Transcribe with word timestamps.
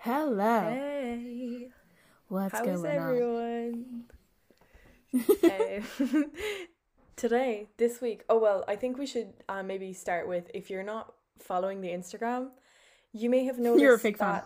Hello. 0.00 0.60
Hey, 0.70 1.68
What's 2.28 2.54
how's 2.54 2.82
going 2.82 2.98
on? 2.98 3.20
everyone? 3.20 4.04
Uh, 5.42 5.80
today, 7.16 7.68
this 7.78 8.00
week. 8.00 8.22
Oh 8.28 8.38
well, 8.38 8.64
I 8.68 8.76
think 8.76 8.96
we 8.96 9.06
should 9.06 9.32
uh, 9.48 9.62
maybe 9.62 9.92
start 9.92 10.28
with 10.28 10.48
if 10.54 10.70
you're 10.70 10.84
not 10.84 11.12
following 11.38 11.80
the 11.80 11.88
Instagram, 11.88 12.50
you 13.12 13.28
may 13.28 13.44
have 13.44 13.58
noticed 13.58 13.82
You're 13.82 13.94
a 13.94 13.98
fake 13.98 14.18
fan. 14.18 14.42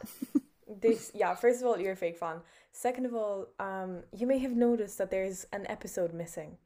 this. 0.66 1.10
Yeah, 1.14 1.34
first 1.34 1.60
of 1.60 1.66
all, 1.66 1.78
you're 1.78 1.92
a 1.92 1.96
fake 1.96 2.16
fan. 2.16 2.40
Second 2.72 3.04
of 3.06 3.14
all, 3.14 3.48
um, 3.60 4.04
you 4.16 4.26
may 4.26 4.38
have 4.38 4.52
noticed 4.52 4.96
that 4.98 5.10
there's 5.10 5.46
an 5.52 5.66
episode 5.68 6.14
missing. 6.14 6.56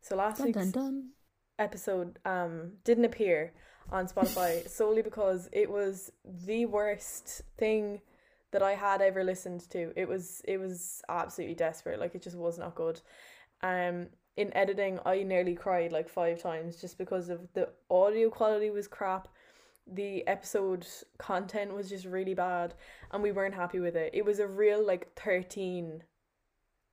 So 0.00 0.16
last 0.16 0.38
Dun, 0.38 0.46
week's 0.46 0.58
dun, 0.58 0.70
dun. 0.70 1.08
episode 1.58 2.18
um 2.24 2.72
didn't 2.84 3.04
appear 3.04 3.52
on 3.92 4.08
Spotify 4.08 4.66
solely 4.68 5.02
because 5.02 5.48
it 5.52 5.70
was 5.70 6.10
the 6.24 6.64
worst 6.66 7.42
thing 7.58 8.00
that 8.54 8.62
I 8.62 8.74
had 8.74 9.02
ever 9.02 9.22
listened 9.24 9.68
to. 9.70 9.92
It 9.96 10.08
was 10.08 10.40
it 10.46 10.58
was 10.58 11.02
absolutely 11.08 11.56
desperate. 11.56 12.00
Like 12.00 12.14
it 12.14 12.22
just 12.22 12.36
was 12.36 12.56
not 12.58 12.74
good. 12.74 13.00
Um 13.62 14.08
in 14.36 14.56
editing 14.56 14.98
I 15.04 15.22
nearly 15.22 15.54
cried 15.54 15.92
like 15.92 16.08
five 16.08 16.40
times 16.40 16.80
just 16.80 16.96
because 16.98 17.28
of 17.28 17.40
the 17.52 17.68
audio 17.90 18.30
quality 18.30 18.70
was 18.70 18.88
crap. 18.88 19.28
The 19.86 20.26
episode 20.26 20.86
content 21.18 21.74
was 21.74 21.88
just 21.88 22.06
really 22.06 22.34
bad 22.34 22.74
and 23.10 23.22
we 23.22 23.32
weren't 23.32 23.54
happy 23.54 23.80
with 23.80 23.96
it. 23.96 24.10
It 24.14 24.24
was 24.24 24.38
a 24.40 24.46
real 24.46 24.84
like 24.84 25.14
13 25.14 26.02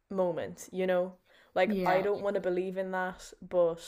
moment, 0.09 0.67
you 0.71 0.85
know? 0.87 1.13
Like 1.55 1.71
I 1.71 2.01
don't 2.01 2.21
want 2.21 2.35
to 2.35 2.41
believe 2.41 2.77
in 2.77 2.91
that, 2.91 3.31
but 3.41 3.81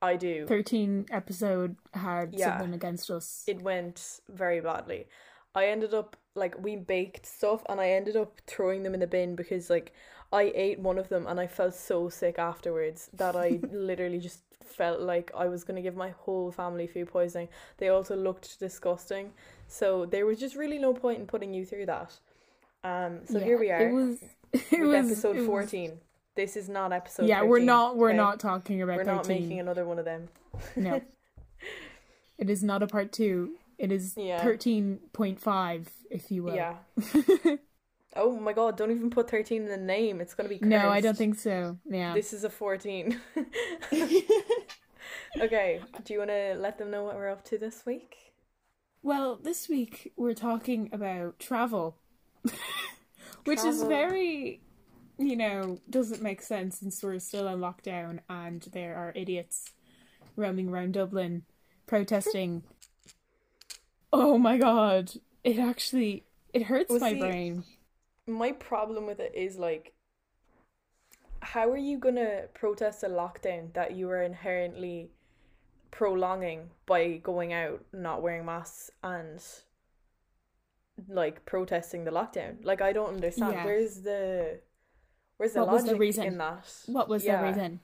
I 0.00 0.16
do. 0.16 0.46
13 0.46 1.06
episode 1.10 1.76
had 1.92 2.34
Yeah. 2.34 2.58
something 2.58 2.74
against 2.74 3.10
us. 3.10 3.44
it 3.46 3.60
went 3.62 4.20
very 4.28 4.60
badly. 4.60 5.08
I 5.54 5.66
ended 5.66 5.94
up 5.94 6.16
like 6.34 6.54
we 6.62 6.76
baked 6.76 7.26
stuff 7.26 7.62
and 7.68 7.80
I 7.80 7.90
ended 7.90 8.16
up 8.16 8.40
throwing 8.46 8.82
them 8.82 8.94
in 8.94 9.00
the 9.00 9.06
bin 9.06 9.34
because 9.34 9.68
like 9.70 9.92
I 10.32 10.52
ate 10.54 10.78
one 10.78 10.98
of 10.98 11.08
them 11.08 11.26
and 11.26 11.40
I 11.40 11.46
felt 11.46 11.74
so 11.74 12.08
sick 12.08 12.38
afterwards 12.38 13.10
that 13.14 13.34
I 13.34 13.60
literally 13.72 14.18
just 14.20 14.40
felt 14.62 15.00
like 15.00 15.30
I 15.36 15.46
was 15.46 15.64
gonna 15.64 15.82
give 15.82 15.96
my 15.96 16.10
whole 16.10 16.52
family 16.52 16.86
food 16.86 17.08
poisoning. 17.08 17.48
They 17.78 17.88
also 17.88 18.14
looked 18.16 18.58
disgusting. 18.60 19.32
So 19.66 20.06
there 20.06 20.26
was 20.26 20.38
just 20.38 20.54
really 20.54 20.78
no 20.78 20.92
point 20.94 21.18
in 21.20 21.26
putting 21.26 21.54
you 21.54 21.64
through 21.64 21.86
that. 21.86 22.14
Um 22.84 23.20
so 23.24 23.38
Yeah, 23.38 23.44
here 23.44 23.58
we 23.58 23.70
are 23.70 23.80
It 23.88 23.92
was. 23.92 24.18
It 24.70 24.80
was 24.80 25.06
episode 25.06 25.36
it 25.36 25.40
was- 25.40 25.46
fourteen. 25.46 26.00
This 26.36 26.56
is 26.56 26.68
not 26.68 26.92
episode 26.92 27.26
yeah, 27.26 27.42
we're 27.42 27.58
not. 27.58 27.96
We're 27.96 28.10
okay? 28.10 28.16
not 28.16 28.38
talking 28.38 28.80
about 28.80 28.98
we're 28.98 29.04
13. 29.04 29.16
not 29.16 29.28
making 29.28 29.58
another 29.58 29.84
one 29.84 29.98
of 29.98 30.04
them. 30.04 30.28
No. 30.76 31.02
it 32.38 32.48
is 32.48 32.62
not 32.62 32.80
a 32.80 32.86
part 32.86 33.10
two. 33.10 33.56
It 33.78 33.92
is 33.92 34.14
Yeah. 34.16 34.42
13.5, 34.44 35.86
if 36.10 36.30
you 36.30 36.42
will. 36.42 36.54
Yeah. 36.54 36.74
Oh 38.16 38.40
my 38.40 38.52
god, 38.52 38.76
don't 38.76 38.90
even 38.90 39.10
put 39.10 39.30
13 39.30 39.62
in 39.62 39.68
the 39.68 39.76
name. 39.76 40.20
It's 40.20 40.34
going 40.34 40.48
to 40.48 40.52
be 40.52 40.58
cursed. 40.58 40.70
no, 40.70 40.88
I 40.88 41.00
don't 41.00 41.16
think 41.16 41.38
so. 41.38 41.78
Yeah. 41.84 42.14
This 42.14 42.32
is 42.32 42.42
a 42.42 42.50
14. 42.50 43.20
okay, 45.40 45.80
do 46.04 46.12
you 46.12 46.18
want 46.18 46.30
to 46.30 46.56
let 46.58 46.78
them 46.78 46.90
know 46.90 47.04
what 47.04 47.14
we're 47.14 47.28
up 47.28 47.44
to 47.44 47.58
this 47.58 47.84
week? 47.86 48.16
Well, 49.02 49.36
this 49.36 49.68
week 49.68 50.12
we're 50.16 50.34
talking 50.34 50.88
about 50.92 51.38
travel, 51.38 51.96
which 53.44 53.62
is 53.62 53.82
very, 53.84 54.62
you 55.18 55.36
know, 55.36 55.78
doesn't 55.88 56.22
make 56.22 56.42
sense 56.42 56.78
since 56.78 57.02
we're 57.02 57.18
still 57.20 57.46
in 57.46 57.60
lockdown 57.60 58.18
and 58.28 58.62
there 58.72 58.96
are 58.96 59.12
idiots 59.14 59.70
roaming 60.34 60.68
around 60.70 60.94
Dublin 60.94 61.42
protesting. 61.86 62.64
Oh 64.12 64.38
my 64.38 64.58
god, 64.58 65.12
it 65.44 65.58
actually 65.58 66.24
it 66.52 66.62
hurts 66.64 66.90
Well, 66.90 67.00
my 67.00 67.12
see, 67.12 67.20
brain. 67.20 67.64
My 68.26 68.52
problem 68.52 69.06
with 69.06 69.20
it 69.20 69.32
is 69.34 69.56
like, 69.56 69.92
how 71.40 71.70
are 71.70 71.76
you 71.78 71.98
going 71.98 72.16
to 72.16 72.48
protest 72.54 73.02
a 73.02 73.08
lockdown 73.08 73.72
that 73.74 73.92
you 73.94 74.08
are 74.10 74.22
inherently 74.22 75.10
prolonging 75.90 76.70
by 76.86 77.16
going 77.22 77.52
out, 77.52 77.84
not 77.92 78.22
wearing 78.22 78.44
masks, 78.44 78.90
and 79.02 79.40
like 81.08 81.44
protesting 81.46 82.04
the 82.04 82.10
lockdown? 82.10 82.64
Like, 82.64 82.80
I 82.82 82.92
don't 82.92 83.08
understand. 83.14 83.52
Yeah. 83.52 83.64
Where's 83.64 84.00
the. 84.02 84.60
Where's 85.36 85.52
the 85.52 85.60
What 85.60 85.70
was 85.72 85.82
the 85.84 85.88
logic 85.92 86.00
reason? 86.00 86.24
in 86.26 86.38
that? 86.38 86.66
What 86.86 87.08
was 87.08 87.24
Yeah. 87.24 87.40
the 87.40 87.48
reason? 87.48 87.80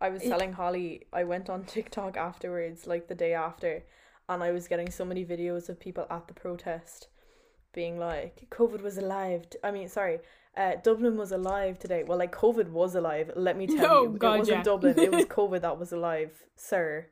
I 0.00 0.08
was 0.10 0.22
It- 0.22 0.28
telling 0.28 0.52
Holly 0.52 1.06
I 1.12 1.24
went 1.24 1.50
on 1.50 1.64
TikTok 1.74 2.16
afterwards, 2.16 2.86
like 2.86 3.08
the 3.08 3.14
day 3.16 3.34
after, 3.34 3.82
and 4.28 4.42
I 4.42 4.50
was 4.50 4.68
getting 4.68 4.90
so 4.90 5.04
many 5.04 5.24
videos 5.24 5.68
of 5.68 5.80
people 5.80 6.06
at 6.10 6.28
the 6.28 6.34
protest 6.34 7.08
being 7.72 7.98
like, 7.98 8.46
COVID 8.50 8.82
was 8.82 8.98
alive. 8.98 9.44
I 9.62 9.70
mean, 9.70 9.88
sorry, 9.88 10.18
uh, 10.56 10.72
Dublin 10.82 11.16
was 11.16 11.32
alive 11.32 11.78
today. 11.78 12.02
Well, 12.04 12.18
like, 12.18 12.32
COVID 12.34 12.70
was 12.70 12.94
alive, 12.94 13.30
let 13.36 13.56
me 13.56 13.66
tell 13.66 13.86
Oh, 13.90 14.02
you. 14.04 14.18
God, 14.18 14.34
it 14.34 14.38
wasn't 14.40 14.56
yeah. 14.58 14.62
Dublin, 14.64 14.98
it 14.98 15.12
was 15.12 15.24
COVID 15.38 15.60
that 15.62 15.78
was 15.78 15.92
alive, 15.92 16.32
sir. 16.56 17.06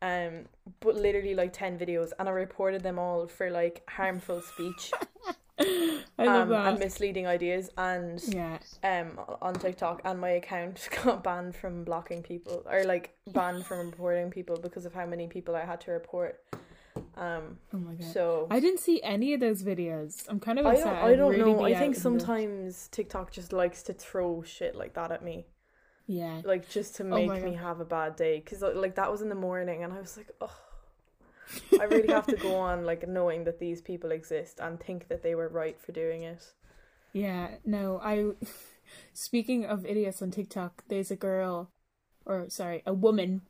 Um, 0.00 0.46
but 0.80 0.96
literally 0.96 1.34
like 1.34 1.52
10 1.52 1.78
videos, 1.78 2.10
and 2.18 2.28
I 2.28 2.32
reported 2.32 2.82
them 2.82 2.98
all 2.98 3.26
for 3.26 3.50
like 3.50 3.82
harmful 3.88 4.40
speech 4.40 4.90
I 6.18 6.26
love 6.26 6.52
um, 6.52 6.66
and 6.66 6.78
misleading 6.78 7.26
ideas 7.26 7.70
and 7.76 8.22
yeah. 8.28 8.58
um 8.84 9.18
on 9.40 9.54
TikTok 9.54 10.02
and 10.04 10.20
my 10.20 10.30
account 10.30 10.88
got 11.04 11.24
banned 11.24 11.54
from 11.56 11.84
blocking 11.84 12.22
people 12.22 12.62
or 12.70 12.84
like 12.84 13.14
banned 13.28 13.64
from 13.66 13.86
reporting 13.90 14.30
people 14.30 14.56
because 14.56 14.84
of 14.84 14.92
how 14.94 15.06
many 15.06 15.26
people 15.26 15.56
I 15.56 15.64
had 15.64 15.80
to 15.82 15.90
report. 15.92 16.40
Um 17.16 17.58
Oh 17.72 17.78
my 17.78 17.94
god. 17.94 18.12
so 18.12 18.46
I 18.50 18.60
didn't 18.60 18.80
see 18.80 19.02
any 19.02 19.32
of 19.34 19.40
those 19.40 19.62
videos. 19.62 20.24
I'm 20.28 20.38
kind 20.40 20.58
of 20.58 20.66
I 20.66 20.74
don't, 20.74 20.86
I 20.88 21.16
don't 21.16 21.30
really 21.32 21.52
know. 21.54 21.64
I 21.64 21.72
think 21.74 21.84
in 21.84 21.92
the- 21.94 22.00
sometimes 22.00 22.88
TikTok 22.88 23.32
just 23.32 23.52
likes 23.52 23.82
to 23.84 23.92
throw 23.92 24.42
shit 24.42 24.74
like 24.74 24.94
that 24.94 25.10
at 25.10 25.24
me. 25.24 25.46
Yeah. 26.06 26.42
Like 26.44 26.68
just 26.68 26.96
to 26.96 27.04
Oh 27.04 27.06
make 27.06 27.28
my 27.28 27.40
me 27.40 27.54
have 27.54 27.80
a 27.80 27.84
bad 27.84 28.16
day 28.16 28.40
cuz 28.40 28.60
like 28.62 28.96
that 28.96 29.10
was 29.10 29.22
in 29.22 29.28
the 29.30 29.34
morning 29.34 29.82
and 29.82 29.92
I 29.92 30.00
was 30.00 30.16
like, 30.16 30.30
"Oh, 30.40 30.58
I 31.78 31.84
really 31.84 32.12
have 32.12 32.26
to 32.26 32.36
go 32.36 32.56
on 32.70 32.84
like 32.84 33.06
knowing 33.08 33.44
that 33.44 33.58
these 33.58 33.80
people 33.80 34.12
exist 34.12 34.60
and 34.60 34.80
think 34.80 35.08
that 35.08 35.22
they 35.22 35.34
were 35.34 35.48
right 35.48 35.78
for 35.80 35.92
doing 35.92 36.22
it." 36.22 36.52
Yeah, 37.12 37.48
no, 37.64 38.00
I. 38.02 38.32
Speaking 39.14 39.64
of 39.64 39.86
idiots 39.86 40.20
on 40.20 40.30
TikTok, 40.30 40.84
there's 40.88 41.10
a 41.10 41.16
girl, 41.16 41.70
or 42.26 42.50
sorry, 42.50 42.82
a 42.84 42.92
woman 42.92 43.42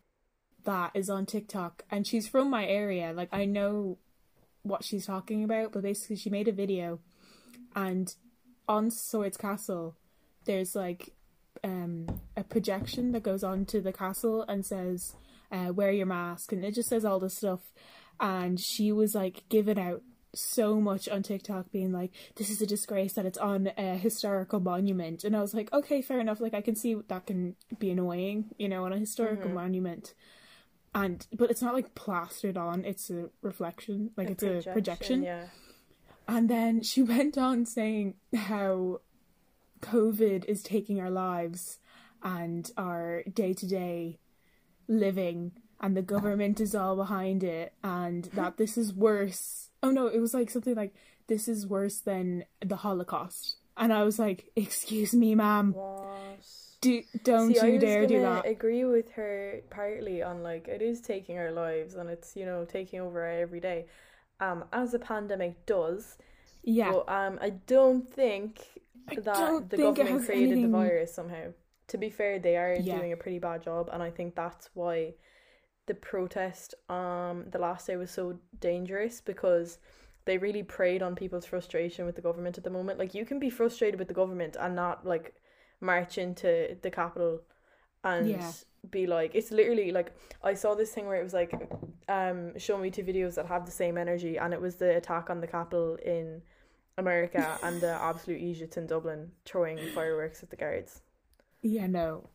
that 0.64 0.92
is 0.94 1.10
on 1.10 1.26
TikTok, 1.26 1.84
and 1.91 2.06
she's 2.06 2.28
from 2.28 2.48
my 2.48 2.64
area. 2.66 3.12
Like, 3.12 3.28
I 3.32 3.44
know 3.44 3.98
what 4.62 4.84
she's 4.84 5.06
talking 5.06 5.42
about, 5.42 5.72
but 5.72 5.82
basically, 5.82 6.16
she 6.16 6.31
made 6.31 6.48
a 6.48 6.52
video, 6.52 7.00
and 7.75 8.14
on 8.69 8.91
Swords 8.91 9.36
Castle, 9.36 9.97
there's 10.44 10.75
like 10.75 11.14
um 11.64 12.06
a 12.36 12.42
projection 12.42 13.12
that 13.12 13.22
goes 13.22 13.44
on 13.44 13.64
to 13.66 13.81
the 13.81 13.92
castle 13.92 14.44
and 14.48 14.64
says, 14.64 15.16
uh, 15.52 15.72
"Wear 15.72 15.92
your 15.92 16.06
mask," 16.06 16.52
and 16.52 16.64
it 16.64 16.74
just 16.74 16.88
says 16.88 17.04
all 17.04 17.20
this 17.20 17.36
stuff. 17.36 17.60
And 18.18 18.58
she 18.58 18.90
was 18.92 19.14
like 19.14 19.44
giving 19.48 19.78
out 19.78 20.02
so 20.34 20.80
much 20.80 21.08
on 21.10 21.22
TikTok 21.22 21.70
being 21.72 21.92
like, 21.92 22.10
this 22.36 22.48
is 22.48 22.62
a 22.62 22.66
disgrace 22.66 23.12
that 23.14 23.26
it's 23.26 23.36
on 23.36 23.70
a 23.76 23.96
historical 23.96 24.60
monument. 24.60 25.24
And 25.24 25.36
I 25.36 25.40
was 25.42 25.52
like, 25.52 25.70
okay, 25.74 26.00
fair 26.00 26.20
enough. 26.20 26.40
Like, 26.40 26.54
I 26.54 26.62
can 26.62 26.74
see 26.74 26.94
that 27.08 27.26
can 27.26 27.54
be 27.78 27.90
annoying, 27.90 28.46
you 28.56 28.66
know, 28.68 28.84
on 28.86 28.92
a 28.94 28.98
historical 28.98 29.50
Mhm. 29.50 29.54
monument. 29.54 30.14
And, 30.94 31.26
but 31.34 31.50
it's 31.50 31.60
not 31.60 31.74
like 31.74 31.94
plastered 31.94 32.56
on, 32.56 32.84
it's 32.86 33.10
a 33.10 33.28
reflection, 33.42 34.12
like, 34.16 34.30
it's 34.30 34.42
a 34.42 34.62
projection. 34.72 35.22
Yeah. 35.22 35.48
And 36.28 36.48
then 36.48 36.82
she 36.82 37.02
went 37.14 37.36
on 37.36 37.66
saying 37.66 38.14
how 38.34 39.00
COVID 39.80 40.44
is 40.46 40.62
taking 40.62 41.00
our 41.00 41.10
lives 41.10 41.78
and 42.22 42.70
our 42.76 43.22
day 43.24 43.52
to 43.52 43.66
day 43.66 44.19
living, 44.88 45.53
and 45.81 45.97
the 45.97 46.03
government 46.03 46.60
is 46.60 46.75
all 46.75 46.97
behind 46.97 47.43
it, 47.44 47.72
and 47.82 48.25
that 48.34 48.56
this 48.56 48.76
is 48.78 48.93
worse. 48.94 49.69
Oh 49.82 49.91
no, 49.91 50.06
it 50.06 50.19
was 50.20 50.34
like 50.34 50.50
something 50.50 50.75
like, 50.75 50.94
this 51.26 51.48
is 51.48 51.66
worse 51.66 51.98
than 52.00 52.44
the 52.64 52.76
Holocaust. 52.76 53.56
And 53.76 53.93
I 53.93 54.02
was 54.05 54.19
like, 54.19 54.50
excuse 54.55 55.14
me, 55.14 55.34
ma'am, 55.34 55.75
do, 56.82 57.02
don't 57.25 57.55
See, 57.55 57.73
you 57.73 57.79
dare 57.79 58.06
do 58.06 58.20
that. 58.20 58.46
Agree 58.46 58.84
with 58.84 59.12
her 59.12 59.61
partly 59.70 60.23
on 60.23 60.43
like 60.43 60.69
it 60.69 60.82
is 60.82 61.00
taking 61.00 61.38
our 61.38 61.50
lives 61.52 61.94
and 61.94 62.11
it's 62.11 62.35
you 62.37 62.44
know 62.44 62.64
taking 62.64 63.00
over 63.00 63.23
our 63.23 63.31
every 63.40 63.61
day, 63.61 63.87
um, 64.40 64.64
as 64.73 64.94
a 64.94 64.99
pandemic 64.99 65.64
does. 65.67 66.17
Yeah, 66.64 66.93
But 66.93 67.08
um, 67.08 67.38
I 67.40 67.50
don't 67.50 68.08
think 68.08 68.61
I 69.08 69.17
that 69.17 69.25
don't 69.25 69.69
the 69.70 69.76
think 69.76 69.96
government 69.96 70.26
created 70.26 70.52
anything- 70.52 70.70
the 70.73 70.78
virus 70.78 71.14
somehow. 71.14 71.52
To 71.88 71.99
be 71.99 72.11
fair, 72.11 72.38
they 72.38 72.56
are 72.56 72.82
Yeah. 72.82 72.82
doing 72.82 73.12
a 73.12 73.17
pretty 73.17 73.38
bad 73.38 73.62
job, 73.62 73.88
and 73.93 74.02
I 74.02 74.11
think 74.11 74.34
that's 74.34 74.70
why 74.75 75.14
the 75.87 75.94
protest 75.94 76.75
um 76.90 77.46
the 77.50 77.58
last 77.58 77.87
day 77.88 77.96
was 77.96 78.11
so 78.11 78.38
dangerous 78.61 79.20
because 79.20 79.79
they 80.26 80.38
really 80.38 80.62
preyed 80.62 81.02
on 81.02 81.17
people's 81.17 81.46
frustration 81.46 82.06
with 82.06 82.17
the 82.17 82.23
government 82.23 82.58
at 82.58 82.64
the 82.64 82.70
moment. 82.70 82.99
Like 82.99 83.14
you 83.14 83.25
can 83.26 83.38
be 83.40 83.50
frustrated 83.50 83.99
with 83.99 84.08
the 84.08 84.14
government 84.14 84.56
and 84.61 84.76
not 84.76 85.06
like 85.06 85.34
march 85.81 86.19
into 86.19 86.76
the 86.82 86.90
capital 86.90 87.43
and 88.05 88.37
Yeah. 88.37 88.52
be 88.90 89.06
like 89.06 89.32
it's 89.35 89.50
literally 89.52 89.93
like 89.93 90.12
I 90.43 90.55
saw 90.55 90.75
this 90.75 90.93
thing 90.93 91.06
where 91.06 91.20
it 91.20 91.25
was 91.25 91.35
like 91.35 91.52
um 92.08 92.58
show 92.58 92.78
me 92.78 92.90
two 92.90 93.05
videos 93.05 93.35
that 93.37 93.46
have 93.46 93.67
the 93.67 93.73
same 93.73 93.99
energy 93.99 94.38
and 94.38 94.52
it 94.55 94.61
was 94.61 94.76
the 94.76 94.96
attack 94.96 95.31
on 95.31 95.40
the 95.40 95.46
capital 95.46 95.96
in 95.96 96.43
America 96.99 97.58
and 97.62 97.81
the 97.82 97.90
absolute 98.02 98.40
Egypt 98.40 98.76
in 98.76 98.87
Dublin 98.87 99.32
throwing 99.44 99.88
fireworks 99.88 100.43
at 100.43 100.50
the 100.50 100.56
guards. 100.56 101.02
Yeah, 101.62 101.87
no. 101.87 102.29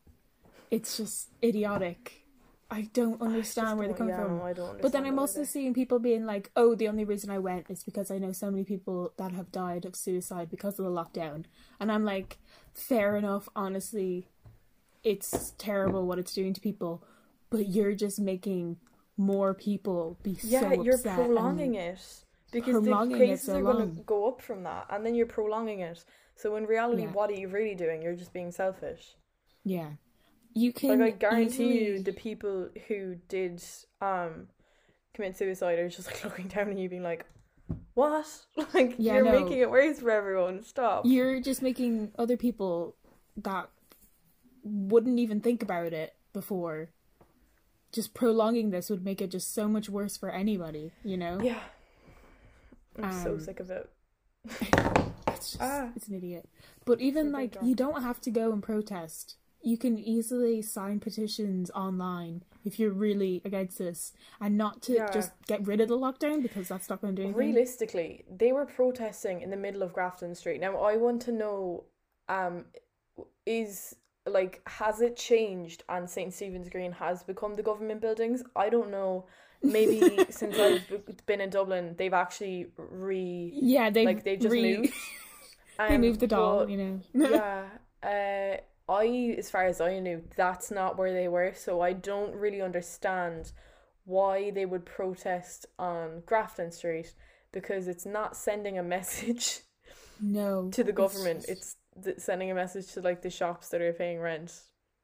It's 0.70 0.96
just 0.96 1.28
idiotic. 1.42 2.24
I 2.70 2.90
don't 2.92 3.22
understand 3.22 3.78
where 3.78 3.88
they 3.88 3.92
don't- 3.94 3.98
come 3.98 4.08
yeah, 4.10 4.24
from. 4.24 4.42
I 4.42 4.52
don't 4.52 4.82
But 4.82 4.92
then 4.92 5.06
I'm 5.06 5.18
also 5.18 5.40
either. 5.40 5.46
seeing 5.46 5.72
people 5.72 5.98
being 5.98 6.26
like, 6.26 6.50
"Oh, 6.54 6.74
the 6.74 6.88
only 6.88 7.04
reason 7.04 7.30
I 7.30 7.38
went 7.38 7.70
is 7.70 7.82
because 7.82 8.10
I 8.10 8.18
know 8.18 8.32
so 8.32 8.50
many 8.50 8.64
people 8.64 9.14
that 9.16 9.32
have 9.32 9.50
died 9.50 9.86
of 9.86 9.96
suicide 9.96 10.50
because 10.50 10.78
of 10.78 10.84
the 10.84 10.90
lockdown." 10.90 11.46
And 11.80 11.90
I'm 11.90 12.04
like, 12.04 12.38
"Fair 12.74 13.16
enough, 13.16 13.48
honestly. 13.56 14.28
It's 15.02 15.54
terrible 15.56 16.06
what 16.06 16.18
it's 16.18 16.34
doing 16.34 16.52
to 16.52 16.60
people, 16.60 17.02
but 17.48 17.68
you're 17.68 17.94
just 17.94 18.20
making 18.20 18.78
more 19.16 19.54
people 19.54 20.18
be 20.22 20.38
Yeah, 20.42 20.60
so 20.60 20.82
you're 20.82 20.98
prolonging 20.98 21.74
it 21.74 22.24
because 22.50 22.84
the 22.84 23.08
cases 23.16 23.46
so 23.46 23.56
are 23.58 23.62
going 23.62 23.94
to 23.96 24.02
go 24.02 24.28
up 24.28 24.42
from 24.42 24.64
that, 24.64 24.86
and 24.90 25.06
then 25.06 25.14
you're 25.14 25.26
prolonging 25.26 25.80
it. 25.80 26.04
So 26.38 26.54
in 26.56 26.66
reality, 26.66 27.02
Yeah. 27.02 27.12
what 27.12 27.30
are 27.30 27.34
you 27.34 27.48
really 27.48 27.74
doing? 27.74 28.00
You're 28.00 28.14
just 28.14 28.32
being 28.32 28.52
selfish. 28.52 29.16
Yeah. 29.64 29.90
You 30.54 30.72
can 30.72 31.00
Like 31.00 31.14
I 31.14 31.18
guarantee 31.18 31.84
you, 31.84 31.98
the 32.02 32.12
people 32.12 32.68
who 32.86 33.16
did 33.28 33.62
um 34.00 34.46
commit 35.14 35.36
suicide 35.36 35.78
are 35.80 35.88
just 35.88 36.06
like 36.06 36.22
looking 36.28 36.46
down 36.48 36.70
at 36.70 36.78
you, 36.78 36.88
being 36.88 37.02
like, 37.02 37.26
"What? 37.94 38.26
Like 38.72 38.94
Yeah, 38.98 39.14
you're 39.16 39.24
no. 39.24 39.40
making 39.40 39.58
it 39.58 39.68
worse 39.70 39.98
for 40.00 40.10
everyone. 40.12 40.62
Stop." 40.62 41.04
you're 41.04 41.40
just 41.40 41.60
making 41.60 42.12
other 42.16 42.36
people 42.36 42.94
that 43.36 43.68
wouldn't 44.62 45.18
even 45.18 45.40
think 45.40 45.62
about 45.62 45.92
it 45.92 46.14
before 46.32 46.90
just 47.92 48.12
prolonging 48.14 48.70
this 48.70 48.90
would 48.90 49.02
make 49.04 49.20
it 49.22 49.30
just 49.30 49.52
so 49.54 49.66
much 49.66 49.88
worse 49.88 50.16
for 50.16 50.30
anybody 50.30 50.92
you 51.02 51.16
know 51.16 51.40
Yeah. 51.40 51.62
I'm 53.00 53.12
so 53.24 53.32
Um, 53.34 53.40
sick 53.40 53.60
of 53.60 53.70
it. 53.70 53.88
it's 55.38 55.50
just 55.52 55.62
Ah. 55.62 55.90
it's 55.96 56.08
an 56.08 56.14
idiot 56.14 56.48
but 56.84 57.00
even 57.00 57.32
like 57.32 57.56
you 57.62 57.74
don't 57.74 58.02
have 58.02 58.20
to 58.20 58.30
go 58.30 58.52
and 58.52 58.62
protest 58.62 59.36
you 59.60 59.76
can 59.76 59.98
easily 59.98 60.62
sign 60.62 61.00
petitions 61.00 61.70
online 61.72 62.42
if 62.64 62.78
you're 62.78 62.92
really 62.92 63.42
against 63.44 63.78
this 63.78 64.12
and 64.40 64.56
not 64.56 64.80
to 64.82 64.92
Yeah. 64.94 65.10
just 65.10 65.32
get 65.46 65.66
rid 65.66 65.80
of 65.80 65.88
the 65.88 65.98
lockdown 65.98 66.42
because 66.42 66.68
that's 66.68 66.88
not 66.88 67.00
going 67.00 67.16
to 67.16 67.22
do 67.22 67.28
anything 67.28 67.38
Realistically, 67.46 68.24
they 68.30 68.52
were 68.52 68.66
protesting 68.66 69.40
in 69.40 69.50
the 69.50 69.56
middle 69.56 69.82
of 69.82 69.92
Grafton 69.92 70.34
Street. 70.34 70.60
Now, 70.60 70.76
I 70.78 70.96
want 70.96 71.22
to 71.22 71.32
know, 71.32 71.84
um, 72.28 72.66
is 73.46 73.96
like 74.26 74.60
has 74.66 75.00
it 75.00 75.16
changed 75.16 75.82
and 75.88 76.08
St 76.08 76.32
Stephen's 76.32 76.68
Green 76.68 76.92
has 76.92 77.22
become 77.22 77.54
the 77.54 77.62
government 77.62 78.00
buildings? 78.00 78.42
I 78.54 78.68
don't 78.68 78.90
know. 78.90 79.26
Maybe 79.62 79.98
since 80.30 80.56
I've 80.58 81.26
been 81.26 81.40
in 81.40 81.50
Dublin, 81.50 81.94
they've 81.98 82.12
actually 82.12 82.66
re 82.76 83.50
yeah 83.54 83.90
they 83.90 84.04
like 84.04 84.22
they 84.24 84.36
just 84.36 84.54
moved. 84.54 84.92
they 85.78 85.94
Um, 85.94 86.00
moved 86.00 86.20
the 86.20 86.26
doll 86.26 86.58
but 86.60 86.70
you 86.70 86.76
know 86.76 87.00
yeah. 87.14 87.64
Uh, 88.02 88.56
I, 88.90 89.34
as 89.36 89.50
far 89.50 89.64
as 89.66 89.80
I 89.82 89.98
knew, 89.98 90.22
that's 90.36 90.70
not 90.70 90.96
where 90.96 91.12
they 91.12 91.28
were. 91.28 91.52
So 91.54 91.80
I 91.82 91.92
don't 91.92 92.34
really 92.34 92.62
understand 92.62 93.52
why 94.04 94.50
they 94.50 94.64
would 94.64 94.86
protest 94.86 95.66
on 95.78 96.22
Grafton 96.24 96.72
Street 96.72 97.12
because 97.52 97.86
it's 97.86 98.06
not 98.06 98.34
sending 98.36 98.78
a 98.78 98.82
message 98.96 99.60
no 100.20 100.70
to 100.70 100.82
the 100.82 100.90
it's 100.90 100.96
government. 100.96 101.44
just- 101.46 101.76
It's 102.06 102.24
sending 102.24 102.50
a 102.50 102.54
message 102.54 102.92
to 102.94 103.00
like 103.02 103.20
the 103.22 103.30
shops 103.30 103.68
that 103.70 103.80
are 103.82 103.92
paying 103.92 104.20
rent. 104.20 104.52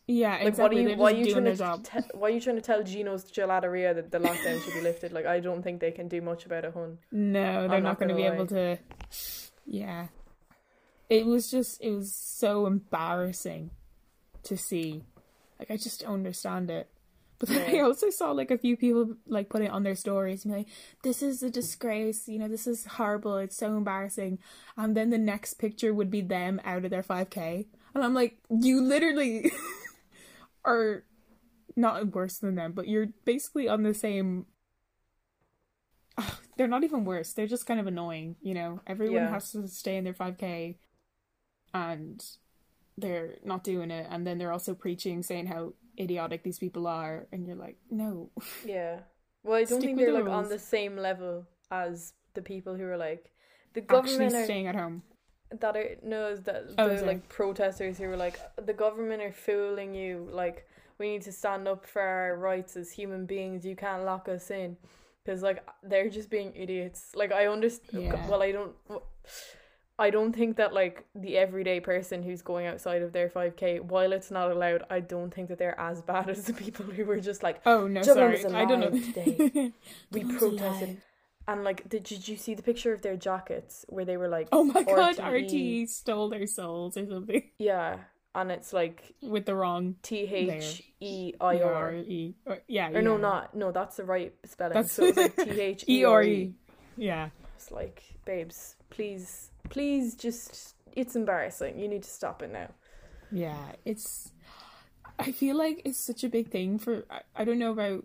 Yeah, 0.06 0.36
Like, 0.36 0.48
exactly. 0.48 0.62
what 0.62 0.72
are 0.72 0.80
you? 0.80 0.88
They're 0.88 0.96
Why 0.96 1.12
are 1.12 1.16
you 1.16 1.32
trying 1.32 1.56
to? 1.56 1.80
Te- 1.82 2.08
why 2.18 2.28
are 2.28 2.30
you 2.30 2.40
trying 2.40 2.56
to 2.56 2.62
tell 2.62 2.82
Gino's 2.82 3.24
gelateria 3.30 3.94
that 3.94 4.10
the 4.10 4.18
lockdown 4.18 4.62
should 4.62 4.74
be 4.74 4.80
lifted? 4.90 5.12
Like, 5.12 5.26
I 5.26 5.40
don't 5.40 5.62
think 5.62 5.80
they 5.80 5.90
can 5.92 6.08
do 6.08 6.20
much 6.20 6.44
about 6.46 6.64
it, 6.64 6.72
hun. 6.74 6.98
No, 7.10 7.66
they're 7.68 7.76
I'm 7.78 7.82
not 7.82 7.90
not 7.90 7.98
going 7.98 8.10
to 8.10 8.14
be 8.14 8.24
able 8.24 8.46
to. 8.48 8.78
Yeah, 9.66 10.08
it 11.10 11.26
was 11.26 11.50
just 11.50 11.80
it 11.82 11.90
was 11.90 12.14
so 12.14 12.66
embarrassing 12.66 13.70
to 14.44 14.56
see. 14.56 15.04
Like 15.58 15.70
I 15.70 15.76
just 15.76 16.00
don't 16.00 16.14
understand 16.14 16.70
it. 16.70 16.88
But 17.38 17.48
then 17.48 17.74
I 17.76 17.80
also 17.80 18.10
saw 18.10 18.30
like 18.30 18.50
a 18.52 18.58
few 18.58 18.76
people 18.76 19.16
like 19.26 19.48
put 19.48 19.60
it 19.62 19.70
on 19.70 19.82
their 19.82 19.96
stories 19.96 20.44
and 20.44 20.54
be 20.54 20.58
like, 20.58 20.68
"This 21.02 21.20
is 21.22 21.42
a 21.42 21.50
disgrace. 21.50 22.28
You 22.28 22.38
know, 22.38 22.48
this 22.48 22.66
is 22.66 22.84
horrible. 22.86 23.36
It's 23.38 23.56
so 23.56 23.76
embarrassing." 23.76 24.38
And 24.76 24.96
then 24.96 25.10
the 25.10 25.18
next 25.18 25.54
picture 25.54 25.92
would 25.92 26.10
be 26.10 26.20
them 26.20 26.60
out 26.64 26.84
of 26.84 26.90
their 26.90 27.02
five 27.02 27.30
k, 27.30 27.66
and 27.94 28.04
I'm 28.04 28.14
like, 28.14 28.38
"You 28.50 28.80
literally 28.80 29.50
are 30.64 31.04
not 31.76 32.14
worse 32.14 32.38
than 32.38 32.54
them, 32.54 32.72
but 32.72 32.86
you're 32.88 33.08
basically 33.24 33.68
on 33.68 33.82
the 33.82 33.94
same." 33.94 34.46
They're 36.56 36.68
not 36.68 36.84
even 36.84 37.04
worse. 37.04 37.32
They're 37.32 37.48
just 37.48 37.66
kind 37.66 37.80
of 37.80 37.88
annoying. 37.88 38.36
You 38.40 38.54
know, 38.54 38.80
everyone 38.86 39.16
Yeah. 39.24 39.30
has 39.30 39.50
to 39.52 39.66
stay 39.68 39.96
in 39.96 40.04
their 40.04 40.14
five 40.14 40.38
k, 40.38 40.78
and 41.74 42.24
they're 42.96 43.34
not 43.44 43.64
doing 43.64 43.90
it. 43.90 44.06
And 44.08 44.26
then 44.26 44.38
they're 44.38 44.52
also 44.52 44.72
preaching 44.74 45.22
saying 45.22 45.46
how 45.46 45.74
idiotic 45.98 46.42
these 46.44 46.58
people 46.58 46.86
are. 46.86 47.26
And 47.32 47.46
you're 47.46 47.56
like 47.56 47.76
no. 47.90 48.30
Yeah. 48.64 49.00
Well, 49.42 49.56
I 49.56 49.64
don't 49.64 49.80
think 49.80 49.98
they're 49.98 50.12
the 50.12 50.20
like 50.20 50.32
on 50.32 50.48
the 50.48 50.58
same 50.58 50.96
level 50.96 51.46
as 51.70 52.14
the 52.34 52.40
people 52.42 52.74
who 52.76 52.84
are 52.84 52.96
like 52.96 53.30
the 53.74 53.82
actually 53.82 54.02
government 54.02 54.34
are, 54.34 54.44
staying 54.44 54.66
at 54.68 54.74
home. 54.76 55.02
that 55.60 55.76
are 55.76 55.96
no 56.02 56.34
that 56.36 56.64
Oh, 56.78 56.88
the 56.88 56.96
sorry. 56.98 57.06
like 57.08 57.28
protesters 57.28 57.98
who 57.98 58.06
were 58.08 58.16
like 58.16 58.38
the 58.64 58.72
government 58.72 59.20
are 59.22 59.32
fooling 59.32 59.94
you. 59.94 60.28
Like 60.32 60.66
we 60.98 61.10
need 61.10 61.22
to 61.22 61.32
stand 61.32 61.66
up 61.66 61.84
for 61.84 62.00
our 62.00 62.36
rights 62.36 62.76
as 62.76 62.92
human 62.92 63.26
beings. 63.26 63.66
You 63.66 63.74
can't 63.76 64.04
lock 64.04 64.28
us 64.28 64.50
in. 64.50 64.76
Because 65.24 65.42
like 65.42 65.66
they're 65.82 66.08
just 66.10 66.30
being 66.30 66.52
idiots. 66.54 67.10
Like 67.16 67.32
I 67.32 67.46
understand 67.48 68.04
Yeah. 68.04 68.28
well 68.28 68.42
I 68.42 68.52
don't 68.52 68.74
I 69.98 70.10
don't 70.10 70.34
think 70.34 70.56
that 70.56 70.72
like 70.74 71.04
the 71.14 71.36
everyday 71.36 71.80
person 71.80 72.22
who's 72.22 72.42
going 72.42 72.66
outside 72.66 73.02
of 73.02 73.12
their 73.12 73.28
5k 73.28 73.80
while 73.82 74.12
it's 74.12 74.30
not 74.30 74.50
allowed 74.50 74.84
I 74.90 75.00
don't 75.00 75.32
think 75.32 75.48
that 75.48 75.58
they're 75.58 75.78
as 75.78 76.02
bad 76.02 76.28
as 76.34 76.44
the 76.44 76.52
people 76.52 76.86
who 76.86 77.04
were 77.04 77.20
just 77.20 77.42
like 77.42 77.60
oh 77.66 77.86
no 77.86 78.02
sorry. 78.02 78.44
i 78.46 78.64
don't 78.64 78.80
know. 78.80 78.90
today. 78.90 79.72
we 80.10 80.24
protested. 80.24 81.00
and 81.46 81.64
like 81.64 81.88
did, 81.88 82.02
did 82.04 82.26
you 82.26 82.36
see 82.36 82.54
the 82.54 82.62
picture 82.62 82.92
of 82.92 83.02
their 83.02 83.16
jackets 83.16 83.84
where 83.88 84.04
they 84.04 84.16
were 84.16 84.28
like 84.28 84.48
oh 84.52 84.64
my 84.64 84.82
god 84.82 85.16
RTE. 85.16 85.84
RT 85.84 85.88
stole 85.88 86.28
their 86.28 86.46
souls 86.46 86.96
or 86.96 87.06
something. 87.06 87.50
Yeah 87.58 87.98
and 88.36 88.50
it's 88.50 88.72
like 88.72 89.14
with 89.22 89.46
the 89.46 89.54
wrong 89.54 89.94
T 90.02 90.22
H 90.22 90.82
E 90.98 91.34
I 91.40 91.60
R 91.60 91.94
E. 91.94 92.34
Or, 92.46 92.58
yeah 92.66 92.90
or 92.90 93.00
no 93.00 93.16
not 93.16 93.54
no 93.54 93.70
that's 93.70 93.96
the 93.96 94.04
right 94.04 94.34
spelling. 94.44 94.74
That's- 94.74 94.90
so 94.90 95.04
it's 95.04 95.16
like 95.16 95.36
T 95.36 95.60
H 95.60 95.84
E 95.86 96.04
R 96.04 96.22
E. 96.24 96.54
Yeah 96.96 97.28
like 97.70 98.02
babes 98.24 98.76
please 98.90 99.50
please 99.70 100.14
just 100.14 100.74
it's 100.92 101.16
embarrassing 101.16 101.78
you 101.78 101.88
need 101.88 102.02
to 102.02 102.10
stop 102.10 102.42
it 102.42 102.50
now 102.52 102.68
Yeah, 103.30 103.72
it's. 103.84 104.30
I 105.18 105.32
feel 105.32 105.56
like 105.56 105.82
it's 105.84 105.98
such 105.98 106.24
a 106.24 106.28
big 106.28 106.50
thing 106.50 106.78
for. 106.78 107.04
I, 107.10 107.20
I 107.34 107.44
don't 107.44 107.58
know 107.58 107.72
about 107.72 108.04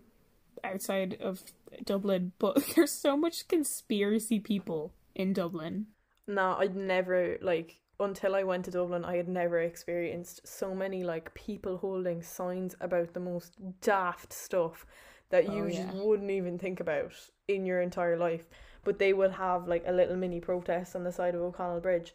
outside 0.63 1.17
of 1.21 1.43
Dublin, 1.83 2.31
but 2.39 2.63
there's 2.75 2.91
so 2.91 3.15
much 3.15 3.47
conspiracy 3.47 4.39
people 4.39 4.93
in 5.15 5.33
Dublin. 5.33 5.87
no 6.27 6.55
I'd 6.59 6.75
never 6.75 7.37
like 7.41 7.79
until 7.99 8.33
I 8.35 8.43
went 8.43 8.65
to 8.65 8.71
Dublin 8.71 9.03
I 9.05 9.17
had 9.17 9.27
never 9.27 9.59
experienced 9.59 10.47
so 10.47 10.73
many 10.73 11.03
like 11.03 11.33
people 11.33 11.77
holding 11.77 12.21
signs 12.23 12.75
about 12.79 13.13
the 13.13 13.19
most 13.19 13.55
daft 13.81 14.31
stuff 14.33 14.85
that 15.29 15.51
you 15.51 15.65
Oh, 15.65 15.69
just 15.69 15.93
wouldn't 15.93 16.31
even 16.31 16.57
think 16.57 16.79
about 16.79 17.11
in 17.47 17.65
your 17.65 17.81
entire 17.81 18.17
life 18.17 18.45
but 18.83 18.99
they 18.99 19.13
would 19.13 19.31
have 19.31 19.67
like 19.67 19.83
a 19.87 19.91
little 19.91 20.15
mini 20.15 20.39
protest 20.39 20.95
on 20.95 21.03
the 21.03 21.11
side 21.11 21.35
of 21.35 21.41
O'Connell 21.41 21.79
Bridge 21.81 22.13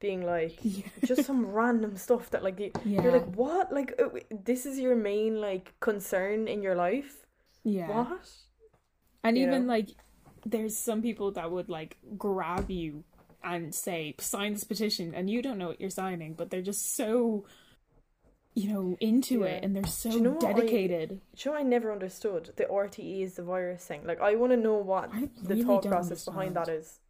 being 0.00 0.24
like 0.26 0.58
Yeah. 0.64 0.84
just 1.04 1.24
some 1.24 1.46
random 1.46 1.96
stuff 1.96 2.30
that 2.30 2.42
like 2.44 2.60
you, 2.60 2.72
Yeah. 2.84 3.02
you're 3.02 3.12
like 3.12 3.26
what 3.36 3.72
like 3.72 3.94
uh, 4.02 4.08
this 4.44 4.66
is 4.66 4.78
your 4.78 4.96
main 4.96 5.40
like 5.40 5.74
concern 5.80 6.48
in 6.48 6.62
your 6.62 6.74
life 6.74 7.26
Yeah. 7.64 7.86
what 7.86 8.28
And 9.22 9.38
you 9.38 9.46
even 9.46 9.62
know? 9.62 9.66
like, 9.66 9.90
there's 10.44 10.76
some 10.76 11.02
people 11.02 11.32
that 11.32 11.50
would 11.50 11.68
like 11.68 11.96
grab 12.18 12.70
you 12.70 13.04
and 13.42 13.74
say, 13.74 14.14
sign 14.20 14.52
this 14.54 14.64
petition, 14.64 15.14
and 15.14 15.28
you 15.30 15.42
don't 15.42 15.58
know 15.58 15.68
what 15.68 15.80
you're 15.80 15.90
signing, 15.90 16.34
but 16.34 16.50
they're 16.50 16.62
just 16.62 16.94
so, 16.94 17.44
you 18.54 18.72
know, 18.72 18.96
into 19.00 19.40
Yeah. 19.40 19.46
it 19.46 19.64
and 19.64 19.74
they're 19.74 19.84
so 19.86 20.08
you 20.10 20.20
know 20.20 20.36
I- 20.36 20.52
dedicated. 20.52 21.08
Do 21.08 21.16
you 21.48 21.50
know 21.52 21.58
I 21.58 21.62
never 21.62 21.90
understood 21.92 22.52
the 22.56 22.64
RTE 22.66 23.22
is 23.22 23.34
the 23.34 23.42
virus 23.42 23.84
thing? 23.84 24.04
Like 24.06 24.20
I 24.20 24.36
want 24.36 24.52
to 24.52 24.56
know 24.56 24.74
what 24.76 25.10
I 25.12 25.28
the 25.42 25.62
thought 25.64 25.84
process 25.84 26.24
behind 26.24 26.54
that 26.56 26.68
is. 26.68 27.00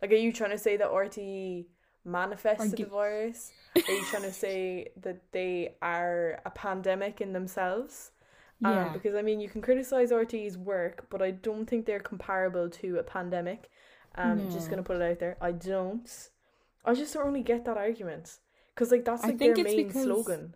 Like, 0.00 0.10
are 0.12 0.16
you 0.16 0.32
trying 0.32 0.50
to 0.50 0.58
say 0.58 0.76
that 0.76 0.88
RTE 0.90 1.66
manifested 2.04 2.76
the 2.76 2.84
virus? 2.84 3.52
Are 3.76 3.80
you 3.92 4.04
trying 4.06 4.24
to 4.24 4.32
say 4.46 4.88
that 5.00 5.22
they 5.32 5.76
are 5.80 6.40
a 6.44 6.50
pandemic 6.50 7.20
in 7.20 7.32
themselves? 7.32 8.10
Um, 8.64 8.72
Yeah. 8.74 8.92
because 8.92 9.14
I 9.14 9.22
mean, 9.22 9.40
you 9.40 9.48
can 9.48 9.62
criticize 9.62 10.10
RTE's 10.10 10.58
work, 10.58 11.06
but 11.08 11.22
I 11.22 11.30
don't 11.30 11.66
think 11.66 11.86
they're 11.86 12.00
comparable 12.00 12.68
to 12.70 12.98
a 12.98 13.02
pandemic. 13.02 13.70
Um, 14.16 14.50
just 14.50 14.68
gonna 14.68 14.82
put 14.82 14.96
it 14.96 15.02
out 15.02 15.18
there. 15.20 15.36
I 15.40 15.52
don't. 15.52 16.30
I 16.84 16.92
just 16.94 17.14
don't 17.14 17.24
really 17.24 17.42
get 17.42 17.64
that 17.64 17.76
argument 17.78 18.38
because 18.74 18.90
like 18.90 19.04
that's 19.04 19.22
like 19.22 19.38
their 19.38 19.54
main 19.54 19.86
because- 19.88 20.02
slogan. 20.02 20.54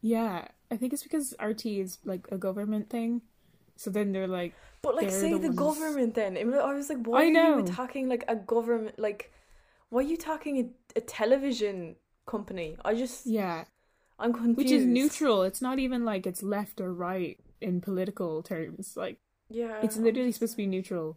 Yeah, 0.00 0.48
I 0.70 0.76
think 0.76 0.92
it's 0.92 1.02
because 1.02 1.34
RT 1.42 1.64
is 1.66 1.98
like 2.04 2.26
a 2.30 2.36
government 2.36 2.90
thing. 2.90 3.22
So 3.76 3.90
then 3.90 4.12
they're 4.12 4.28
like, 4.28 4.52
But 4.82 4.94
like, 4.96 5.10
say 5.10 5.32
the 5.32 5.38
the, 5.38 5.46
ones- 5.48 5.58
government. 5.58 6.14
Then 6.14 6.36
I 6.36 6.44
was 6.74 6.88
like, 6.90 6.98
why 7.06 7.22
I 7.22 7.26
are 7.28 7.30
know. 7.32 7.58
you 7.58 7.64
attacking 7.64 8.08
like 8.08 8.24
a 8.28 8.36
government? 8.36 8.98
Like, 8.98 9.32
why 9.88 10.00
are 10.00 10.02
you 10.02 10.14
attacking 10.14 10.58
a, 10.58 10.98
a 10.98 11.00
television 11.00 11.96
company? 12.26 12.76
I 12.84 12.94
just, 12.94 13.26
yeah, 13.26 13.64
I'm 14.18 14.32
confused. 14.32 14.58
which 14.58 14.70
is 14.70 14.84
neutral. 14.84 15.42
It's 15.42 15.62
not 15.62 15.78
even 15.78 16.04
like 16.04 16.26
it's 16.26 16.42
left 16.42 16.80
or 16.80 16.92
right 16.92 17.38
in 17.62 17.80
political 17.80 18.42
terms. 18.42 18.96
Like 18.96 19.18
Yeah, 19.48 19.80
it's 19.82 19.96
literally 19.96 20.32
supposed 20.32 20.52
to 20.52 20.56
be 20.58 20.66
neutral. 20.66 21.16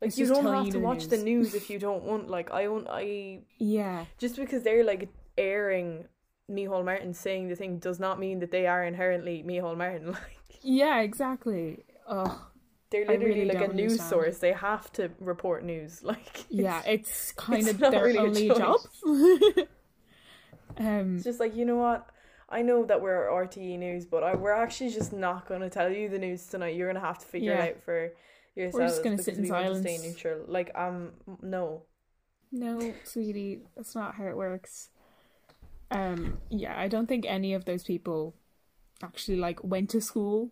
like 0.00 0.08
it's 0.08 0.18
you 0.18 0.26
don't 0.28 0.46
have 0.46 0.66
you 0.66 0.72
to 0.72 0.78
the 0.78 0.84
watch 0.84 1.08
the 1.08 1.16
news. 1.18 1.52
news 1.52 1.54
if 1.54 1.68
you 1.70 1.78
don't 1.86 2.04
want. 2.04 2.30
Like, 2.30 2.52
I 2.52 2.62
don't. 2.64 2.86
I 2.88 3.40
Yeah, 3.58 4.04
just 4.18 4.36
because 4.36 4.62
they're 4.62 4.84
like 4.84 5.08
airing 5.38 6.06
Micheál 6.50 6.84
Martin 6.84 7.14
saying 7.14 7.48
the 7.48 7.56
thing 7.56 7.78
does 7.78 7.98
not 8.00 8.18
mean 8.18 8.40
that 8.40 8.50
they 8.50 8.66
are 8.66 8.84
inherently 8.84 9.42
Micheál 9.46 9.76
Martin. 9.76 10.06
Like 10.12 10.58
yeah, 10.62 11.00
exactly. 11.00 11.84
Oh, 12.08 12.48
they're 12.90 13.06
literally 13.06 13.40
really 13.40 13.44
like 13.46 13.68
a 13.70 13.72
news 13.72 13.92
understand. 13.92 14.10
source. 14.10 14.38
They 14.38 14.52
have 14.52 14.92
to 14.92 15.10
report 15.18 15.64
news. 15.64 16.02
Like 16.04 16.44
yeah, 16.50 16.80
it's- 16.80 17.08
it's 17.08 17.32
kind 17.36 17.60
it's 17.62 17.70
of 17.70 17.78
their 17.78 18.04
really 18.04 18.18
only 18.18 18.48
job. 18.48 18.76
um, 20.78 21.16
It's 21.16 21.24
just 21.24 21.40
like 21.40 21.56
you 21.56 21.64
know 21.64 21.76
what. 21.76 22.06
I 22.48 22.60
know 22.60 22.84
that 22.84 23.00
we're 23.00 23.28
RTE 23.30 23.78
News, 23.78 24.04
but 24.04 24.22
I, 24.22 24.34
we're 24.34 24.52
actually 24.52 24.90
just 24.90 25.10
not 25.10 25.48
going 25.48 25.62
to 25.62 25.70
tell 25.70 25.90
you 25.90 26.10
the 26.10 26.18
news 26.18 26.46
tonight. 26.46 26.76
You're 26.76 26.86
going 26.92 27.00
to 27.00 27.06
have 27.08 27.18
to 27.20 27.24
figure 27.24 27.52
Yeah. 27.54 27.62
it 27.64 27.76
out 27.76 27.82
for 27.82 28.12
yourselves. 28.54 28.98
gonna 28.98 29.12
because 29.12 29.24
sit 29.24 29.36
in 29.38 29.44
we 29.44 29.50
want 29.50 29.66
to 29.72 29.80
stay 29.80 29.96
silence. 29.96 30.14
neutral. 30.16 30.44
Like 30.48 30.70
um, 30.74 31.12
no. 31.40 31.84
no, 32.52 32.92
sweetie, 33.04 33.62
that's 33.74 33.94
not 33.94 34.16
how 34.16 34.26
it 34.26 34.36
works. 34.36 34.90
Um, 35.92 36.38
yeah, 36.48 36.78
I 36.78 36.88
don't 36.88 37.06
think 37.06 37.26
any 37.26 37.54
of 37.54 37.64
those 37.66 37.84
people 37.84 38.34
actually 39.02 39.36
like 39.36 39.62
went 39.62 39.90
to 39.90 40.00
school 40.00 40.50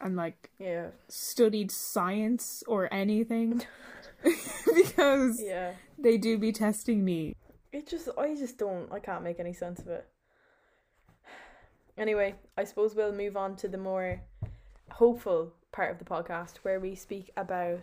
and 0.00 0.16
like 0.16 0.50
Yeah, 0.58 0.88
studied 1.08 1.70
science 1.70 2.62
or 2.66 2.92
anything 2.92 3.62
because 4.22 5.40
yeah. 5.42 5.72
they 5.98 6.16
do 6.16 6.38
be 6.38 6.52
testing 6.52 7.04
me. 7.04 7.36
It 7.72 7.86
just, 7.86 8.08
I 8.18 8.34
just 8.34 8.58
don't, 8.58 8.90
I 8.92 8.98
can't 8.98 9.22
make 9.22 9.38
any 9.38 9.52
sense 9.52 9.80
of 9.80 9.88
it. 9.88 10.06
Anyway, 11.96 12.34
I 12.56 12.64
suppose 12.64 12.94
we'll 12.94 13.12
move 13.12 13.36
on 13.36 13.56
to 13.56 13.68
the 13.68 13.78
more 13.78 14.22
hopeful 14.90 15.52
part 15.72 15.90
of 15.92 15.98
the 15.98 16.04
podcast 16.04 16.58
where 16.58 16.80
we 16.80 16.94
speak 16.94 17.30
about 17.36 17.80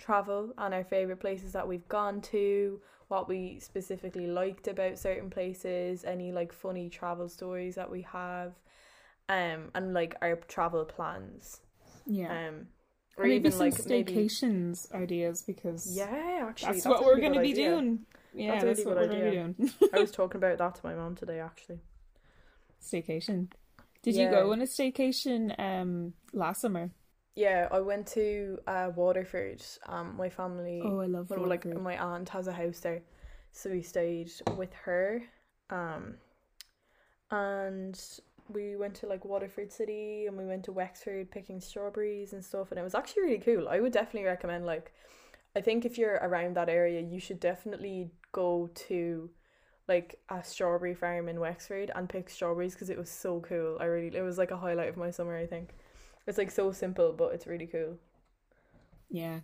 travel 0.00 0.52
and 0.58 0.74
our 0.74 0.84
favourite 0.84 1.20
places 1.20 1.52
that 1.52 1.68
we've 1.68 1.88
gone 1.88 2.20
to, 2.22 2.80
what 3.08 3.28
we 3.28 3.60
specifically 3.60 4.26
liked 4.26 4.66
about 4.68 4.98
certain 4.98 5.30
places, 5.30 6.04
any 6.04 6.32
like 6.32 6.52
funny 6.52 6.88
travel 6.88 7.28
stories 7.28 7.76
that 7.76 7.90
we 7.90 8.02
have, 8.02 8.54
um, 9.28 9.70
and 9.74 9.94
like 9.94 10.16
our 10.22 10.36
travel 10.36 10.84
plans. 10.84 11.60
Yeah. 12.06 12.48
Um, 12.48 12.66
or 13.16 13.24
Or 13.24 13.28
maybe 13.28 13.36
even 13.36 13.52
some 13.52 13.60
like 13.66 13.86
maybe 13.86 14.12
staycations 14.14 14.92
ideas 14.92 15.42
because 15.42 15.86
yeah, 15.96 16.46
actually 16.48 16.74
that's, 16.74 16.86
a 16.86 16.90
what 16.90 17.04
we're 17.04 17.20
gonna 17.20 17.40
be 17.40 17.50
idea. 17.50 17.70
doing. 17.70 18.06
Yeah, 18.32 18.52
That's 18.52 18.64
that's, 18.64 18.78
really 18.78 18.96
what 18.96 18.96
we're 18.96 19.08
gonna 19.08 19.30
be 19.30 19.30
doing. 19.30 19.70
I 19.92 19.98
was 20.00 20.10
talking 20.12 20.38
about 20.38 20.58
that 20.58 20.74
to 20.76 20.80
my 20.86 20.94
mom 20.94 21.16
today 21.16 21.40
actually. 21.40 21.80
staycation. 22.82 23.48
Did 24.02 24.16
you 24.16 24.28
go 24.30 24.52
on 24.52 24.60
a 24.62 24.64
staycation 24.64 25.54
um 25.58 26.14
last 26.32 26.62
summer? 26.62 26.90
Yeah, 27.40 27.68
I 27.70 27.80
went 27.80 28.06
to 28.08 28.58
uh, 28.66 28.90
Waterford. 28.94 29.62
Um, 29.86 30.14
my 30.18 30.28
family, 30.28 30.82
Oh, 30.84 31.00
I 31.00 31.06
love 31.06 31.30
well, 31.30 31.46
like 31.46 31.64
my 31.64 31.96
aunt 31.96 32.28
has 32.28 32.46
a 32.48 32.52
house 32.52 32.80
there, 32.80 33.00
so 33.50 33.70
we 33.70 33.80
stayed 33.80 34.30
with 34.58 34.74
her. 34.84 35.22
Um, 35.70 36.16
and 37.30 37.98
we 38.52 38.76
went 38.76 38.94
to 38.96 39.06
like 39.06 39.24
Waterford 39.24 39.72
City, 39.72 40.26
and 40.26 40.36
we 40.36 40.44
went 40.44 40.64
to 40.64 40.72
Wexford 40.72 41.30
picking 41.30 41.62
strawberries 41.62 42.34
and 42.34 42.44
stuff, 42.44 42.72
and 42.72 42.78
it 42.78 42.82
was 42.82 42.94
actually 42.94 43.22
really 43.22 43.38
cool. 43.38 43.70
I 43.70 43.80
would 43.80 43.92
definitely 43.92 44.28
recommend 44.28 44.66
like, 44.66 44.92
I 45.56 45.62
think 45.62 45.86
if 45.86 45.96
you're 45.96 46.16
around 46.16 46.56
that 46.56 46.68
area, 46.68 47.00
you 47.00 47.20
should 47.20 47.40
definitely 47.40 48.10
go 48.32 48.68
to 48.88 49.30
like 49.88 50.20
a 50.28 50.44
strawberry 50.44 50.94
farm 50.94 51.26
in 51.26 51.40
Wexford 51.40 51.90
and 51.94 52.06
pick 52.06 52.28
strawberries 52.28 52.74
because 52.74 52.90
it 52.90 52.98
was 52.98 53.10
so 53.10 53.40
cool. 53.40 53.78
I 53.80 53.84
really, 53.86 54.14
it 54.14 54.22
was 54.22 54.36
like 54.36 54.50
a 54.50 54.58
highlight 54.58 54.90
of 54.90 54.98
my 54.98 55.10
summer. 55.10 55.38
I 55.38 55.46
think 55.46 55.70
it's 56.30 56.38
like 56.38 56.52
so 56.52 56.70
simple, 56.70 57.12
but 57.12 57.34
it's 57.34 57.46
really 57.46 57.66
cool. 57.66 57.98
Yeah. 59.10 59.40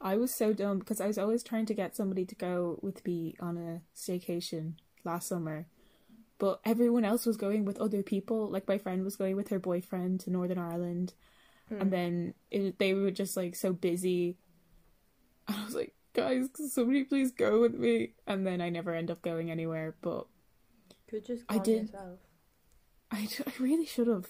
I 0.00 0.16
was 0.16 0.32
so 0.32 0.52
dumb 0.52 0.78
because 0.78 1.00
I 1.00 1.08
was 1.08 1.18
always 1.18 1.42
trying 1.42 1.66
to 1.66 1.74
get 1.74 1.96
somebody 1.96 2.24
to 2.24 2.34
go 2.36 2.78
with 2.80 3.04
me 3.04 3.34
on 3.40 3.58
a 3.58 3.82
staycation 3.94 4.74
last 5.04 5.26
summer. 5.26 5.66
But 6.38 6.60
everyone 6.64 7.04
else 7.04 7.26
was 7.26 7.36
going 7.36 7.64
with 7.64 7.80
other 7.80 8.04
people. 8.04 8.48
Like 8.48 8.68
my 8.68 8.78
friend 8.78 9.04
was 9.04 9.16
going 9.16 9.34
with 9.34 9.48
her 9.48 9.58
boyfriend 9.58 10.20
to 10.20 10.30
Northern 10.30 10.58
Ireland. 10.58 11.12
Hmm. 11.68 11.80
And 11.80 11.92
then 11.92 12.34
it, 12.52 12.78
they 12.78 12.94
were 12.94 13.10
just 13.10 13.36
like 13.36 13.56
so 13.56 13.72
busy. 13.72 14.36
I 15.48 15.64
was 15.64 15.74
like, 15.74 15.92
guys, 16.14 16.46
somebody 16.68 17.02
please 17.02 17.32
go 17.32 17.60
with 17.60 17.74
me? 17.74 18.12
And 18.28 18.46
then 18.46 18.60
I 18.60 18.70
never 18.70 18.94
end 18.94 19.10
up 19.10 19.22
going 19.22 19.50
anywhere. 19.50 19.96
But 20.00 20.28
Could 21.08 21.26
just 21.26 21.42
I 21.48 21.58
go 21.58 21.64
did. 21.64 21.82
yourself. 21.82 22.20
I, 23.10 23.28
I 23.44 23.52
really 23.58 23.86
should 23.86 24.06
have. 24.06 24.28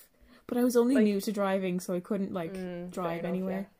But 0.50 0.58
I 0.58 0.64
was 0.64 0.76
only 0.76 0.96
Like- 0.96 1.04
new 1.04 1.20
to 1.20 1.30
driving, 1.32 1.78
so 1.80 1.94
I 1.94 2.00
couldn't 2.00 2.32
like 2.32 2.52
Mm, 2.54 2.90
drive 2.90 3.20
enough, 3.20 3.28
anywhere. 3.28 3.70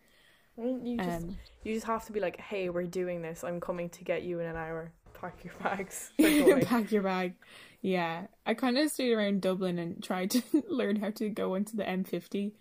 yeah. 0.56 0.64
Well, 0.64 0.78
you 0.86 0.96
just 0.98 1.24
Um, 1.24 1.36
you 1.64 1.74
just 1.74 1.86
have 1.86 2.04
to 2.06 2.12
be 2.12 2.20
like, 2.20 2.36
hey, 2.38 2.68
we're 2.70 2.86
doing 2.86 3.22
this. 3.22 3.42
I'm 3.42 3.60
coming 3.60 3.88
to 3.90 4.04
get 4.04 4.22
you 4.22 4.38
in 4.40 4.46
an 4.46 4.56
hour. 4.56 4.92
Pack 5.14 5.44
your 5.44 5.52
bags. 5.62 6.12
Pack 6.18 6.92
your 6.92 7.02
bag. 7.02 7.34
Yeah, 7.82 8.28
I 8.46 8.54
kind 8.54 8.78
of 8.78 8.90
stayed 8.90 9.12
around 9.12 9.42
Dublin 9.42 9.78
and 9.78 10.00
tried 10.02 10.30
to 10.30 10.42
learn 10.68 10.96
how 10.96 11.10
to 11.10 11.28
go 11.28 11.54
onto 11.56 11.76
the 11.76 11.82
M50, 11.84 12.52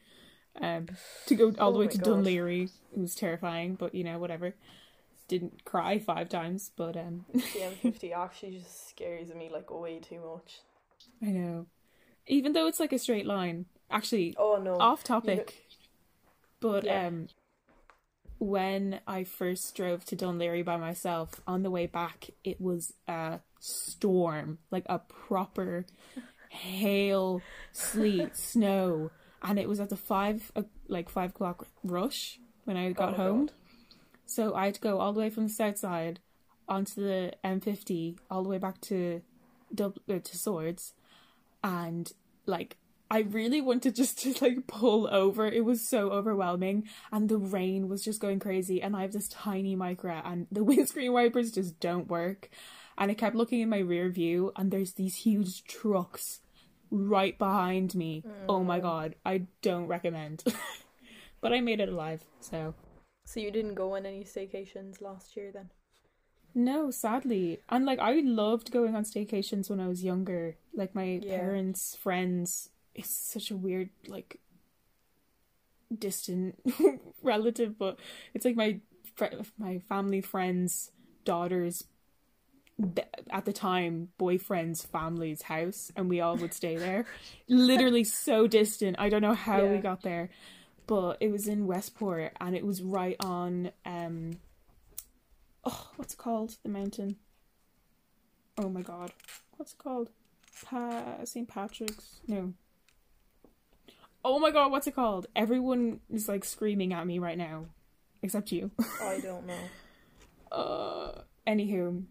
um, 0.60 0.88
to 1.28 1.36
go 1.36 1.46
all 1.60 1.72
the 1.72 1.78
Oh 1.78 1.80
way 1.82 1.88
to 1.88 1.98
God. 2.00 2.08
Dún 2.08 2.24
Laoghaire. 2.26 2.64
It 2.94 3.00
was 3.00 3.14
terrifying, 3.16 3.76
but 3.76 3.94
you 3.94 4.04
know 4.04 4.18
whatever. 4.18 4.56
Didn't 5.28 5.64
cry 5.66 6.00
five 6.00 6.30
times, 6.30 6.72
but 6.76 6.98
um, 6.98 7.26
the 7.34 7.40
M50 7.84 8.12
actually 8.18 8.58
just 8.58 8.90
scares 8.90 9.32
me 9.36 9.50
like 9.54 9.70
way 9.72 10.00
too 10.00 10.20
much. 10.34 10.62
I 11.22 11.28
know. 11.28 11.68
Even 12.28 12.54
though 12.54 12.66
it's 12.68 12.80
like 12.80 12.94
a 12.94 13.00
straight 13.00 13.26
line, 13.28 13.66
actually 13.90 14.36
Oh 14.38 14.58
no. 14.62 14.76
off 14.80 15.04
topic, 15.04 15.56
but 16.62 16.86
Yeah. 16.86 17.08
um, 17.08 17.28
when 18.40 19.02
I 19.06 19.24
first 19.24 19.76
drove 19.76 20.06
to 20.06 20.16
Dún 20.16 20.38
Laoghaire 20.38 20.64
by 20.64 20.78
myself 20.78 21.42
on 21.46 21.64
the 21.64 21.72
way 21.72 21.86
back, 21.88 22.30
it 22.44 22.60
was 22.62 22.94
a 23.08 23.40
storm, 23.60 24.60
like 24.72 24.86
a 24.88 25.00
proper 25.00 25.86
hail, 26.50 27.42
sleet, 27.74 28.36
snow, 28.38 29.12
and 29.44 29.60
it 29.60 29.68
was 29.68 29.80
at 29.80 29.90
the 29.90 29.98
five 29.98 30.52
uh, 30.56 30.64
like 30.88 31.10
five 31.10 31.32
o'clock 31.32 31.68
rush 31.84 32.40
when 32.66 32.78
I 32.78 32.92
got 32.92 33.14
Oh, 33.14 33.18
home. 33.18 33.40
God. 33.42 33.52
So 34.26 34.54
I 34.54 34.66
had 34.66 34.76
to 34.76 34.82
go 34.82 35.00
all 35.00 35.12
the 35.14 35.20
way 35.20 35.30
from 35.30 35.44
the 35.46 35.54
south 35.54 35.78
side 35.78 36.20
onto 36.68 37.02
the 37.02 37.34
M50, 37.44 38.18
all 38.30 38.44
the 38.44 38.50
way 38.50 38.58
back 38.60 38.80
to 38.82 39.22
Dub- 39.74 40.00
uh, 40.10 40.20
to 40.20 40.38
Swords, 40.38 40.94
and 41.64 42.12
like 42.46 42.78
I 43.12 43.20
really 43.22 43.62
wanted 43.62 43.96
just 43.96 44.20
to 44.20 44.36
like 44.42 44.68
pull 44.68 45.08
over. 45.12 45.48
It 45.48 45.66
was 45.66 45.88
so 45.88 46.12
overwhelming, 46.12 46.88
and 47.12 47.28
the 47.30 47.38
rain 47.38 47.90
was 47.90 48.04
just 48.04 48.22
going 48.22 48.40
crazy. 48.40 48.82
And 48.82 48.96
I 48.96 49.02
have 49.02 49.14
this 49.14 49.28
tiny 49.30 49.76
micra, 49.76 50.22
and 50.24 50.48
the 50.52 50.64
windscreen 50.70 51.14
wipers 51.14 51.52
just 51.52 51.80
don't 51.80 52.08
work. 52.08 52.50
And 52.98 53.10
I 53.10 53.14
kept 53.14 53.36
looking 53.36 53.62
in 53.62 53.70
my 53.70 53.80
rear 53.80 54.10
view, 54.10 54.52
and 54.56 54.72
there's 54.72 54.94
these 54.94 55.16
huge 55.16 55.64
trucks 55.64 56.42
right 56.92 57.38
behind 57.38 57.96
me. 57.96 58.24
Oh 58.48 58.64
my 58.64 58.80
mm. 58.80 58.84
god, 58.84 59.16
I 59.26 59.44
don't 59.62 59.88
recommend. 59.88 60.44
but 61.42 61.54
I 61.54 61.62
made 61.62 61.80
it 61.80 61.90
alive, 61.90 62.24
so. 62.42 62.74
So 63.26 63.40
you 63.40 63.52
didn't 63.52 63.76
go 63.76 63.96
on 63.96 64.06
any 64.06 64.24
staycations 64.24 65.02
last 65.02 65.38
year 65.38 65.52
then? 65.54 65.70
No, 66.56 66.90
sadly. 66.90 67.60
And 67.70 67.86
like 67.86 68.00
I 68.00 68.22
loved 68.22 68.72
going 68.72 68.96
on 68.96 69.04
staycations 69.04 69.70
when 69.70 69.80
I 69.80 69.88
was 69.88 70.04
younger. 70.04 70.58
Like 70.74 70.96
my 70.96 71.22
Yeah. 71.24 71.38
parents, 71.38 71.96
friends. 71.96 72.70
It's 72.96 73.10
such 73.10 73.52
a 73.52 73.58
weird 73.58 73.90
like 74.08 74.40
distant 75.96 76.60
relative, 77.24 77.78
but 77.78 78.00
it's 78.34 78.46
like 78.46 78.56
my 78.56 78.80
fr- 79.16 79.26
my 79.58 79.80
family 79.90 80.22
friends' 80.22 80.92
daughters 81.26 81.86
at 83.30 83.44
the 83.44 83.52
time 83.52 84.08
boyfriend's 84.18 84.86
family's 84.86 85.42
house 85.42 85.92
and 85.98 86.10
we 86.10 86.22
all 86.22 86.38
would 86.38 86.54
stay 86.54 86.78
there. 86.78 87.06
Literally 87.50 88.06
so 88.06 88.48
distant. 88.48 88.96
I 89.00 89.10
don't 89.10 89.22
know 89.22 89.34
how 89.34 89.66
we 89.66 89.80
got 89.80 90.02
there 90.02 90.30
but 90.90 91.18
it 91.20 91.32
was 91.32 91.48
in 91.48 91.68
westport 91.68 92.34
and 92.42 92.56
it 92.56 92.66
was 92.66 92.82
right 92.82 93.16
on 93.20 93.72
um 93.86 94.32
oh 95.64 95.88
what's 95.98 96.16
it 96.16 96.18
called? 96.18 96.58
The 96.64 96.70
mountain. 96.70 97.18
Oh 98.58 98.70
my 98.70 98.82
god. 98.82 99.12
What's 99.58 99.74
it 99.74 99.78
called? 99.78 100.10
Pa- 100.66 101.24
st 101.26 101.48
patrick's? 101.48 102.22
No 102.28 102.54
oh 104.24 104.40
my 104.40 104.52
god 104.52 104.72
what's 104.72 104.88
it 104.88 104.96
called 104.96 105.28
everyone 105.36 106.00
is 106.10 106.28
like 106.28 106.44
screaming 106.44 106.94
at 106.94 107.08
me 107.08 107.20
right 107.20 107.38
now 107.38 107.66
except 108.22 108.52
you 108.52 108.72
I 109.02 109.20
don't 109.20 109.46
know. 109.48 110.56
uh 110.56 111.22
anywho 111.48 112.04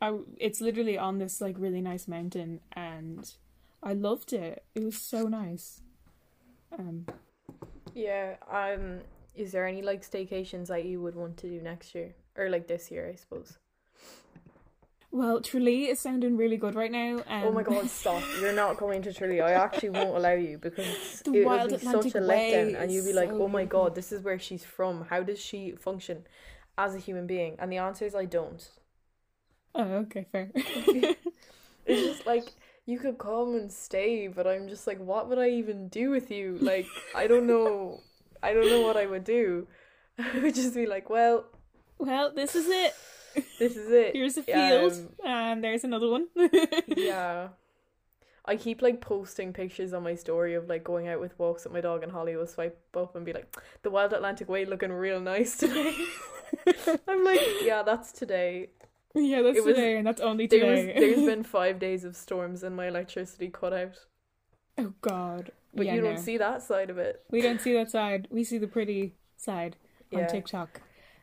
I, 0.00 0.18
it's 0.38 0.60
literally 0.60 0.98
on 0.98 1.18
this 1.18 1.40
like 1.40 1.56
really 1.58 1.80
nice 1.80 2.06
mountain 2.06 2.60
and 2.72 3.32
I 3.82 3.92
loved 3.94 4.32
it. 4.32 4.64
It 4.74 4.84
was 4.84 4.98
so 4.98 5.22
nice. 5.28 5.80
Um, 6.76 7.06
Yeah. 7.94 8.36
Um. 8.50 9.00
Is 9.34 9.52
there 9.52 9.66
any 9.66 9.82
like 9.82 10.02
staycations 10.02 10.68
that 10.68 10.84
you 10.84 11.00
would 11.00 11.14
want 11.14 11.36
to 11.38 11.48
do 11.48 11.60
next 11.60 11.94
year 11.94 12.14
or 12.36 12.50
like 12.50 12.66
this 12.66 12.90
year? 12.90 13.08
I 13.08 13.14
suppose. 13.16 13.58
Well, 15.10 15.40
Tralee 15.40 15.86
is 15.86 16.00
sounding 16.00 16.36
really 16.36 16.56
good 16.56 16.74
right 16.74 16.90
now. 16.90 17.16
Um, 17.28 17.44
oh 17.44 17.52
my 17.52 17.62
God! 17.62 17.88
Stop! 17.88 18.22
You're 18.40 18.52
not 18.52 18.76
going 18.76 19.02
to 19.02 19.12
Tralee. 19.12 19.40
I 19.40 19.52
actually 19.52 19.90
won't 19.90 20.16
allow 20.16 20.34
you 20.34 20.58
because 20.58 21.22
it 21.24 21.28
would 21.28 21.32
be 21.32 21.40
Atlantic 21.40 21.80
such 21.80 22.14
a 22.14 22.20
letdown, 22.20 22.80
and 22.80 22.92
you'd 22.92 23.04
be 23.04 23.12
like, 23.12 23.30
so 23.30 23.42
"Oh 23.42 23.48
my. 23.48 23.64
God! 23.64 23.94
This 23.94 24.12
is 24.12 24.22
where 24.22 24.38
she's 24.38 24.64
from. 24.64 25.06
How 25.10 25.22
does 25.22 25.40
she 25.40 25.72
function 25.72 26.26
as 26.76 26.94
a 26.94 26.98
human 26.98 27.26
being?" 27.26 27.56
And 27.58 27.72
the 27.72 27.78
answer 27.78 28.04
is, 28.04 28.14
I 28.14 28.24
don't. 28.24 28.68
Oh, 29.74 29.82
okay, 29.82 30.26
fair. 30.30 30.50
It's 31.86 32.02
just 32.02 32.26
like 32.26 32.52
you 32.86 32.98
could 32.98 33.18
come 33.18 33.54
and 33.54 33.72
stay, 33.72 34.28
but 34.28 34.46
I'm 34.46 34.68
just 34.68 34.86
like, 34.86 34.98
what 34.98 35.28
would 35.28 35.38
I 35.38 35.50
even 35.50 35.88
do 35.88 36.10
with 36.10 36.30
you? 36.30 36.58
Like, 36.60 36.86
I 37.14 37.26
don't 37.26 37.46
know. 37.46 38.00
I 38.42 38.52
don't 38.52 38.68
know 38.68 38.82
what 38.82 38.96
I 38.96 39.06
would 39.06 39.24
do. 39.24 39.66
I 40.18 40.38
would 40.38 40.54
just 40.54 40.74
be 40.74 40.86
like, 40.86 41.08
well, 41.08 41.46
well, 41.98 42.32
this 42.32 42.54
is 42.54 42.66
it. 42.68 42.94
this 43.58 43.76
is 43.76 43.90
it. 43.90 44.14
Here's 44.14 44.36
a 44.36 44.42
field, 44.42 44.92
Um, 45.24 45.30
and 45.30 45.64
there's 45.64 45.84
another 45.84 46.08
one. 46.08 46.26
yeah. 46.88 47.48
I 48.48 48.56
keep 48.56 48.80
like 48.80 49.00
posting 49.00 49.52
pictures 49.52 49.92
on 49.92 50.04
my 50.04 50.14
story 50.14 50.54
of 50.54 50.68
like 50.68 50.84
going 50.84 51.08
out 51.08 51.20
with 51.20 51.36
walks 51.38 51.64
with 51.64 51.72
my 51.72 51.80
dog 51.80 52.02
and 52.04 52.12
Holly 52.12 52.36
will 52.36 52.46
swipe 52.46 52.78
up 52.96 53.16
and 53.16 53.24
be 53.26 53.32
like, 53.32 53.54
the 53.82 53.90
Wild 53.90 54.12
Atlantic 54.12 54.48
Way 54.48 54.64
looking 54.64 54.92
real 54.92 55.20
nice 55.20 55.56
today. 55.56 55.94
I'm 57.08 57.24
like, 57.24 57.40
yeah, 57.62 57.82
that's 57.82 58.12
today. 58.12 58.68
yeah, 59.14 59.42
that's 59.42 59.58
It 59.58 59.64
was- 59.64 59.74
today, 59.74 59.96
and 59.96 60.06
that's 60.06 60.20
only 60.20 60.46
There 60.46 60.60
today. 60.60 60.94
there's 60.98 61.26
been 61.26 61.42
five 61.42 61.78
days 61.80 62.04
of 62.04 62.14
storms 62.14 62.62
and 62.62 62.76
my 62.76 62.86
electricity 62.86 63.48
cut 63.48 63.72
out. 63.72 63.96
oh 64.78 64.92
God. 65.00 65.50
But 65.74 65.86
yeah, 65.86 65.94
you 65.94 66.00
don't 66.00 66.14
no. 66.14 66.20
see 66.20 66.38
that 66.38 66.62
side 66.62 66.88
of 66.88 66.98
it. 66.98 67.22
We 67.30 67.40
don't 67.42 67.60
see 67.60 67.72
that 67.74 67.90
side. 67.90 68.28
We 68.30 68.44
see 68.44 68.58
the 68.58 68.68
pretty 68.68 69.16
side 69.36 69.76
Yeah. 70.10 70.20
on 70.20 70.28
TikTok. 70.28 70.80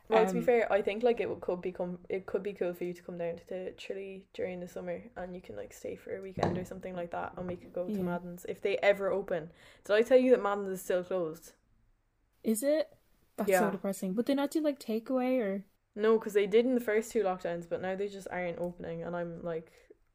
Well, 0.09 0.25
to 0.27 0.33
be 0.33 0.39
Um, 0.39 0.45
fair, 0.45 0.71
I 0.71 0.81
think 0.81 1.01
like 1.01 1.19
it 1.21 1.29
would- 1.29 1.39
could 1.41 1.61
become 1.61 1.99
it 2.09 2.25
could 2.25 2.43
be 2.43 2.53
cool 2.53 2.73
for 2.73 2.83
you 2.83 2.93
to 2.93 3.01
come 3.01 3.17
down 3.17 3.37
to 3.47 3.71
Tralee 3.73 4.25
during 4.33 4.59
the 4.59 4.67
summer 4.67 5.01
and 5.15 5.33
you 5.33 5.41
can 5.41 5.55
like 5.55 5.73
stay 5.73 5.95
for 5.95 6.15
a 6.15 6.21
weekend 6.21 6.57
or 6.57 6.65
something 6.65 6.95
like 6.95 7.11
that, 7.11 7.33
and 7.37 7.47
we 7.47 7.55
could 7.55 7.73
go 7.73 7.87
to 7.87 7.93
Yeah. 7.93 8.01
Madden's 8.03 8.45
if 8.45 8.61
they 8.61 8.77
ever 8.77 9.09
open. 9.11 9.51
Did 9.85 9.93
I 9.95 10.01
tell 10.01 10.17
you 10.17 10.29
that 10.31 10.41
Madden's 10.43 10.69
is 10.69 10.81
still 10.81 11.03
closed? 11.03 11.53
Is 12.43 12.63
it? 12.63 12.93
That's 13.37 13.49
Yeah. 13.49 13.61
so 13.61 13.71
depressing. 13.71 14.13
But 14.13 14.25
they 14.25 14.35
not 14.35 14.51
do 14.51 14.59
like 14.61 14.77
takeaway 14.79 15.39
or 15.41 15.63
No, 15.95 16.17
because 16.17 16.33
they 16.33 16.47
did 16.47 16.65
in 16.65 16.75
the 16.75 16.81
first 16.81 17.11
two 17.11 17.23
lockdowns, 17.23 17.69
but 17.69 17.81
now 17.81 17.95
they 17.95 18.07
just 18.07 18.27
aren't 18.29 18.59
opening, 18.59 19.03
and 19.03 19.15
I'm 19.15 19.41
like, 19.43 19.71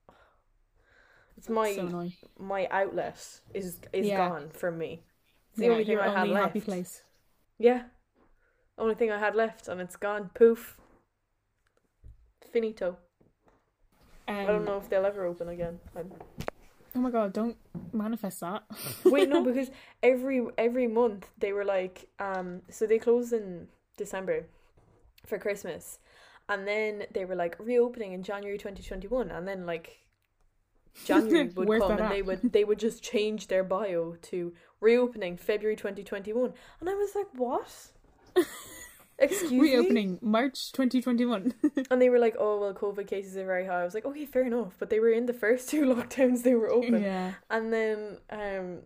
it's 1.36 1.48
my 1.48 1.72
so 1.74 2.10
my 2.38 2.66
outlet 2.70 3.40
is 3.54 3.80
is 3.92 4.06
Yeah. 4.06 4.28
gone 4.28 4.50
from 4.50 4.76
me. 4.78 5.02
It's 5.50 5.60
the 5.60 5.68
only 5.70 5.84
thing 5.84 5.98
I 5.98 6.08
had 6.20 6.28
left. 6.28 6.46
happy 6.46 6.60
place. 6.60 7.04
Yeah, 7.58 7.84
only 8.78 8.94
thing 8.94 9.10
I 9.10 9.18
had 9.18 9.34
left, 9.34 9.68
and 9.68 9.80
it's 9.80 9.96
gone. 9.96 10.30
Poof. 10.34 10.78
Finito. 12.52 12.96
Um, 14.26 14.36
I 14.36 14.44
don't 14.46 14.64
know 14.64 14.78
if 14.78 14.88
they'll 14.88 15.06
ever 15.06 15.24
open 15.24 15.48
again. 15.48 15.78
I'm 15.96 16.10
Oh 16.94 17.00
my 17.00 17.10
god! 17.10 17.32
Don't 17.32 17.56
manifest 17.92 18.40
that. 18.40 18.64
Wait, 19.04 19.28
no, 19.28 19.44
because 19.50 19.70
every 20.02 20.44
every 20.56 20.86
month 20.86 21.28
they 21.38 21.52
were 21.52 21.64
like, 21.64 22.08
um, 22.18 22.62
so 22.70 22.86
they 22.86 22.98
closed 22.98 23.32
in 23.32 23.68
December 23.96 24.46
for 25.26 25.38
Christmas, 25.38 25.98
and 26.48 26.66
then 26.66 27.04
they 27.12 27.24
were 27.24 27.36
like 27.36 27.56
reopening 27.58 28.12
in 28.12 28.22
January 28.22 28.58
twenty 28.58 28.82
twenty 28.82 29.06
one, 29.06 29.30
and 29.30 29.46
then 29.46 29.66
like 29.66 29.98
January 31.04 31.48
would 31.54 31.80
come 31.80 31.92
and 31.92 32.10
they 32.10 32.22
would 32.22 32.52
they 32.52 32.64
would 32.64 32.78
just 32.78 33.02
change 33.02 33.46
their 33.46 33.64
bio 33.64 34.16
to 34.22 34.52
reopening 34.80 35.36
February 35.36 35.76
twenty 35.76 36.02
twenty 36.02 36.32
one, 36.32 36.52
and 36.80 36.88
I 36.88 36.94
was 36.94 37.14
like, 37.14 37.28
what? 37.34 37.70
Excuse 39.18 39.50
me. 39.50 39.60
Reopening 39.60 40.18
March 40.22 40.70
2021. 40.72 41.52
And 41.90 42.00
they 42.00 42.08
were 42.08 42.20
like, 42.20 42.36
oh 42.38 42.60
well, 42.60 42.72
COVID 42.74 43.06
cases 43.08 43.36
are 43.36 43.44
very 43.44 43.66
high. 43.66 43.80
I 43.80 43.84
was 43.84 43.94
like, 43.94 44.04
okay, 44.04 44.24
fair 44.26 44.44
enough, 44.44 44.74
but 44.78 44.90
they 44.90 45.00
were 45.00 45.10
in 45.10 45.26
the 45.26 45.32
first 45.32 45.68
two 45.68 45.82
lockdowns 45.94 46.42
they 46.42 46.54
were 46.54 46.70
open. 46.70 47.02
yeah. 47.02 47.32
And 47.50 47.72
then 47.72 48.18
um 48.30 48.78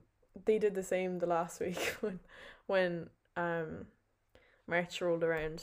they 0.47 0.59
did 0.59 0.75
the 0.75 0.83
same 0.83 1.19
the 1.19 1.27
last 1.27 1.61
week 1.61 1.97
when 2.01 2.21
when 2.67 3.11
um 3.37 3.87
March 4.67 5.01
rolled 5.03 5.25
around. 5.25 5.63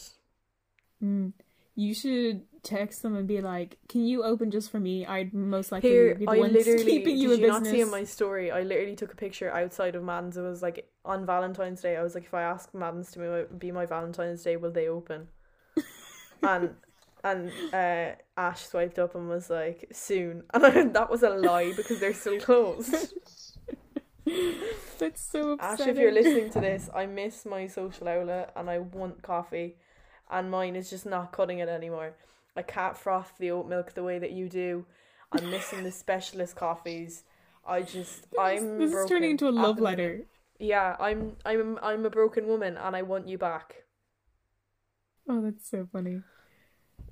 Mm. 1.04 1.34
You 1.80 1.94
should 1.94 2.42
text 2.62 3.04
them 3.04 3.16
and 3.16 3.26
be 3.26 3.40
like, 3.40 3.78
"Can 3.88 4.06
you 4.06 4.24
open 4.24 4.52
just 4.52 4.70
for 4.70 4.82
me? 4.82 5.06
I'd 5.06 5.34
most 5.34 5.72
likely 5.72 5.90
Here 5.90 6.16
be 6.16 6.26
the 6.26 6.32
I 6.32 6.38
one 6.40 6.54
keeping 6.54 7.18
you 7.18 7.30
did 7.30 7.36
in 7.36 7.40
you 7.40 7.48
business." 7.48 7.50
not 7.50 7.66
see 7.66 7.82
in 7.82 7.90
my 7.90 8.04
story? 8.04 8.52
I 8.52 8.64
literally 8.64 8.98
took 8.98 9.14
a 9.14 9.16
picture 9.16 9.50
outside 9.50 9.96
of 9.96 10.04
Madden's. 10.04 10.36
It 10.36 10.42
was 10.42 10.62
like 10.62 10.90
on 11.06 11.26
Valentine's 11.26 11.82
Day. 11.82 11.96
I 11.96 12.04
was 12.04 12.16
like, 12.16 12.26
if 12.26 12.34
I 12.34 12.42
ask 12.42 12.74
Madden's 12.74 13.12
to 13.14 13.20
be 13.20 13.28
my, 13.28 13.44
be 13.58 13.72
my 13.72 13.86
Valentine's 13.86 14.44
Day, 14.44 14.58
will 14.58 14.72
they 14.72 14.90
open? 14.90 15.30
and 16.44 16.76
and 17.24 17.52
uh, 17.74 18.16
Ash 18.38 18.68
swiped 18.68 19.00
up 19.00 19.16
and 19.16 19.30
was 19.30 19.50
like, 19.50 19.88
soon. 19.94 20.44
And 20.54 20.94
that 20.94 21.10
was 21.10 21.24
a 21.24 21.30
lie 21.30 21.74
because 21.78 22.00
they're 22.02 22.14
still 22.14 22.40
closed. 22.40 23.14
That's 25.00 25.22
so 25.22 25.58
Ash, 25.60 25.80
if 25.80 25.98
you're 25.98 26.12
listening 26.12 26.50
to 26.52 26.60
this, 26.60 26.90
I 26.94 27.06
miss 27.06 27.46
my 27.46 27.68
social 27.68 28.08
outlet 28.08 28.52
and 28.56 28.70
I 28.70 28.80
want 28.80 29.22
coffee, 29.22 29.78
and 30.30 30.52
mine 30.52 30.76
is 30.76 30.90
just 30.90 31.06
not 31.06 31.32
cutting 31.32 31.60
it 31.60 31.70
anymore. 31.70 32.14
I 32.56 32.62
can't 32.62 32.98
froth 32.98 33.34
the 33.38 33.52
oat 33.52 33.68
milk 33.68 33.94
the 33.94 34.04
way 34.04 34.20
that 34.20 34.32
you 34.32 34.50
do. 34.50 34.86
I'm 35.32 35.50
missing 35.50 35.84
the 35.84 35.92
specialist 35.92 36.56
coffees. 36.56 37.24
I 37.66 37.82
just 37.84 38.28
I'm 38.38 38.80
this 38.80 38.94
is 38.94 39.06
turning 39.08 39.32
into 39.32 39.48
a 39.48 39.52
love 39.52 39.80
letter. 39.80 40.26
Yeah, 40.58 40.96
I'm 41.00 41.38
I'm 41.46 41.80
I'm 41.82 42.06
a 42.06 42.10
broken 42.10 42.48
woman 42.48 42.78
and 42.78 42.96
I 42.96 43.02
want 43.04 43.28
you 43.28 43.38
back. 43.38 43.84
Oh, 45.28 45.42
that's 45.42 45.70
so 45.70 45.88
funny. 45.92 46.22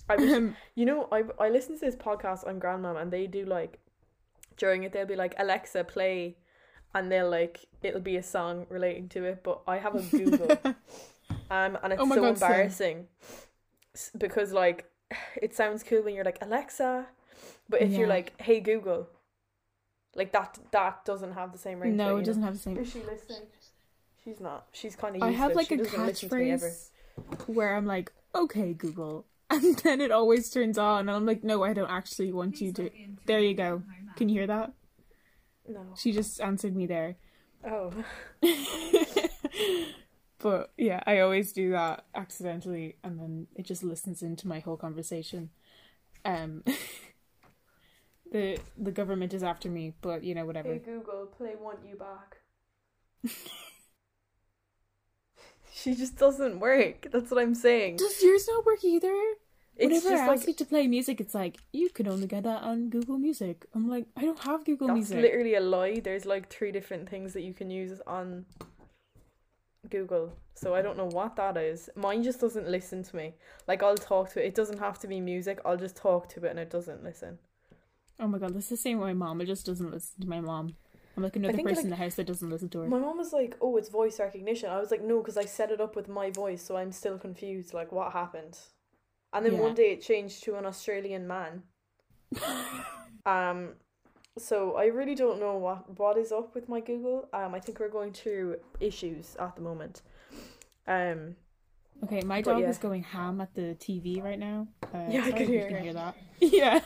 I 0.09 0.15
was, 0.15 0.31
Um, 0.33 0.55
you 0.75 0.85
know 0.85 1.07
I 1.11 1.23
I 1.39 1.49
listen 1.49 1.75
to 1.75 1.85
this 1.85 1.95
podcast 1.95 2.47
on 2.47 2.59
Grandmam 2.59 2.99
and 2.99 3.11
they 3.11 3.27
do 3.27 3.45
like 3.45 3.79
during 4.57 4.83
it 4.83 4.91
they'll 4.91 5.05
be 5.05 5.15
like 5.15 5.35
Alexa 5.37 5.83
play, 5.83 6.37
and 6.95 7.11
they'll 7.11 7.29
like 7.29 7.65
it'll 7.83 8.01
be 8.01 8.17
a 8.17 8.23
song 8.23 8.65
relating 8.69 9.07
to 9.09 9.23
it. 9.25 9.43
But 9.43 9.61
I 9.67 9.77
have 9.77 9.95
a 9.95 10.01
Google. 10.01 10.57
Um, 11.49 11.77
and 11.83 11.93
it's 11.93 12.01
Oh 12.01 12.09
so 12.09 12.21
God, 12.21 12.27
embarrassing 12.29 13.07
S- 13.95 14.11
because 14.17 14.51
like 14.51 14.89
it 15.41 15.55
sounds 15.55 15.83
cool 15.83 16.01
when 16.03 16.13
you're 16.15 16.25
like 16.25 16.39
Alexa, 16.41 17.07
but 17.69 17.81
if 17.81 17.91
you're 17.93 18.07
like 18.07 18.39
Hey 18.41 18.59
Google, 18.59 19.07
like 20.15 20.31
that 20.33 20.57
that 20.71 21.05
doesn't 21.05 21.33
have 21.33 21.51
the 21.51 21.57
same 21.57 21.79
ring. 21.79 21.95
no, 21.95 22.15
you 22.15 22.21
it 22.21 22.25
doesn't 22.25 22.43
have 22.43 22.53
the 22.53 22.59
same. 22.59 22.77
Is 22.77 22.91
she 22.91 22.99
listening? 22.99 23.43
She's 24.23 24.39
not. 24.41 24.67
She's 24.73 24.95
kind 24.95 25.15
of. 25.15 25.23
I 25.23 25.31
have 25.31 25.55
like 25.55 25.67
she 25.67 25.75
a 25.75 25.77
doesn't 25.77 26.05
listen 26.05 26.29
to 26.29 26.35
me 26.35 26.51
ever. 26.51 26.67
catchphrase 26.67 26.89
where 27.47 27.75
I'm 27.75 27.85
like, 27.85 28.11
"Okay, 28.35 28.73
Google," 28.73 29.25
and 29.49 29.77
then 29.79 30.01
it 30.01 30.11
always 30.11 30.49
turns 30.49 30.77
on, 30.77 31.07
and 31.07 31.11
I'm 31.11 31.25
like, 31.25 31.43
"No, 31.45 31.63
I 31.63 31.73
don't 31.73 31.89
actually 31.89 32.33
want 32.33 32.59
you 32.59 32.73
to." 32.73 32.89
There 33.25 33.39
you 33.39 33.53
go. 33.53 33.83
Can 34.17 34.27
you 34.27 34.35
hear 34.39 34.47
that? 34.47 34.73
No. 35.67 35.81
She 35.95 36.11
just 36.11 36.41
answered 36.41 36.75
me 36.75 36.85
there. 36.87 37.15
Oh. 37.65 37.91
but 40.39 40.71
yeah, 40.77 41.01
I 41.05 41.19
always 41.19 41.51
do 41.51 41.71
that 41.71 42.05
accidentally, 42.13 42.97
and 43.03 43.19
then 43.19 43.47
it 43.55 43.65
just 43.65 43.83
listens 43.83 44.21
into 44.21 44.47
my 44.47 44.59
whole 44.59 44.77
conversation. 44.77 45.49
Um, 46.25 46.63
the 48.31 48.59
the 48.77 48.91
government 48.91 49.33
is 49.33 49.43
after 49.43 49.69
me, 49.69 49.93
but 50.01 50.23
you 50.23 50.35
know 50.35 50.45
whatever. 50.45 50.73
Hey 50.73 50.79
Google, 50.79 51.25
play 51.25 51.53
"Want 51.59 51.79
You 51.87 51.95
Back." 51.95 52.37
she 55.73 55.95
just 55.95 56.17
doesn't 56.17 56.59
work. 56.59 57.07
That's 57.11 57.31
what 57.31 57.41
I'm 57.41 57.55
saying. 57.55 57.97
Does 57.97 58.21
yours 58.21 58.47
not 58.47 58.65
work 58.65 58.83
either? 58.83 59.13
It's 59.75 59.89
Whenever 59.89 60.09
just 60.09 60.23
I 60.23 60.33
ask 60.33 60.39
like 60.39 60.47
you 60.47 60.53
to 60.55 60.65
play 60.65 60.87
music, 60.87 61.21
it's 61.21 61.35
like 61.35 61.57
you 61.71 61.89
can 61.89 62.07
only 62.07 62.25
get 62.25 62.43
that 62.43 62.63
on 62.63 62.89
Google 62.89 63.19
Music. 63.19 63.65
I'm 63.75 63.87
like, 63.87 64.07
I 64.15 64.21
don't 64.21 64.39
have 64.39 64.65
Google 64.65 64.87
Music. 64.89 65.15
that's 65.15 65.21
literally 65.21 65.53
a 65.53 65.59
lie. 65.61 65.99
There's 65.99 66.25
like 66.25 66.49
three 66.49 66.71
different 66.71 67.07
things 67.09 67.33
that 67.33 67.43
you 67.43 67.53
can 67.53 67.69
use 67.69 68.01
on 68.07 68.45
Google. 69.89 70.33
So 70.55 70.73
I 70.73 70.81
don't 70.81 70.97
know 70.97 71.05
what 71.05 71.35
that 71.35 71.55
is. 71.57 71.89
Mine 71.95 72.23
just 72.23 72.39
doesn't 72.39 72.67
listen 72.67 73.03
to 73.03 73.15
me. 73.15 73.35
Like 73.67 73.83
I'll 73.83 73.95
talk 73.95 74.31
to 74.31 74.43
it. 74.43 74.47
It 74.47 74.55
doesn't 74.55 74.79
have 74.79 74.99
to 74.99 75.07
be 75.07 75.19
music. 75.19 75.59
I'll 75.65 75.77
just 75.77 75.95
talk 75.95 76.29
to 76.29 76.45
it 76.45 76.49
and 76.49 76.59
it 76.59 76.69
doesn't 76.69 77.03
listen. 77.03 77.37
Oh 78.19 78.27
my 78.27 78.39
god, 78.39 78.55
that's 78.55 78.69
the 78.69 78.77
same 78.77 78.97
with 78.99 79.07
my 79.07 79.13
mom. 79.13 79.41
It 79.41 79.45
just 79.45 79.65
doesn't 79.65 79.91
listen 79.91 80.21
to 80.21 80.27
my 80.27 80.41
mom. 80.41 80.75
I'm 81.15 81.23
like 81.23 81.35
another 81.35 81.57
person 81.57 81.85
in 81.85 81.89
the 81.89 81.95
house 81.95 82.15
that 82.15 82.27
doesn't 82.27 82.49
listen 82.49 82.69
to 82.69 82.79
her. 82.79 82.87
My 82.87 82.99
mom 82.99 83.17
was 83.17 83.33
like, 83.33 83.55
"Oh, 83.61 83.77
it's 83.77 83.89
voice 83.89 84.19
recognition." 84.19 84.69
I 84.69 84.79
was 84.79 84.91
like, 84.91 85.01
"No, 85.03 85.19
because 85.19 85.37
I 85.37 85.45
set 85.45 85.71
it 85.71 85.81
up 85.81 85.95
with 85.95 86.07
my 86.07 86.29
voice, 86.31 86.63
so 86.63 86.77
I'm 86.77 86.91
still 86.91 87.17
confused. 87.17 87.73
Like, 87.73 87.91
what 87.91 88.13
happened?" 88.13 88.59
And 89.33 89.45
then 89.45 89.53
Yeah. 89.53 89.61
one 89.61 89.73
day 89.75 89.91
it 89.91 90.01
changed 90.01 90.43
to 90.43 90.55
an 90.55 90.65
Australian 90.65 91.27
man. 91.27 91.63
Um, 93.25 93.73
so 94.37 94.75
I 94.75 94.85
really 94.85 95.15
don't 95.15 95.39
know 95.39 95.57
what 95.57 95.97
what 95.97 96.17
is 96.17 96.31
up 96.31 96.55
with 96.55 96.69
my 96.69 96.79
Google. 96.79 97.27
Um, 97.33 97.53
I 97.55 97.59
think 97.59 97.79
we're 97.79 97.89
going 97.89 98.13
through 98.13 98.57
issues 98.79 99.35
at 99.39 99.55
the 99.55 99.61
moment. 99.61 100.01
Um, 100.87 101.35
Okay, 102.03 102.21
my 102.21 102.41
dog 102.41 102.61
yeah. 102.61 102.69
is 102.69 102.77
going 102.77 103.01
ham 103.01 103.41
at 103.41 103.53
the 103.55 103.75
TV 103.79 104.23
right 104.23 104.37
now. 104.37 104.67
Uh, 104.93 105.05
Yeah, 105.09 105.25
I 105.25 105.31
can 105.31 105.47
hear 105.47 105.67
hear 105.69 105.93
that. 105.93 106.15
Yeah. 106.39 106.79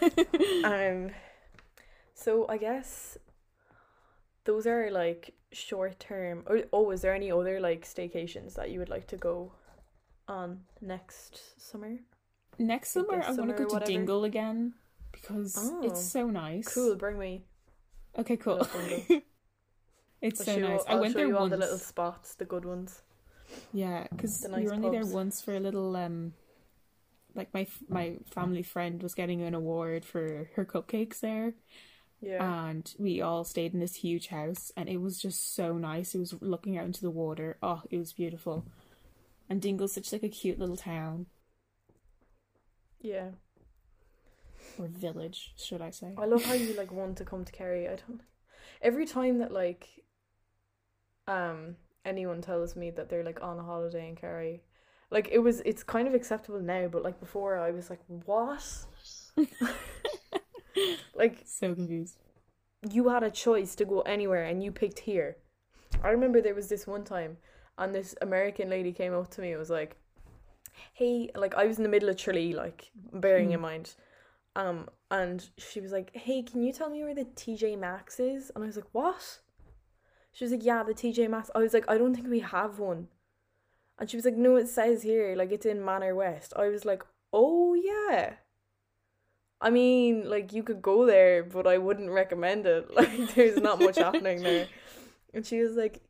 um, 0.64 1.12
so 2.14 2.46
I 2.48 2.58
guess 2.58 3.18
those 4.46 4.66
are 4.66 4.90
like 4.90 5.34
short 5.52 6.00
term. 6.00 6.44
Or 6.48 6.62
oh, 6.72 6.92
is 6.92 7.02
there 7.02 7.14
any 7.14 7.32
other 7.32 7.60
like 7.60 7.86
staycations 7.86 8.56
that 8.56 8.70
you 8.72 8.80
would 8.80 8.90
like 8.90 9.08
to 9.08 9.18
go 9.18 9.52
on 10.28 10.62
next 10.80 11.60
summer? 11.60 11.98
Next 12.58 12.92
summer, 12.92 13.22
I 13.22 13.32
want 13.32 13.36
summer 13.36 13.58
to 13.58 13.64
go 13.64 13.70
to 13.70 13.74
whatever? 13.74 13.92
Dingle 13.92 14.24
again 14.24 14.74
because 15.22 15.56
Oh. 15.60 15.82
it's 15.84 16.04
so 16.04 16.30
nice. 16.30 16.74
Cool, 16.74 16.96
bring 16.96 17.18
me. 17.20 17.46
Okay, 18.18 18.38
cool. 18.38 18.68
it's 20.22 20.42
I'll 20.42 20.46
so 20.46 20.56
you- 20.56 20.62
nice. 20.62 20.84
I 20.88 20.94
I'll 20.94 21.00
went 21.02 21.14
show 21.14 21.20
there 21.20 21.30
once. 21.36 21.52
the 21.52 21.58
little 21.58 21.78
spots, 21.78 22.36
the 22.36 22.46
good 22.46 22.66
ones. 22.66 23.02
Yeah, 23.74 24.08
because 24.10 24.46
we 24.46 24.52
nice 24.52 24.66
were 24.66 24.74
only 24.74 24.90
there 24.90 25.06
once 25.06 25.42
for 25.42 25.56
a 25.56 25.60
little 25.60 25.96
um, 25.96 26.34
like 27.36 27.54
my 27.54 27.68
my 27.90 28.18
family 28.26 28.64
friend 28.64 29.02
was 29.04 29.14
getting 29.16 29.42
an 29.42 29.54
award 29.54 30.06
for 30.06 30.50
her 30.56 30.66
cupcakes 30.66 31.20
there, 31.20 31.54
Yeah. 32.22 32.68
and 32.70 32.94
we 32.98 33.22
all 33.22 33.44
stayed 33.44 33.74
in 33.74 33.80
this 33.82 33.96
huge 33.96 34.28
house, 34.28 34.72
and 34.78 34.88
it 34.90 34.98
was 35.02 35.20
just 35.22 35.54
so 35.56 35.78
nice. 35.78 36.16
It 36.16 36.20
was 36.20 36.34
looking 36.42 36.78
out 36.78 36.86
into 36.86 37.02
the 37.02 37.10
water. 37.12 37.58
Oh, 37.62 37.82
it 37.90 37.98
was 37.98 38.14
beautiful. 38.14 38.66
And 39.50 39.62
Dingle's 39.62 39.94
such 39.94 40.14
like 40.14 40.24
a 40.24 40.30
cute 40.30 40.60
little 40.60 40.78
town 40.78 41.26
yeah. 43.02 43.32
Or 44.82 44.88
village, 44.88 45.54
should 45.58 45.82
I 45.82 45.92
say? 45.92 46.14
I 46.18 46.26
love 46.26 46.44
how 46.44 46.54
you 46.54 46.74
like 46.74 46.92
want 46.92 47.18
to 47.18 47.26
come 47.26 47.46
to 47.46 47.52
Kerry. 47.52 47.88
I 47.88 47.96
don't. 47.96 48.22
Every 48.82 49.06
time 49.06 49.40
that 49.40 49.52
like, 49.52 50.04
um, 51.28 51.76
anyone 52.06 52.42
tells 52.42 52.76
me 52.76 52.90
that 52.92 53.10
they're 53.10 53.24
like 53.24 53.42
on 53.42 53.60
a 53.60 53.64
holiday 53.64 54.08
in 54.10 54.16
Kerry, 54.16 54.64
like 55.10 55.30
it 55.32 55.40
was, 55.40 55.62
it's 55.62 55.84
kind 55.84 56.08
of 56.08 56.14
acceptable 56.14 56.60
now, 56.62 56.88
but 56.88 57.04
like 57.04 57.20
before, 57.20 57.58
I 57.58 57.72
was 57.72 57.90
like, 57.90 58.00
what? 58.08 58.64
like 61.16 61.46
So 61.46 61.74
confused. 61.76 62.18
you 62.90 63.10
had 63.10 63.24
a 63.24 63.32
choice 63.32 63.76
to 63.76 63.86
go 63.86 64.02
anywhere 64.02 64.44
and 64.44 64.64
you 64.64 64.72
picked 64.72 65.00
here. 65.00 65.38
I 66.04 66.10
remember 66.10 66.42
there 66.42 66.56
was 66.56 66.70
this 66.70 66.88
one 66.88 67.04
time 67.04 67.38
and 67.78 67.94
this 67.94 68.16
American 68.22 68.70
lady 68.70 68.92
came 68.92 69.14
up 69.14 69.30
to 69.32 69.42
me 69.42 69.52
and 69.52 69.60
was 69.60 69.70
like, 69.70 69.98
Hey, 70.94 71.30
like 71.36 71.56
I 71.56 71.66
was 71.66 71.78
in 71.78 71.84
the 71.84 71.90
middle 71.90 72.10
of 72.10 72.18
Tralee, 72.18 72.54
like 72.54 72.92
bearing 73.14 73.52
Hmm. 73.52 73.54
in 73.54 73.62
mind. 73.62 73.96
Um, 74.56 74.90
and 75.10 75.50
she 75.58 75.80
was 75.80 75.92
like, 75.92 76.16
Hey, 76.16 76.44
can 76.44 76.62
you 76.62 76.74
tell 76.74 76.90
me 76.90 77.04
where 77.04 77.16
the 77.16 77.26
TJ 77.26 77.78
Maxx 77.80 78.20
is? 78.20 78.52
And 78.54 78.64
I 78.64 78.68
was 78.68 78.76
like, 78.76 78.90
What? 78.92 79.40
She 80.32 80.44
was 80.44 80.52
like, 80.52 80.64
Yeah, 80.64 80.84
the 80.84 80.94
TJ 80.94 81.30
Maxx. 81.30 81.50
I 81.56 81.60
was 81.60 81.74
like, 81.74 81.86
I 81.88 81.98
don't 81.98 82.14
think 82.14 82.28
we 82.28 82.40
have 82.40 82.80
one. 82.80 83.08
And 84.00 84.10
she 84.10 84.18
was 84.18 84.26
like, 84.26 84.36
No, 84.36 84.56
it 84.56 84.68
says 84.68 85.04
here, 85.04 85.36
like 85.36 85.52
it's 85.52 85.66
in 85.66 85.84
Manor 85.84 86.16
West. 86.16 86.54
I 86.56 86.68
was 86.68 86.86
like, 86.86 87.04
Oh 87.34 87.74
yeah. 87.74 88.34
I 89.62 89.70
mean, 89.70 90.28
like 90.30 90.54
you 90.54 90.64
could 90.64 90.82
go 90.82 91.06
there, 91.06 91.44
but 91.44 91.68
I 91.68 91.78
wouldn't 91.78 92.10
recommend 92.10 92.66
it. 92.66 92.90
Like 92.96 93.36
there's 93.36 93.58
not 93.58 93.80
much 93.80 93.98
happening 93.98 94.42
there. 94.44 94.68
And 95.34 95.46
she 95.46 95.62
was 95.62 95.78
like, 95.78 96.02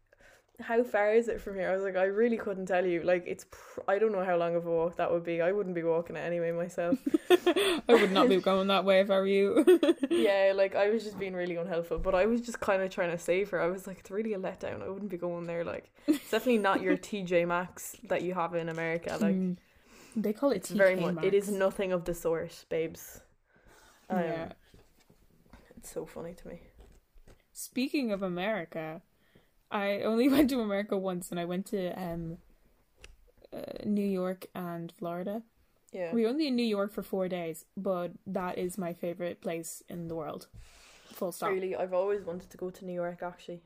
"How 0.62 0.84
far 0.84 1.14
is 1.14 1.28
it 1.28 1.42
from 1.42 1.56
here?" 1.56 1.70
I 1.70 1.76
was 1.76 1.84
like, 1.84 1.96
"I 1.96 2.06
really 2.06 2.38
couldn't 2.38 2.68
tell 2.68 2.86
you. 2.86 3.02
Like 3.04 3.24
it's 3.28 3.46
pr- 3.50 3.82
I 3.88 4.00
don't 4.00 4.12
know 4.12 4.24
how 4.24 4.38
long 4.38 4.56
of 4.56 4.66
a 4.66 4.70
walk 4.72 4.96
that 4.98 5.12
would 5.12 5.24
be. 5.24 5.42
I 5.42 5.52
wouldn't 5.52 5.76
be 5.76 5.84
walking 5.84 6.16
it 6.16 6.20
anyway 6.22 6.52
myself." 6.52 6.98
I 7.30 7.82
would 7.94 8.12
not 8.12 8.30
be 8.30 8.38
going 8.38 8.68
that 8.68 8.86
way 8.86 9.00
if 9.02 9.10
I 9.10 9.16
were 9.20 9.28
you. 9.28 9.66
yeah, 10.10 10.54
like 10.56 10.76
I 10.76 10.90
was 10.90 11.04
just 11.04 11.20
being 11.20 11.34
really 11.34 11.56
unhelpful, 11.56 12.00
but 12.00 12.16
I 12.16 12.26
was 12.26 12.42
just 12.42 12.60
kind 12.60 12.82
of 12.82 12.90
trying 12.90 13.12
to 13.12 13.18
save 13.18 13.50
her. 13.50 13.62
I 13.62 13.68
was 13.68 13.88
like, 13.88 14.00
"It's 14.00 14.12
really 14.12 14.34
a 14.34 14.40
letdown. 14.40 14.82
I 14.84 14.90
wouldn't 14.90 15.12
be 15.12 15.18
going 15.18 15.48
there. 15.48 15.64
Like 15.64 15.92
it's 16.08 16.32
definitely 16.32 16.60
not 16.60 16.82
your 16.82 16.98
TJ 17.08 17.48
Maxx 17.48 17.98
that 18.08 18.22
you 18.22 18.34
have 18.34 18.56
in 18.56 18.70
America. 18.70 19.18
Like 19.20 19.36
Mm. 19.36 19.58
they 20.16 20.34
call 20.34 20.52
it 20.52 20.58
it's 20.58 20.70
very 20.70 20.96
much. 20.96 21.24
It 21.24 21.34
is 21.34 21.50
nothing 21.50 21.92
of 21.92 22.06
the 22.06 22.14
sort, 22.14 22.66
babes. 22.70 23.22
Um, 24.10 24.20
yeah. 24.20 24.52
It's 25.78 25.92
so 25.92 26.06
funny 26.06 26.34
to 26.36 26.48
me. 26.48 26.60
Speaking 27.54 28.12
of 28.12 28.22
America, 28.22 29.02
I 29.72 30.02
only 30.02 30.30
went 30.36 30.50
to 30.50 30.60
America 30.60 30.98
once, 30.98 31.32
and 31.32 31.40
I 31.40 31.46
went 31.46 31.66
to 31.68 32.00
um, 32.00 32.38
uh, 33.54 33.86
New 33.86 34.06
York 34.06 34.48
and 34.54 34.92
Florida. 34.98 35.44
Yeah. 35.92 36.14
We 36.14 36.24
were 36.24 36.30
only 36.30 36.48
in 36.48 36.56
New 36.56 36.64
York 36.64 36.94
for 36.94 37.04
four 37.04 37.28
days, 37.28 37.66
but 37.76 38.12
that 38.26 38.58
is 38.58 38.78
my 38.78 38.94
favorite 38.94 39.42
place 39.42 39.84
in 39.90 40.08
the 40.08 40.16
world. 40.16 40.48
Full 41.12 41.32
stop. 41.32 41.50
Really, 41.50 41.76
I've 41.76 41.94
always 41.94 42.24
wanted 42.24 42.50
to 42.50 42.58
go 42.58 42.70
to 42.70 42.86
New 42.86 42.94
York 42.94 43.20
actually. 43.22 43.62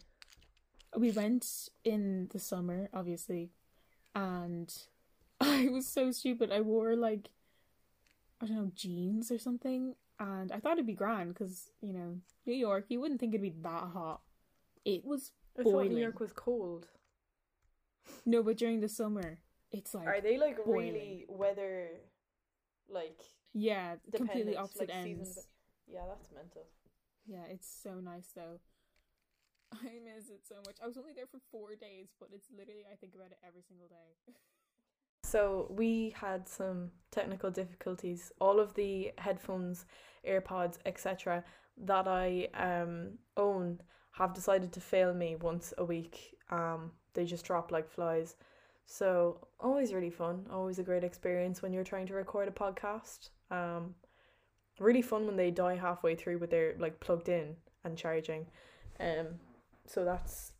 We 0.98 1.12
went 1.12 1.70
in 1.84 2.30
the 2.32 2.40
summer, 2.40 2.90
obviously, 2.94 3.52
and 4.16 4.74
I 5.42 5.68
was 5.70 5.88
so 5.88 6.12
stupid. 6.12 6.52
I 6.52 6.62
wore 6.62 6.96
like 6.96 7.30
I 8.42 8.48
don't 8.48 8.58
know 8.58 8.72
jeans 8.76 9.32
or 9.32 9.38
something, 9.38 9.96
and 10.20 10.52
I 10.52 10.60
thought 10.60 10.74
it'd 10.74 10.88
be 10.88 10.94
grand 10.94 11.34
because 11.34 11.70
you 11.82 11.94
know 11.94 12.18
New 12.48 12.56
York. 12.56 12.86
You 12.90 13.02
wouldn't 13.02 13.20
think 13.20 13.34
it'd 13.34 13.42
be 13.42 13.62
that 13.62 13.90
hot. 13.94 14.22
It 14.84 15.06
was 15.06 15.32
I 15.58 15.64
thought 15.64 15.72
Boiling. 15.72 15.94
New 15.94 16.02
York 16.02 16.20
was 16.20 16.34
cold. 16.34 16.88
no, 18.26 18.44
but 18.44 18.58
during 18.58 18.80
the 18.82 18.90
summer, 18.90 19.40
it's 19.72 19.94
like 19.94 20.08
Are 20.08 20.22
they 20.22 20.38
like 20.38 20.64
boiling. 20.66 20.94
really 20.94 21.26
weather 21.28 21.88
like 22.90 23.20
yeah, 23.54 23.96
completely 24.14 24.56
opposite 24.58 24.90
like, 24.90 24.98
ends. 24.98 25.30
depe- 25.38 25.46
Yeah, 25.94 26.02
that's 26.08 26.30
mental. 26.32 26.64
Yeah, 27.26 27.46
it's 27.50 27.68
so 27.84 27.96
nice 27.96 28.30
though. 28.36 28.60
I 29.74 30.00
miss 30.04 30.30
it 30.30 30.42
so 30.48 30.56
much. 30.66 30.76
I 30.84 30.88
was 30.88 30.98
only 30.98 31.14
there 31.14 31.26
for 31.26 31.40
four 31.52 31.76
days, 31.76 32.10
but 32.20 32.30
it's 32.34 32.48
literally 32.52 32.84
I 32.92 32.96
think 32.96 33.16
about 33.16 33.32
it 33.32 33.40
every 33.48 33.62
single 33.68 33.88
day. 33.88 34.34
So 35.24 35.66
we 35.72 36.14
had 36.16 36.48
some 36.48 36.92
technical 37.12 37.50
difficulties. 37.50 38.32
All 38.40 38.60
of 38.60 38.76
the 38.76 39.12
headphones, 39.18 39.86
AirPods, 40.24 40.78
etc. 40.86 41.44
that 41.78 42.08
I 42.08 42.48
um 42.54 43.18
own 43.36 43.82
have 44.18 44.34
decided 44.34 44.72
to 44.74 44.80
fail 44.80 45.14
me 45.14 45.36
once 45.36 45.74
a 45.78 45.86
week. 45.86 46.38
Um, 46.50 46.92
they 47.14 47.26
just 47.26 47.46
drop 47.46 47.72
like 47.72 47.90
flies. 47.90 48.36
So 48.86 49.48
always 49.60 49.94
really 49.94 50.10
fun, 50.10 50.46
always 50.52 50.80
a 50.80 50.84
great 50.84 51.04
experience 51.04 51.62
when 51.62 51.74
you're 51.74 51.84
trying 51.84 52.08
to 52.08 52.14
record 52.14 52.48
a 52.48 52.52
podcast. 52.52 53.30
Um, 53.52 53.96
really 54.80 55.02
fun 55.02 55.26
when 55.26 55.36
they 55.36 55.52
die 55.52 55.76
halfway 55.76 56.16
through, 56.16 56.40
but 56.40 56.50
they're 56.50 56.76
like 56.80 57.00
plugged 57.00 57.30
in 57.30 57.56
and 57.84 57.98
charging. 57.98 58.46
Um, 59.00 59.40
so 59.88 60.06
that's 60.06 60.54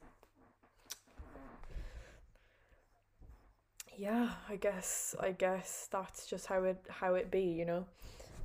yeah 3.98 4.32
i 4.50 4.58
guess 4.58 5.16
i 5.22 5.32
guess 5.32 5.88
that's 5.90 6.28
just 6.28 6.48
how 6.48 6.64
it 6.64 6.84
how 6.90 7.14
it 7.14 7.32
be 7.32 7.44
you 7.44 7.66
know 7.66 7.86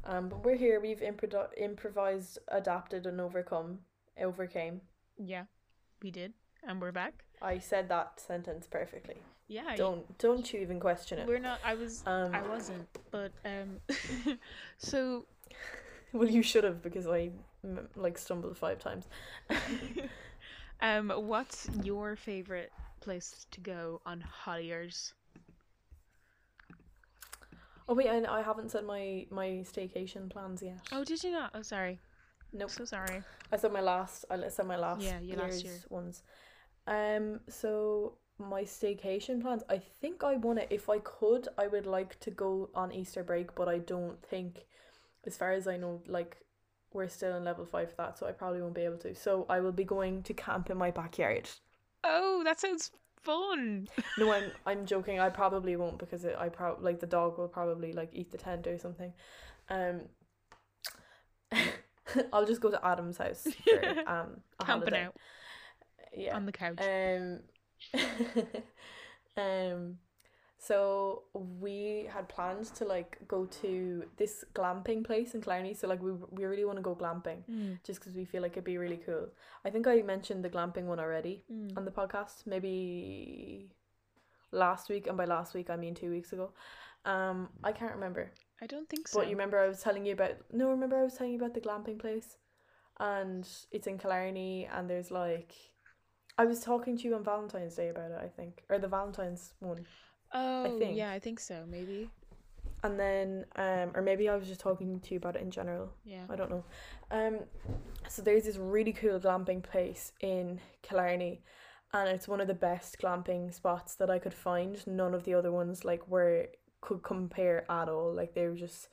um 0.05 0.29
but 0.29 0.45
we're 0.45 0.57
here 0.57 0.81
we've 0.81 1.01
improv- 1.01 1.57
improvised 1.57 2.39
adapted 2.49 3.05
and 3.05 3.21
overcome 3.21 3.79
overcame 4.21 4.81
Yeah, 5.23 5.45
we 6.03 6.11
did, 6.11 6.33
and 6.67 6.81
we're 6.81 6.93
back. 6.93 7.25
i 7.43 7.59
said 7.59 7.89
that 7.89 8.19
sentence 8.21 8.67
perfectly 8.67 9.19
Yeah, 9.49 9.77
don't 9.77 10.05
don't 10.19 10.53
you 10.53 10.61
even 10.61 10.81
question 10.81 11.19
it 11.19 11.27
we're 11.29 11.39
not. 11.39 11.59
I 11.65 11.75
was. 11.75 12.03
um 12.07 12.35
I 12.35 12.43
wasn't, 12.43 12.89
but 13.11 13.33
um. 13.45 13.81
so 14.79 15.27
well 16.13 16.29
you 16.29 16.43
should 16.43 16.65
have 16.65 16.83
because 16.83 17.07
I 17.07 17.31
like 17.97 18.17
stumbled 18.19 18.57
five 18.57 18.79
times 18.79 19.05
um, 20.81 21.11
what's 21.11 21.69
your 21.85 22.17
favorite 22.17 22.73
place 23.01 23.47
to 23.51 23.61
go 23.61 24.01
on 24.07 24.21
holidays? 24.23 25.13
oh 27.89 27.95
wait 27.95 28.07
and 28.07 28.27
i 28.27 28.41
haven't 28.41 28.71
said 28.71 28.85
my 28.85 29.27
my 29.31 29.49
staycation 29.73 30.31
plans 30.31 30.63
yet 30.63 30.79
Oh, 30.93 31.05
did 31.05 31.23
you 31.25 31.33
not? 31.33 31.51
Oh, 31.55 31.63
sorry. 31.63 31.99
Nope 32.53 32.71
So 32.71 32.85
sorry. 32.85 33.23
I 33.53 33.57
said 33.57 33.73
my 33.73 33.81
last. 33.81 34.25
I 34.31 34.49
said 34.49 34.67
my 34.67 34.77
last. 34.77 35.03
Yeah, 35.03 35.21
your 35.21 35.39
last 35.39 35.65
year. 35.65 35.75
ones. 35.89 36.23
Um. 36.87 37.41
So 37.49 38.15
my 38.39 38.63
staycation 38.63 39.41
plans. 39.43 39.63
I 39.69 39.79
think 39.79 40.25
I 40.25 40.37
want 40.37 40.59
to. 40.61 40.73
If 40.75 40.89
I 40.89 40.99
could, 40.99 41.49
I 41.59 41.67
would 41.67 41.87
like 41.87 42.19
to 42.21 42.31
go 42.31 42.71
on 42.75 42.93
Easter 42.93 43.23
break, 43.23 43.55
but 43.55 43.69
I 43.69 43.79
don't 43.79 44.21
think, 44.23 44.67
as 45.27 45.37
far 45.37 45.53
as 45.53 45.69
I 45.69 45.77
know, 45.77 46.03
like 46.07 46.39
we're 46.93 47.09
still 47.09 47.37
in 47.37 47.45
level 47.45 47.65
five 47.65 47.91
for 47.91 47.97
that, 47.99 48.19
so 48.19 48.27
I 48.27 48.33
probably 48.33 48.63
won't 48.63 48.75
be 48.75 48.83
able 48.83 48.99
to. 48.99 49.15
So 49.15 49.47
I 49.49 49.61
will 49.61 49.73
be 49.73 49.85
going 49.85 50.23
to 50.25 50.35
camp 50.35 50.71
in 50.71 50.79
my 50.79 50.91
backyard. 50.91 51.49
Oh, 52.03 52.43
that 52.45 52.61
sounds 52.61 52.91
fun. 53.23 53.89
No, 54.19 54.33
I'm 54.33 54.51
I'm 54.67 54.87
joking. 54.87 55.21
I 55.21 55.29
probably 55.29 55.77
won't 55.77 55.99
because 55.99 56.25
it, 56.25 56.37
I 56.39 56.49
probably 56.49 56.85
like 56.85 57.01
the 57.01 57.07
dog 57.07 57.39
will 57.39 57.49
probably 57.49 57.93
like 57.93 58.11
eat 58.13 58.33
the 58.33 58.39
tent 58.39 58.67
or 58.67 58.79
something. 58.79 59.13
Um. 59.69 60.03
I'll 62.33 62.47
just 62.47 62.61
go 62.61 62.71
to 62.71 62.85
Adam's 62.87 63.19
house 63.19 63.47
for 63.69 63.99
um 64.07 64.41
a 64.59 64.65
Camping 64.65 64.95
holiday. 64.95 65.05
out 65.05 65.17
Yeah. 66.17 66.37
on 66.37 66.47
the 66.47 66.53
couch. 66.53 66.81
Um, 66.81 67.41
um, 69.37 69.99
so 70.59 71.23
we 71.33 72.07
had 72.13 72.29
plans 72.29 72.71
to 72.73 72.85
like 72.85 73.17
go 73.27 73.47
to 73.63 74.05
this 74.19 74.45
glamping 74.55 75.05
place 75.05 75.35
in 75.35 75.41
Killarney. 75.41 75.75
So 75.75 75.89
like 75.89 76.03
we 76.03 76.13
we 76.31 76.45
really 76.45 76.65
want 76.65 76.77
to 76.77 76.83
go 76.83 76.95
glamping 76.95 77.45
Mm, 77.51 77.83
just 77.85 78.01
because 78.01 78.15
we 78.15 78.25
feel 78.27 78.43
like 78.43 78.53
it'd 78.53 78.65
be 78.65 78.77
really 78.79 78.99
cool. 78.99 79.29
I 79.65 79.71
think 79.71 79.87
I 79.87 80.03
mentioned 80.03 80.45
the 80.45 80.51
glamping 80.51 80.85
one 80.85 81.01
already 81.01 81.45
mm. 81.51 81.77
on 81.77 81.85
the 81.85 81.91
podcast, 81.91 82.47
maybe 82.47 83.71
last 84.53 84.89
week, 84.91 85.07
and 85.07 85.17
by 85.17 85.25
last 85.25 85.55
week 85.55 85.71
I 85.71 85.77
mean 85.77 85.95
two 85.95 86.11
weeks 86.11 86.33
ago. 86.33 86.53
Um, 87.07 87.49
I 87.65 87.73
can't 87.73 87.95
remember. 87.95 88.31
I 88.63 88.67
don't 88.67 88.89
think 88.89 89.09
so. 89.09 89.19
But 89.19 89.27
you 89.29 89.33
remember 89.33 89.59
I 89.59 89.69
was 89.69 89.81
telling 89.83 90.05
you 90.07 90.13
about 90.13 90.33
no, 90.53 90.69
remember 90.71 90.99
I 90.99 91.05
was 91.05 91.15
telling 91.15 91.33
you 91.33 91.39
about 91.39 91.55
the 91.55 91.61
glamping 91.61 91.99
place? 91.99 92.37
and 92.99 93.49
it's 93.73 93.87
in 93.87 93.97
Killarney, 93.97 94.69
and 94.71 94.91
there's 94.91 95.11
like, 95.11 95.55
I 96.37 96.45
was 96.45 96.61
talking 96.61 96.99
to 96.99 97.05
you 97.05 97.15
on 97.15 97.25
Valentine's 97.25 97.75
Day 97.75 97.89
about 97.89 98.11
it, 98.11 98.19
I 98.23 98.29
think, 98.29 98.63
or 98.69 98.79
the 98.79 98.89
Valentine's 98.89 99.55
one, 99.61 99.87
Oh, 100.35 100.79
think. 100.79 100.99
yeah, 100.99 101.11
I 101.11 101.19
think 101.19 101.41
so. 101.41 101.65
Maybe. 101.67 102.11
and 102.85 103.01
then 103.01 103.47
um, 103.57 103.93
or 103.95 104.03
maybe 104.03 104.29
I 104.29 104.37
was 104.37 104.47
just 104.47 104.61
talking 104.61 105.01
to 105.01 105.15
you 105.15 105.17
about 105.17 105.37
it 105.37 105.41
in 105.43 105.51
general. 105.51 105.95
Yeah. 106.05 106.25
I 106.29 106.37
don't 106.37 106.51
know. 106.51 106.65
Um, 107.11 107.39
so 108.09 108.21
there's 108.21 108.45
this 108.45 108.59
really 108.59 108.93
cool 108.93 109.19
glamping 109.19 109.63
place 109.63 110.13
in 110.21 110.61
Killarney, 110.83 111.41
and 111.95 112.07
it's 112.07 112.29
one 112.29 112.43
of 112.43 112.49
the 112.49 112.55
best 112.55 112.99
glamping 113.03 113.53
spots 113.55 113.95
that 113.95 114.11
I 114.11 114.19
could 114.19 114.35
find. 114.35 114.87
None 114.87 115.15
of 115.15 115.25
the 115.25 115.33
other 115.33 115.51
ones 115.53 115.87
like 115.87 116.07
were 116.07 116.49
could 116.81 117.03
compare 117.03 117.65
at 117.71 117.89
all. 117.89 118.13
Like 118.13 118.35
they 118.35 118.47
were 118.47 118.57
just, 118.57 118.89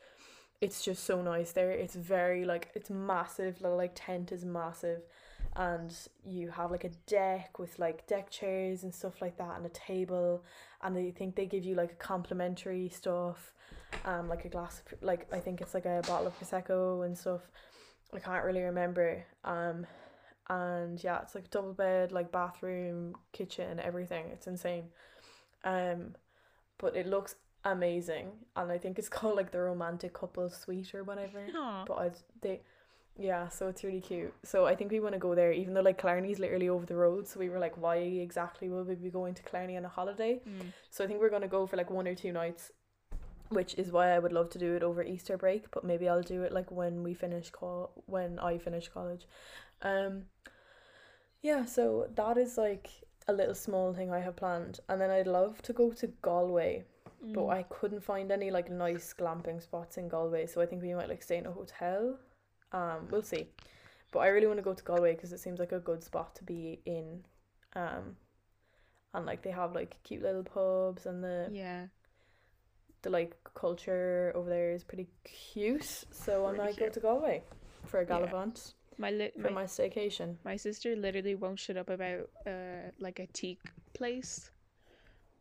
it's 0.62 0.84
just 0.84 1.04
so 1.04 1.22
nice 1.22 1.52
there. 1.52 1.72
It's 1.72 1.96
very 1.96 2.46
like 2.46 2.70
it's 2.76 2.90
massive. 2.90 3.60
The 3.60 3.70
like 3.70 3.92
tent 3.96 4.32
is 4.32 4.46
massive, 4.46 5.02
and 5.56 5.94
you 6.26 6.50
have 6.52 6.72
like 6.72 6.84
a 6.84 6.92
deck 7.08 7.60
with 7.60 7.80
like 7.80 8.08
deck 8.08 8.30
chairs 8.30 8.84
and 8.84 8.94
stuff 8.94 9.22
like 9.22 9.38
that, 9.38 9.58
and 9.58 9.66
a 9.66 9.70
table, 9.70 10.44
and 10.82 10.96
they 10.96 11.12
think 11.12 11.36
they 11.36 11.46
give 11.46 11.64
you 11.66 11.76
like 11.76 12.00
complimentary 12.00 12.90
stuff 12.90 13.54
um 14.06 14.28
like 14.28 14.46
a 14.46 14.50
glass 14.50 14.82
of, 14.86 15.02
like 15.02 15.28
I 15.32 15.40
think 15.40 15.62
it's 15.62 15.74
like 15.74 15.86
a 15.86 16.02
bottle 16.08 16.28
of 16.28 16.40
prosecco 16.40 17.06
and 17.06 17.18
stuff. 17.18 17.42
I 18.14 18.20
can't 18.20 18.44
really 18.44 18.62
remember. 18.62 19.26
Um 19.44 19.86
and 20.50 21.02
yeah, 21.04 21.22
it's 21.22 21.36
like 21.36 21.46
a 21.46 21.50
double 21.50 21.74
bed, 21.74 22.12
like 22.12 22.32
bathroom, 22.32 23.16
kitchen, 23.34 23.80
everything. 23.80 24.26
It's 24.32 24.48
insane. 24.48 24.86
Um 25.64 26.16
but 26.78 26.96
it 26.96 27.08
looks 27.08 27.36
amazing 27.64 28.30
and 28.56 28.72
I 28.72 28.78
think 28.78 28.98
it's 28.98 29.10
called 29.18 29.36
like 29.36 29.52
the 29.52 29.60
romantic 29.60 30.14
couple 30.14 30.50
suite 30.50 30.94
or 30.94 31.04
whatever. 31.04 31.46
Aw. 31.56 31.86
But 31.86 31.94
I 31.96 32.12
they 32.42 32.62
yeah, 33.20 33.50
so 33.50 33.68
it's 33.68 33.84
really 33.84 34.02
cute. 34.02 34.34
So 34.44 34.66
I 34.66 34.76
think 34.76 34.92
we 34.92 35.00
want 35.00 35.14
to 35.14 35.20
go 35.20 35.34
there, 35.34 35.52
even 35.52 35.74
though 35.74 35.82
like 35.82 36.00
Killarney's 36.00 36.40
literally 36.40 36.70
over 36.70 36.86
the 36.86 36.96
road. 36.96 37.28
So 37.28 37.40
we 37.40 37.50
were 37.50 37.58
like, 37.58 37.76
why 37.82 37.96
exactly 37.98 38.70
will 38.70 38.84
we 38.84 38.96
be 38.96 39.10
going 39.10 39.34
to 39.34 39.44
Clarny 39.44 39.76
on 39.76 39.86
a 39.86 39.90
holiday? 39.90 40.40
Mm. 40.48 40.68
So 40.92 41.04
I 41.04 41.08
think 41.08 41.20
we're 41.20 41.32
gonna 41.32 41.48
go 41.48 41.66
for 41.66 41.78
like 41.78 41.90
one 41.90 42.08
or 42.08 42.14
two 42.14 42.32
nights, 42.32 42.72
which 43.50 43.74
is 43.76 43.92
why 43.92 44.12
I 44.12 44.20
would 44.20 44.34
love 44.34 44.50
to 44.52 44.60
do 44.60 44.76
it 44.76 44.84
over 44.84 45.02
Easter 45.02 45.36
break. 45.36 45.72
But 45.72 45.84
maybe 45.84 46.08
I'll 46.08 46.22
do 46.22 46.44
it 46.44 46.52
like 46.52 46.70
when 46.72 47.04
we 47.04 47.14
finish 47.16 47.50
call 47.50 47.92
when 48.06 48.38
I 48.40 48.60
finish 48.60 48.88
college. 48.88 49.26
Um, 49.82 50.24
yeah. 51.42 51.66
So 51.66 52.10
that 52.16 52.38
is 52.38 52.58
like 52.58 52.90
a 53.28 53.34
little 53.34 53.56
small 53.56 53.94
thing 53.94 54.12
I 54.12 54.20
have 54.20 54.36
planned, 54.36 54.80
and 54.88 55.02
then 55.02 55.10
I'd 55.10 55.28
love 55.28 55.62
to 55.64 55.74
go 55.74 55.92
to 55.92 56.08
Galway, 56.22 56.86
but 57.22 57.42
Mm. 57.46 57.54
I 57.54 57.64
couldn't 57.64 58.02
find 58.02 58.32
any 58.32 58.52
like 58.52 58.70
nice 58.70 59.14
glamping 59.14 59.62
spots 59.62 59.98
in 59.98 60.08
Galway. 60.08 60.46
So 60.46 60.62
I 60.62 60.66
think 60.66 60.82
we 60.82 60.94
might 60.94 61.10
like 61.10 61.24
stay 61.24 61.38
in 61.38 61.46
a 61.48 61.52
hotel. 61.52 62.18
Um, 62.72 63.08
we'll 63.10 63.24
see. 63.24 63.48
But 64.12 64.20
I 64.20 64.28
really 64.28 64.48
want 64.48 64.58
to 64.60 64.64
go 64.64 64.74
to 64.74 64.84
Galway 64.84 65.16
because 65.16 65.34
it 65.34 65.40
seems 65.40 65.60
like 65.60 65.72
a 65.72 65.80
good 65.80 66.04
spot 66.04 66.36
to 66.36 66.44
be 66.44 66.80
in. 66.86 67.24
Um, 67.76 68.16
and 69.14 69.26
like 69.26 69.42
they 69.42 69.52
have 69.52 69.74
like 69.74 69.98
cute 70.04 70.22
little 70.22 70.44
pubs 70.44 71.06
and 71.06 71.24
the 71.24 71.50
Yeah. 71.52 71.88
the 73.02 73.10
like 73.10 73.36
culture 73.54 74.32
over 74.36 74.50
there 74.50 74.72
is 74.72 74.84
pretty 74.84 75.08
cute. 75.24 76.06
So 76.12 76.46
I 76.46 76.52
might 76.54 76.78
go 76.78 76.90
to 76.90 77.00
Galway 77.00 77.44
for 77.86 78.00
a 78.00 78.04
Yeah. 78.04 78.08
gallivant 78.10 78.74
My 78.98 79.12
li- 79.12 79.32
for 79.36 79.50
my, 79.50 79.62
my 79.62 79.64
staycation. 79.66 80.38
my 80.44 80.56
sister 80.56 80.96
literally 80.96 81.36
won't 81.36 81.60
shut 81.60 81.78
up 81.78 81.90
about 81.90 82.30
uh 82.46 82.92
like 83.00 83.20
a 83.20 83.28
teak 83.28 83.60
place. 83.94 84.52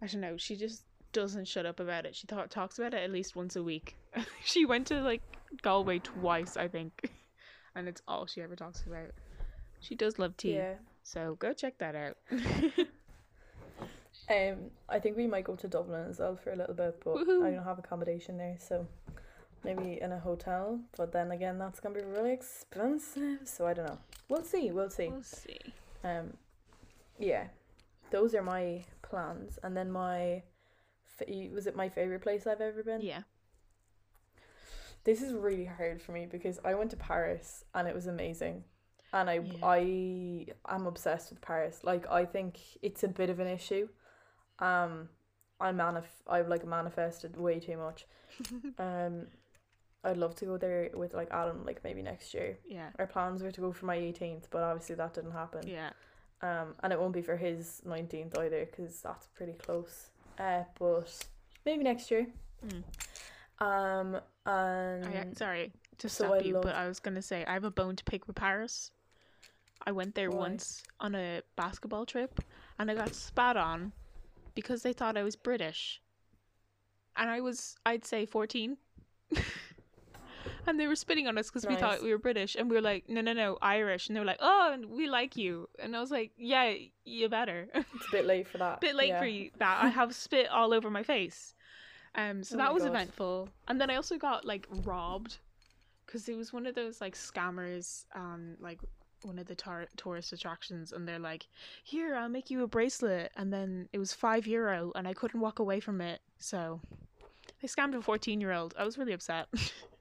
I 0.03 0.07
don't 0.07 0.21
know. 0.21 0.37
She 0.37 0.57
just 0.57 0.85
doesn't 1.21 1.49
shut 1.49 1.65
up 1.67 1.81
about 1.81 2.05
it. 2.05 2.15
She 2.15 2.27
thought 2.27 2.51
talks 2.51 2.79
about 2.79 2.93
it 2.95 3.03
at 3.03 3.11
least 3.11 3.35
once 3.35 3.57
a 3.57 3.63
week. 3.63 3.97
she 4.45 4.67
went 4.67 4.87
to 4.89 5.01
like 5.01 5.23
Galway 5.63 5.99
twice, 5.99 6.57
I 6.59 6.69
think, 6.69 7.11
and 7.75 7.89
it's 7.89 8.03
all 8.07 8.27
she 8.27 8.43
ever 8.43 8.55
talks 8.55 8.83
about. 8.87 9.11
She 9.81 9.95
does 9.95 10.19
love 10.19 10.37
tea, 10.37 10.57
Yeah. 10.57 10.75
so 11.03 11.37
go 11.41 11.53
check 11.53 11.79
that 11.79 11.95
out. 11.97 12.17
Um, 14.29 14.71
I 14.89 14.99
think 14.99 15.17
we 15.17 15.29
might 15.29 15.45
go 15.45 15.55
to 15.55 15.69
Dublin 15.69 16.05
as 16.11 16.19
well 16.19 16.35
for 16.35 16.51
a 16.53 16.57
little 16.57 16.75
bit, 16.75 17.01
but 17.05 17.15
Woohoo. 17.15 17.47
I 17.47 17.51
don't 17.53 17.63
have 17.63 17.79
accommodation 17.79 18.37
there, 18.39 18.57
so 18.59 18.85
maybe 19.63 20.01
in 20.03 20.11
a 20.11 20.19
hotel. 20.19 20.81
But 20.97 21.13
then 21.13 21.31
again, 21.31 21.59
that's 21.59 21.79
gonna 21.79 21.95
be 21.95 22.05
really 22.05 22.33
expensive, 22.33 23.41
so 23.45 23.69
I 23.69 23.75
don't 23.75 23.87
know. 23.87 23.99
We'll 24.29 24.43
see. 24.43 24.73
We'll 24.73 24.91
see. 24.91 25.09
we'll 25.11 25.23
see. 25.23 25.59
Um, 26.03 26.33
yeah, 27.21 27.45
those 28.11 28.35
are 28.35 28.43
my 28.43 28.85
plans, 29.03 29.61
and 29.63 29.77
then 29.77 29.93
my 29.93 30.43
was 31.53 31.67
it 31.67 31.77
my 31.77 31.89
favorite 31.89 32.23
place 32.23 32.47
I've 32.47 32.61
ever 32.61 32.83
been? 32.83 33.01
Yeah. 33.01 33.23
This 35.05 35.23
is 35.23 35.33
really 35.33 35.67
hard 35.67 36.03
for 36.03 36.13
me 36.13 36.27
because 36.27 36.59
I 36.65 36.75
went 36.75 36.91
to 36.91 36.97
Paris 36.97 37.65
and 37.75 37.87
it 37.87 37.95
was 37.95 38.07
amazing. 38.09 38.65
And 39.13 39.31
I 39.31 39.35
Yeah. 39.39 39.53
I 39.63 40.47
am 40.69 40.87
obsessed 40.87 41.31
with 41.31 41.41
Paris. 41.41 41.85
Like 41.85 42.11
I 42.11 42.25
think 42.25 42.59
it's 42.83 43.05
a 43.05 43.09
bit 43.09 43.31
of 43.31 43.39
an 43.39 43.47
issue. 43.47 43.89
Um 44.59 45.09
I 45.61 45.71
manif- 45.73 46.23
I've 46.27 46.49
like 46.49 46.67
manifested 46.67 47.37
way 47.37 47.61
too 47.61 47.77
much. 47.77 48.07
um 48.79 49.29
I'd 50.03 50.17
love 50.17 50.35
to 50.37 50.45
go 50.45 50.57
there 50.59 50.91
with 50.95 51.15
like 51.15 51.29
Adam 51.31 51.65
like 51.65 51.83
maybe 51.85 52.03
next 52.03 52.35
year. 52.35 52.59
Yeah. 52.69 52.91
Our 52.99 53.07
plans 53.07 53.43
were 53.43 53.53
to 53.53 53.61
go 53.61 53.73
for 53.73 53.87
my 53.87 53.97
18th, 53.97 54.45
but 54.51 54.63
obviously 54.63 54.97
that 54.97 55.15
didn't 55.15 55.33
happen. 55.33 55.69
Yeah. 55.69 55.91
Um 56.43 56.75
and 56.83 56.93
it 56.93 56.99
won't 57.01 57.15
be 57.15 57.23
for 57.23 57.37
his 57.37 57.81
19th 57.87 58.37
either 58.39 58.67
cuz 58.67 59.01
that's 59.03 59.29
pretty 59.29 59.53
close. 59.55 60.11
Uh 60.39 60.65
but 60.79 61.27
maybe 61.65 61.83
next 61.85 62.11
year. 62.11 62.27
Mm. 62.67 62.83
Um 63.61 64.21
and 64.45 65.07
I, 65.07 65.27
sorry 65.35 65.73
to 65.99 66.09
so 66.09 66.25
stop 66.27 66.35
I 66.35 66.39
you, 66.41 66.55
love- 66.55 66.63
but 66.65 66.75
I 66.75 66.87
was 66.89 67.01
gonna 67.01 67.23
say 67.23 67.45
I 67.47 67.53
have 67.55 67.65
a 67.65 67.71
bone 67.71 67.97
to 67.97 68.05
pick 68.05 68.27
with 68.27 68.37
Paris. 68.37 68.91
I 69.87 69.93
went 69.93 70.15
there 70.15 70.31
Why? 70.31 70.37
once 70.39 70.83
on 71.01 71.15
a 71.15 71.43
basketball 71.55 72.07
trip, 72.07 72.41
and 72.79 72.91
I 72.91 72.95
got 72.95 73.15
spat 73.15 73.57
on 73.57 73.93
because 74.55 74.83
they 74.83 74.93
thought 74.93 75.17
I 75.17 75.23
was 75.23 75.37
British, 75.37 76.01
and 77.17 77.31
I 77.31 77.41
was 77.41 77.77
I'd 77.87 78.05
say 78.05 78.27
fourteen. 78.27 78.77
And 80.67 80.81
they 80.81 80.87
were 80.87 80.97
spitting 80.97 81.27
on 81.29 81.39
us 81.39 81.49
because 81.49 81.67
we 81.67 81.77
thought 81.77 82.03
we 82.03 82.11
were 82.11 82.19
British, 82.19 82.57
and 82.57 82.69
we 82.69 82.77
were 82.77 82.83
like, 82.83 83.09
"No, 83.09 83.21
no, 83.21 83.33
no, 83.33 83.59
Irish." 83.63 84.09
And 84.09 84.17
they 84.17 84.21
were 84.21 84.27
like, 84.27 84.41
"Oh, 84.41 84.71
and 84.73 84.87
we 84.87 85.09
like 85.09 85.37
you." 85.37 85.69
And 85.79 85.97
I 85.97 86.01
was 86.01 86.11
like, 86.11 86.33
"Yeah, 86.37 86.75
you 87.05 87.29
better." 87.29 87.69
It's 87.75 88.09
a 88.09 88.13
bit 88.13 88.27
late 88.27 88.49
for 88.49 88.59
that. 88.59 88.81
bit 88.89 88.97
late 88.97 89.09
yeah. 89.09 89.19
for 89.21 89.27
you 89.27 89.51
that 89.59 89.85
I 89.85 89.89
have 89.89 90.15
spit 90.15 90.49
all 90.49 90.73
over 90.73 90.91
my 90.91 91.03
face. 91.03 91.55
Um, 92.17 92.43
so 92.43 92.57
Oh 92.57 92.59
that 92.59 92.75
was 92.75 92.83
God. 92.83 92.91
eventful, 92.91 93.49
and 93.69 93.81
then 93.81 93.91
I 93.91 93.97
also 93.97 94.17
got 94.17 94.45
like 94.45 94.67
robbed 94.85 95.39
because 96.07 96.29
it 96.29 96.37
was 96.37 96.53
one 96.53 96.67
of 96.67 96.75
those 96.75 97.01
like 97.01 97.15
scammers 97.15 98.07
on 98.15 98.57
like 98.61 98.81
one 99.23 99.39
of 99.39 99.47
the 99.47 99.55
tar- 99.55 99.89
tourist 99.97 100.33
attractions, 100.33 100.93
and 100.93 101.07
they're 101.07 101.19
like, 101.19 101.47
"Here, 101.85 102.15
I'll 102.17 102.29
make 102.29 102.51
you 102.51 102.63
a 102.63 102.67
bracelet," 102.67 103.33
and 103.37 103.53
then 103.53 103.89
it 103.93 103.99
was 103.99 104.13
five 104.13 104.47
euro, 104.47 104.93
and 104.95 105.07
I 105.07 105.13
couldn't 105.15 105.41
walk 105.41 105.59
away 105.59 105.79
from 105.81 106.01
it, 106.01 106.21
so 106.39 106.81
they 107.61 107.69
scammed 107.69 107.95
a 107.95 108.03
fourteen 108.03 108.41
year 108.41 108.53
old. 108.53 108.75
I 108.79 108.85
was 108.85 108.99
really 108.99 109.13
upset. 109.13 109.49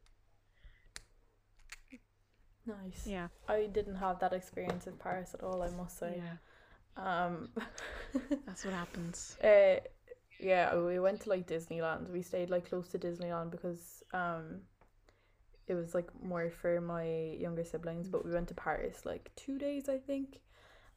Nice. 2.67 3.03
yeah, 3.05 3.27
I 3.47 3.67
didn't 3.67 3.95
have 3.95 4.19
that 4.19 4.33
experience 4.33 4.87
in 4.87 4.93
Paris 4.97 5.33
at 5.33 5.43
all, 5.43 5.61
I 5.61 5.69
must 5.69 5.99
say. 5.99 6.17
yeah, 6.17 6.37
Um 6.97 7.49
that's 8.45 8.65
what 8.65 8.73
happens. 8.73 9.37
uh 9.43 9.79
yeah, 10.39 10.75
we 10.75 10.99
went 10.99 11.21
to 11.21 11.29
like 11.29 11.47
Disneyland. 11.47 12.09
We 12.11 12.21
stayed 12.21 12.49
like 12.49 12.67
close 12.69 12.87
to 12.89 12.99
Disneyland 12.99 13.51
because 13.51 14.03
um 14.13 14.61
it 15.67 15.73
was 15.73 15.95
like 15.95 16.09
more 16.23 16.49
for 16.49 16.79
my 16.81 17.03
younger 17.39 17.63
siblings, 17.63 18.07
but 18.07 18.23
we 18.25 18.31
went 18.31 18.47
to 18.49 18.53
Paris 18.53 19.05
like 19.05 19.31
2 19.35 19.57
days 19.57 19.89
I 19.89 19.97
think. 19.97 20.41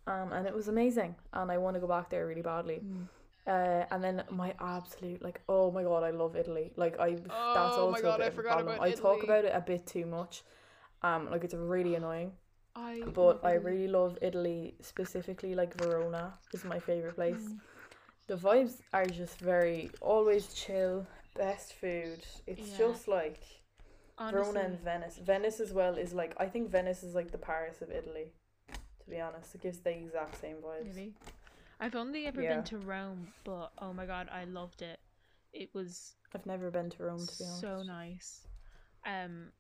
Um 0.07 0.33
and 0.33 0.47
it 0.47 0.55
was 0.55 0.69
amazing 0.69 1.17
and 1.33 1.51
I 1.51 1.59
want 1.59 1.75
to 1.75 1.81
go 1.81 1.87
back 1.89 2.11
there 2.11 2.27
really 2.27 2.43
badly. 2.43 2.81
Mm. 2.85 3.09
Uh, 3.47 3.87
and 3.91 4.05
then 4.05 4.23
my 4.31 4.55
absolute 4.61 5.23
like 5.23 5.41
oh 5.49 5.71
my 5.71 5.83
god 5.83 6.05
I 6.05 6.11
love 6.11 6.37
Italy 6.37 6.71
like 6.77 7.01
I 7.01 7.13
that's 7.15 7.79
Oh 7.79 7.89
also 7.89 7.93
my 7.93 7.99
a 7.99 8.03
God, 8.03 8.19
bit 8.19 8.27
I 8.27 8.29
of 8.29 8.33
a 8.35 8.37
forgot 8.37 8.53
problem. 8.57 8.75
about 8.77 8.87
I 8.87 8.91
talk 8.91 9.23
about 9.23 9.45
it 9.47 9.53
a 9.55 9.61
bit 9.63 9.87
too 9.87 10.05
much 10.05 10.43
um 11.03 11.31
like 11.31 11.45
it's 11.45 11.55
really 11.55 11.95
annoying 11.95 12.33
I 12.75 13.05
but 13.15 13.41
I 13.45 13.55
really 13.55 13.89
love 13.89 14.19
Italy 14.23 14.75
specifically 14.81 15.55
like 15.55 15.75
Verona 15.75 16.35
is 16.53 16.65
my 16.65 16.79
favorite 16.79 17.15
place 17.15 17.55
Mm. 17.55 17.59
the 18.27 18.37
vibes 18.37 18.83
are 18.93 19.07
just 19.07 19.39
very 19.41 19.91
always 20.01 20.53
chill 20.53 21.07
best 21.35 21.73
food 21.75 22.25
it's 22.47 22.71
Yeah. 22.71 22.79
just 22.79 23.09
like 23.09 23.41
Verona 24.31 24.61
and 24.61 24.81
Venice 24.81 25.19
Venice 25.19 25.61
as 25.61 25.73
well 25.73 25.95
is 25.97 26.13
like 26.13 26.35
I 26.39 26.47
think 26.47 26.71
Venice 26.71 27.03
is 27.03 27.15
like 27.15 27.31
the 27.31 27.39
Paris 27.39 27.81
of 27.83 27.91
Italy 27.91 28.33
to 28.69 29.11
be 29.11 29.21
honest 29.21 29.55
it 29.55 29.63
gives 29.63 29.79
the 29.81 29.91
exact 29.91 30.41
same 30.41 30.57
vibes 30.57 30.95
Really? 30.97 31.15
I've 31.81 31.95
only 31.95 32.27
ever 32.27 32.43
Yeah. 32.43 32.57
been 32.57 32.65
to 32.65 32.79
Rome, 32.79 33.29
but 33.45 33.71
oh 33.79 33.93
my 33.93 34.05
god, 34.05 34.29
I 34.33 34.45
loved 34.45 34.83
it. 34.83 34.99
It 35.53 35.71
was 35.75 36.15
I've 36.35 36.45
never 36.45 36.71
been 36.73 36.91
to 36.91 37.05
Rome 37.05 37.25
to 37.25 37.39
be 37.39 37.45
honest 37.45 37.61
so 37.61 37.83
nice. 37.85 38.47
Um, 39.07 39.53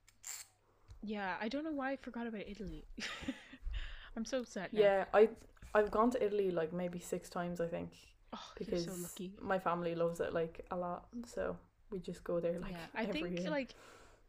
yeah, 1.02 1.37
I 1.40 1.48
don't 1.48 1.64
know 1.64 1.72
why 1.72 1.92
I 1.92 1.96
forgot 1.96 2.26
about 2.26 2.42
Italy. 2.46 2.84
I'm 4.16 4.24
so 4.24 4.40
upset. 4.40 4.72
Now. 4.72 4.80
Yeah, 4.80 5.04
I 5.14 5.28
I've 5.74 5.90
gone 5.90 6.11
to 6.11 6.24
Italy 6.24 6.50
like 6.50 6.72
maybe 6.72 6.98
six 6.98 7.28
times 7.28 7.61
I 7.61 7.66
think 7.66 7.90
oh, 8.32 8.38
because 8.56 8.84
so 8.84 8.92
lucky. 8.94 9.32
my 9.40 9.58
family 9.58 9.94
loves 9.94 10.20
it 10.20 10.32
like 10.32 10.64
a 10.70 10.76
lot, 10.76 11.06
so 11.26 11.56
we 11.90 11.98
just 12.00 12.24
go 12.24 12.40
there 12.40 12.58
like 12.58 12.70
yeah, 12.70 12.87
I 12.94 13.06
every 13.06 13.30
think 13.30 13.40
year. 13.40 13.50
like 13.50 13.74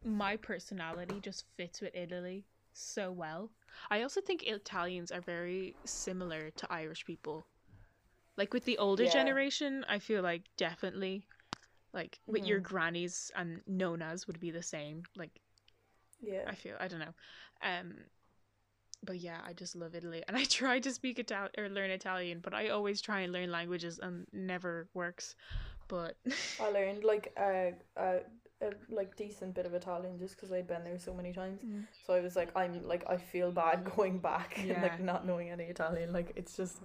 my 0.03 0.38
personality 0.38 1.19
just 1.21 1.45
fits 1.58 1.82
with 1.82 1.95
Italy 1.95 2.45
so 2.73 3.12
well. 3.12 3.51
I 3.89 4.01
also 4.03 4.21
think 4.21 4.43
Italians 4.43 5.12
are 5.12 5.21
very 5.21 5.75
similar 5.86 6.51
to 6.51 6.71
Irish 6.71 7.05
people. 7.05 7.45
Like 8.38 8.53
with 8.53 8.65
the 8.65 8.77
older 8.77 9.03
Yeah. 9.03 9.12
generation, 9.13 9.86
I 9.89 9.99
feel 9.99 10.21
like 10.23 10.43
definitely 10.58 11.27
like 11.93 12.19
with 12.27 12.45
your 12.45 12.60
Mhm. 12.60 12.63
grannies 12.63 13.32
and 13.36 13.62
nonas 13.67 14.27
would 14.27 14.39
be 14.39 14.51
the 14.51 14.63
same. 14.63 15.03
Like 15.15 15.41
Yeah. 16.21 16.43
I 16.47 16.55
feel 16.55 16.75
I 16.79 16.88
don't 16.88 16.99
know. 16.99 17.13
Um 17.62 17.95
but 19.03 19.17
yeah, 19.17 19.38
I 19.45 19.53
just 19.53 19.75
love 19.75 19.95
Italy 19.95 20.23
and 20.27 20.36
I 20.36 20.43
try 20.60 20.79
to 20.79 20.91
speak 20.91 21.19
Italian 21.19 21.51
or 21.58 21.69
learn 21.69 21.91
Italian, 21.91 22.39
but 22.41 22.53
I 22.53 22.69
always 22.69 23.01
try 23.01 23.21
and 23.21 23.34
learn 23.34 23.51
languages 23.51 23.99
and 24.01 24.27
never 24.34 24.88
works. 24.93 25.36
But 25.88 26.17
I 26.62 26.69
learned 26.73 27.03
like 27.03 27.34
a, 27.38 27.73
a, 27.97 28.17
a 28.62 28.71
like 28.89 29.15
decent 29.15 29.55
bit 29.55 29.65
of 29.65 29.73
Italian 29.73 30.19
just 30.19 30.36
because 30.36 30.51
I'd 30.51 30.67
been 30.67 30.84
there 30.84 30.99
so 30.99 31.13
many 31.13 31.34
times. 31.34 31.62
Mm. 31.63 31.86
So 32.05 32.13
I 32.13 32.19
was 32.19 32.36
like, 32.36 32.55
I'm 32.55 32.86
like, 32.86 33.03
I 33.10 33.17
feel 33.17 33.51
bad 33.51 33.89
going 33.95 34.19
back 34.19 34.60
and 34.60 34.69
like 34.82 34.99
not 34.99 35.25
knowing 35.25 35.49
any 35.49 35.65
Italian. 35.65 36.13
Like 36.13 36.34
it's 36.36 36.55
just 36.55 36.77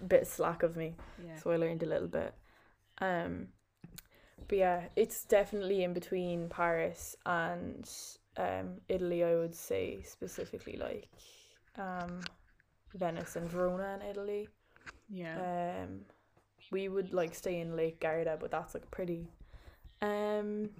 a 0.00 0.04
bit 0.04 0.26
slack 0.26 0.62
of 0.62 0.76
me. 0.76 0.96
yeah. 1.24 1.36
So 1.36 1.50
I 1.50 1.56
learned 1.56 1.82
a 1.82 1.86
little 1.86 2.08
bit. 2.08 2.34
Um, 2.98 3.48
but 4.48 4.58
yeah, 4.58 4.82
it's 4.96 5.24
definitely 5.24 5.84
in 5.84 5.92
between 5.92 6.48
Paris 6.48 7.14
and 7.24 7.88
um 8.36 8.80
Italy. 8.88 9.24
I 9.24 9.34
would 9.36 9.54
say 9.54 10.02
specifically 10.02 10.76
like 10.76 11.08
um 11.78 12.20
Venice 12.94 13.36
and 13.36 13.48
Verona 13.48 13.98
in 14.00 14.10
Italy. 14.10 14.48
Yeah. 15.08 15.82
Um, 15.82 16.00
we 16.70 16.88
would 16.88 17.12
like 17.12 17.34
stay 17.34 17.60
in 17.60 17.76
Lake 17.76 18.00
Garda, 18.00 18.36
but 18.40 18.50
that's 18.50 18.74
like 18.74 18.88
pretty, 18.90 19.28
um, 20.02 20.70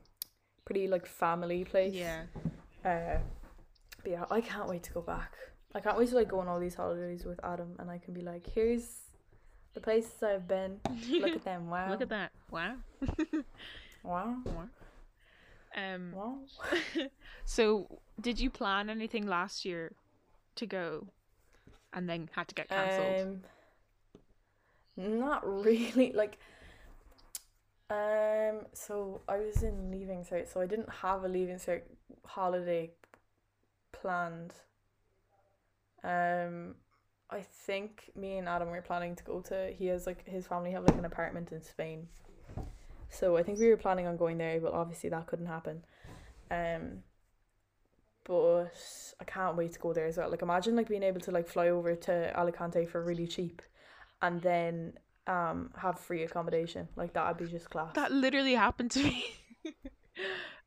pretty 0.64 0.88
like 0.88 1.06
family 1.06 1.64
place. 1.64 1.94
yeah. 1.94 2.22
Uh, 2.84 3.18
but 4.02 4.10
yeah, 4.12 4.24
I 4.30 4.40
can't 4.40 4.68
wait 4.68 4.82
to 4.84 4.92
go 4.92 5.00
back. 5.02 5.32
I 5.74 5.80
can't 5.80 5.98
wait 5.98 6.08
to 6.10 6.16
like 6.16 6.28
go 6.28 6.40
on 6.40 6.48
all 6.48 6.58
these 6.60 6.74
holidays 6.74 7.24
with 7.24 7.38
Adam, 7.44 7.74
and 7.78 7.90
I 7.90 7.98
can 7.98 8.14
be 8.14 8.22
like, 8.22 8.46
here's 8.46 8.86
the 9.74 9.80
places 9.80 10.22
I've 10.22 10.48
been. 10.48 10.80
Look 11.10 11.30
at 11.36 11.44
them. 11.50 11.70
Wow. 11.70 11.90
Look 11.90 12.00
at 12.02 12.08
that. 12.08 12.32
Wow. 12.50 12.74
Wow. 14.02 14.36
Wow. 14.46 14.68
Um 15.76 16.14
Wow. 16.14 16.38
so 17.44 18.00
did 18.20 18.40
you 18.40 18.50
plan 18.50 18.90
anything 18.90 19.26
last 19.26 19.64
year 19.64 19.92
to 20.56 20.66
go 20.66 21.06
and 21.92 22.08
then 22.08 22.28
had 22.32 22.48
to 22.48 22.54
get 22.54 22.68
cancelled? 22.68 23.16
Um, 23.16 23.42
not 24.96 25.46
really. 25.64 26.12
Like, 26.12 26.38
um, 27.90 28.66
so 28.72 29.20
I 29.28 29.38
was 29.38 29.62
in 29.62 29.90
leaving 29.90 30.24
cert, 30.24 30.52
so 30.52 30.60
I 30.60 30.66
didn't 30.66 30.90
have 30.90 31.24
a 31.24 31.28
leaving 31.28 31.56
cert 31.56 31.82
holiday 32.24 32.90
planned. 33.92 34.54
Um, 36.02 36.74
I 37.30 37.40
think 37.40 38.10
me 38.16 38.38
and 38.38 38.48
Adam 38.48 38.70
were 38.70 38.82
planning 38.82 39.14
to 39.16 39.24
go 39.24 39.40
to. 39.42 39.72
He 39.76 39.86
has 39.86 40.06
like 40.06 40.26
his 40.26 40.46
family 40.46 40.72
have 40.72 40.84
like 40.84 40.98
an 40.98 41.04
apartment 41.04 41.52
in 41.52 41.62
Spain, 41.62 42.08
so 43.10 43.36
I 43.36 43.42
think 43.42 43.58
we 43.58 43.68
were 43.68 43.76
planning 43.76 44.06
on 44.06 44.16
going 44.16 44.38
there, 44.38 44.60
but 44.60 44.72
obviously 44.72 45.10
that 45.10 45.26
couldn't 45.26 45.46
happen. 45.46 45.84
Um, 46.50 47.02
but 48.24 48.72
I 49.20 49.24
can't 49.24 49.56
wait 49.56 49.72
to 49.72 49.78
go 49.80 49.92
there 49.92 50.06
as 50.06 50.16
well. 50.16 50.30
Like 50.30 50.42
imagine 50.42 50.76
like 50.76 50.88
being 50.88 51.02
able 51.02 51.20
to 51.20 51.30
like 51.30 51.48
fly 51.48 51.68
over 51.68 51.94
to 51.96 52.38
Alicante 52.38 52.86
for 52.86 53.02
really 53.02 53.26
cheap, 53.26 53.62
and 54.22 54.40
then 54.40 54.94
um 55.26 55.70
have 55.76 55.98
free 55.98 56.22
accommodation. 56.22 56.88
Like 56.96 57.12
that 57.14 57.26
would 57.26 57.44
be 57.44 57.50
just 57.50 57.70
class. 57.70 57.94
that 57.94 58.12
literally 58.12 58.54
happened 58.54 58.92
to 58.92 59.02
me. 59.02 59.24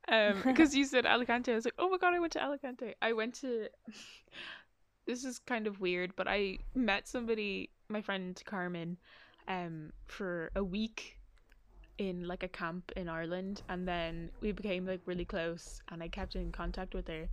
um 0.09 0.41
because 0.45 0.75
you 0.75 0.85
said 0.85 1.05
Alicante 1.05 1.51
I 1.51 1.55
was 1.55 1.65
like, 1.65 1.75
"Oh 1.79 1.89
my 1.89 1.97
god, 1.97 2.13
I 2.13 2.19
went 2.19 2.33
to 2.33 2.43
Alicante." 2.43 2.95
I 3.01 3.13
went 3.13 3.35
to 3.35 3.67
This 5.05 5.25
is 5.25 5.39
kind 5.39 5.67
of 5.67 5.81
weird, 5.81 6.15
but 6.15 6.29
I 6.29 6.59
met 6.75 7.09
somebody, 7.09 7.69
my 7.89 8.01
friend 8.01 8.41
Carmen, 8.45 8.97
um 9.47 9.91
for 10.07 10.51
a 10.55 10.63
week 10.63 11.19
in 11.97 12.27
like 12.27 12.43
a 12.43 12.47
camp 12.47 12.91
in 12.95 13.07
Ireland 13.09 13.61
and 13.69 13.87
then 13.87 14.31
we 14.41 14.51
became 14.51 14.85
like 14.85 15.01
really 15.05 15.25
close 15.25 15.81
and 15.89 16.01
I 16.03 16.07
kept 16.07 16.35
in 16.35 16.51
contact 16.51 16.93
with 16.93 17.07
her. 17.07 17.29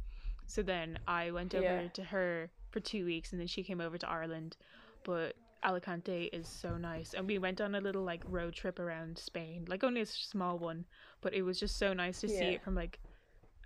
So 0.46 0.62
then 0.62 0.98
I 1.06 1.30
went 1.30 1.54
over 1.54 1.82
Yeah. 1.82 1.88
to 1.88 2.04
her 2.04 2.50
for 2.70 2.80
2 2.80 3.04
weeks 3.04 3.32
and 3.32 3.40
then 3.40 3.46
she 3.48 3.62
came 3.62 3.80
over 3.80 3.98
to 3.98 4.08
Ireland. 4.08 4.56
But 5.04 5.36
Alicante 5.64 6.24
is 6.32 6.48
so 6.48 6.76
nice 6.76 7.14
and 7.14 7.26
we 7.26 7.38
went 7.38 7.60
on 7.60 7.74
a 7.74 7.80
little 7.80 8.02
like 8.04 8.22
road 8.26 8.54
trip 8.54 8.78
around 8.78 9.18
Spain. 9.18 9.64
Like 9.68 9.84
only 9.84 10.00
a 10.00 10.06
small 10.06 10.58
one, 10.58 10.84
but 11.20 11.34
it 11.34 11.42
was 11.42 11.58
just 11.60 11.78
so 11.78 11.92
nice 11.92 12.20
to 12.20 12.28
see 12.28 12.52
it 12.54 12.62
from 12.62 12.74
like 12.74 13.00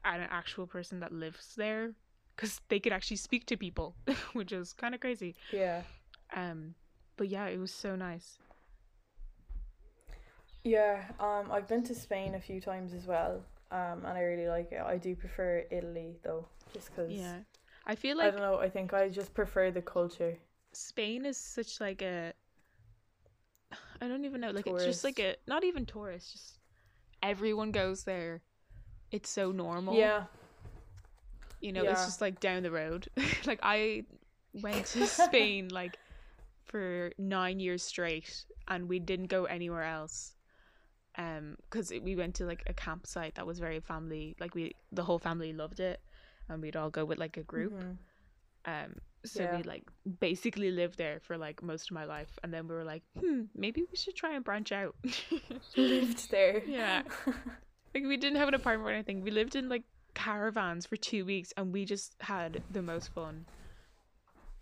an 0.05 0.21
actual 0.31 0.67
person 0.67 1.01
that 1.01 1.13
lives 1.13 1.55
there 1.57 1.95
cuz 2.37 2.61
they 2.69 2.81
could 2.81 2.93
actually 2.93 3.17
speak 3.17 3.47
to 3.47 3.57
people, 3.57 3.97
which 4.33 4.53
is 4.53 4.73
kind 4.73 4.95
of 4.95 5.01
crazy. 5.01 5.35
yeah. 5.51 5.83
Um 6.35 6.75
but 7.17 7.29
yeah, 7.29 7.47
it 7.47 7.59
was 7.59 7.73
so 7.73 7.97
nice. 7.97 8.39
Yeah, 10.65 11.05
um, 11.21 11.51
I've 11.53 11.69
been 11.69 11.83
to 11.85 11.95
Spain 11.95 12.35
a 12.35 12.41
few 12.41 12.61
times 12.61 12.95
as 12.95 13.07
well, 13.07 13.43
um, 13.71 14.05
and 14.05 14.17
I 14.19 14.23
really 14.23 14.49
like 14.49 14.73
it. 14.73 14.81
I 14.81 14.97
do 14.97 15.15
prefer 15.15 15.65
Italy 15.71 16.17
though, 16.23 16.47
just 16.73 16.91
because 16.91 17.11
Yeah. 17.11 17.39
I 17.87 17.95
feel 17.97 18.17
like 18.17 18.29
I 18.29 18.31
don't 18.31 18.41
know. 18.41 18.59
I 18.59 18.71
think 18.71 18.95
I 18.95 19.09
just 19.11 19.35
prefer 19.35 19.71
the 19.71 19.83
culture. 19.83 20.39
Spain 20.73 21.25
is 21.27 21.39
such 21.39 21.81
like 21.81 22.03
a 22.03 22.35
I 24.01 24.09
don't 24.09 24.25
even 24.25 24.41
know 24.41 24.51
like 24.51 24.67
it's 24.67 24.85
just 24.85 25.05
like 25.05 25.19
a 25.19 25.37
not 25.47 25.65
even 25.65 25.87
tourist 25.87 26.33
just 26.33 26.59
everyone 27.23 27.71
goes 27.73 28.05
there 28.05 28.43
it's 29.11 29.31
so 29.31 29.53
normal 29.53 29.97
Yeah, 29.97 30.25
you 31.61 31.73
know 31.73 31.87
it's 31.87 32.05
just 32.05 32.21
like 32.21 32.41
down 32.41 32.63
the 32.63 32.71
road 32.71 33.09
like 33.47 33.61
I 33.63 34.05
went 34.53 34.87
to 34.87 35.07
Spain 35.07 35.69
like 35.69 35.99
for 36.65 37.13
9 37.19 37.61
years 37.61 37.83
straight 37.83 38.45
and 38.69 38.89
we 38.89 38.99
didn't 38.99 39.27
go 39.27 39.45
anywhere 39.45 39.85
else 39.85 40.35
um 41.17 41.57
cuz 41.71 41.93
we 42.03 42.17
went 42.17 42.35
to 42.35 42.45
like 42.45 42.63
a 42.67 42.75
campsite 42.75 43.35
that 43.37 43.47
was 43.47 43.59
very 43.61 43.81
family 43.81 44.35
like 44.41 44.55
we 44.55 44.75
the 44.91 45.05
whole 45.05 45.19
family 45.19 45.53
loved 45.53 45.79
it 45.81 46.01
and 46.49 46.61
we'd 46.61 46.77
all 46.77 46.91
go 46.91 47.05
with 47.05 47.19
like 47.19 47.37
a 47.37 47.43
group 47.43 47.73
Mhm. 47.73 47.97
um, 48.67 48.95
so 49.25 49.45
Yeah. 49.45 49.57
we 49.57 49.63
like 49.63 49.85
basically 50.21 50.71
lived 50.71 50.97
there 50.99 51.21
for 51.21 51.37
like 51.39 51.63
most 51.63 51.91
of 51.91 51.95
my 51.95 52.05
life, 52.05 52.39
and 52.43 52.53
then 52.53 52.67
we 52.69 52.75
were 52.75 52.85
like, 52.85 53.03
hmm, 53.21 53.43
maybe 53.55 53.83
we 53.91 53.97
should 53.97 54.15
try 54.17 54.35
and 54.35 54.45
branch 54.45 54.73
out. 54.73 54.95
lived 55.77 56.31
there. 56.31 56.63
yeah, 56.67 57.03
like 57.95 58.05
we 58.05 58.17
didn't 58.17 58.37
have 58.39 58.49
an 58.49 58.55
apartment 58.55 58.89
or 58.91 58.93
anything. 58.95 59.23
We 59.23 59.31
lived 59.31 59.55
in 59.55 59.69
like 59.69 59.85
caravans 60.15 60.87
for 60.87 60.97
two 60.97 61.25
weeks, 61.25 61.53
and 61.57 61.73
we 61.73 61.85
just 61.85 62.17
had 62.21 62.63
the 62.71 62.83
most 62.83 63.13
fun. 63.15 63.47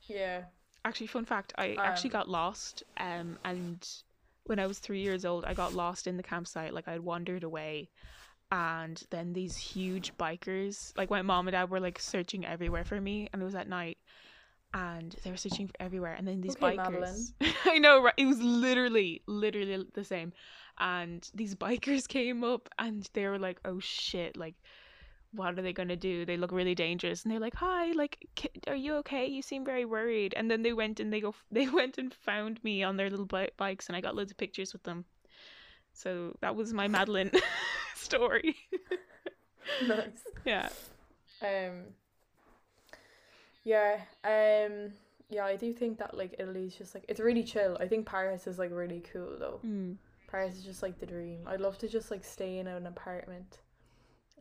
yeah. 0.09 0.45
Actually, 0.85 1.07
fun 1.07 1.25
fact: 1.25 1.53
I 1.59 1.77
actually 1.85 2.11
Um, 2.11 2.13
got 2.13 2.29
lost, 2.29 2.83
um, 2.99 3.39
and 3.45 3.89
when 4.47 4.59
I 4.59 4.67
was 4.67 4.79
three 4.79 5.01
years 5.01 5.25
old, 5.25 5.45
I 5.45 5.55
got 5.55 5.75
lost 5.75 6.07
in 6.07 6.17
the 6.17 6.23
campsite. 6.23 6.75
Like 6.75 6.89
I'd 6.89 7.01
wandered 7.01 7.45
away. 7.45 7.91
And 8.51 9.03
then 9.11 9.33
these 9.33 9.57
huge 9.57 10.17
bikers, 10.19 10.93
like 10.97 11.11
my 11.11 11.23
mom 11.23 11.49
and 11.49 11.55
dad 11.55 11.71
were 11.71 11.81
like 11.81 11.99
searching 11.99 12.45
everywhere 12.47 12.85
for 12.85 13.01
me, 13.01 13.29
and 13.33 13.41
it 13.43 13.45
was 13.45 13.55
at 13.55 13.69
night, 13.69 13.99
and 14.75 15.15
they 15.23 15.31
were 15.31 15.37
searching 15.37 15.69
for 15.69 15.75
everywhere. 15.81 16.15
And 16.15 16.27
then 16.27 16.41
these 16.41 16.57
Okay, 16.57 16.77
bikers, 16.79 17.33
I 17.67 17.79
know, 17.79 18.03
right? 18.03 18.15
It 18.17 18.27
was 18.27 18.41
literally, 18.41 19.23
literally 19.27 19.87
the 19.95 20.05
same. 20.05 20.33
And 20.79 21.29
these 21.35 21.55
bikers 21.55 22.09
came 22.09 22.45
up, 22.45 22.69
and 22.79 23.09
they 23.15 23.27
were 23.27 23.39
like, 23.39 23.61
"Oh 23.65 23.81
shit! 23.81 24.37
Like, 24.37 24.57
what 25.35 25.59
are 25.59 25.63
they 25.63 25.73
gonna 25.73 25.97
do? 25.97 26.25
They 26.25 26.37
look 26.37 26.53
really 26.53 26.75
dangerous." 26.75 27.23
And 27.23 27.33
they're 27.33 27.41
like, 27.41 27.55
"Hi, 27.57 27.93
like, 27.93 28.29
are 28.67 28.77
you 28.77 28.95
okay? 28.97 29.27
You 29.27 29.43
seem 29.43 29.65
very 29.65 29.85
worried." 29.85 30.35
And 30.37 30.51
then 30.51 30.63
they 30.63 30.73
went 30.73 31.01
and 31.01 31.13
they 31.13 31.21
go, 31.21 31.35
they 31.51 31.69
went 31.69 31.99
and 31.99 32.15
found 32.15 32.63
me 32.65 32.83
on 32.83 32.97
their 32.97 33.11
little 33.11 33.27
bi- 33.27 33.51
bikes, 33.57 33.89
and 33.89 33.97
I 33.97 34.01
got 34.01 34.15
loads 34.15 34.31
of 34.31 34.37
pictures 34.37 34.73
with 34.73 34.83
them. 34.85 35.05
So 35.93 36.37
that 36.41 36.57
was 36.57 36.73
my 36.73 36.89
Madeline 36.89 37.31
story. 37.95 38.57
nice. 39.87 40.25
yeah. 40.45 40.69
Um. 41.43 41.85
Yeah. 43.65 44.01
Um. 44.25 44.93
Yeah, 45.29 45.47
I 45.47 45.57
do 45.57 45.73
think 45.73 45.99
that 45.99 46.17
like 46.17 46.35
Italy's 46.39 46.75
just 46.75 46.95
like 46.95 47.05
it's 47.09 47.21
really 47.21 47.43
chill. 47.43 47.77
I 47.81 47.87
think 47.89 48.07
Paris 48.07 48.47
is 48.47 48.59
like 48.59 48.71
really 48.71 49.03
cool 49.13 49.37
though. 49.39 49.61
Mm. 49.65 49.97
Paris 50.29 50.57
is 50.57 50.65
just 50.65 50.83
like 50.83 50.99
the 50.99 51.07
dream. 51.07 51.41
I'd 51.47 51.61
love 51.61 51.79
to 51.79 51.89
just 51.89 52.11
like 52.11 52.25
stay 52.25 52.59
in 52.59 52.67
an 52.67 52.87
apartment 52.87 53.59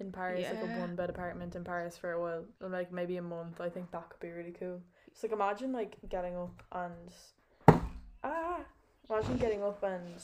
in 0.01 0.11
Paris, 0.11 0.45
like 0.49 0.61
a 0.63 0.79
one 0.79 0.95
bed 0.95 1.09
apartment 1.09 1.55
in 1.55 1.63
Paris 1.63 1.97
for 1.97 2.11
a 2.11 2.21
while, 2.21 2.43
like 2.59 2.91
maybe 2.91 3.17
a 3.17 3.21
month. 3.21 3.61
I 3.61 3.69
think 3.69 3.91
that 3.91 4.09
could 4.09 4.19
be 4.19 4.31
really 4.31 4.51
cool. 4.51 4.81
Just 5.09 5.23
like 5.23 5.31
imagine 5.31 5.71
like 5.71 5.95
getting 6.09 6.35
up 6.35 6.63
and 6.71 7.73
ah, 8.23 8.59
imagine 9.09 9.37
getting 9.37 9.63
up 9.63 9.81
and 9.83 10.21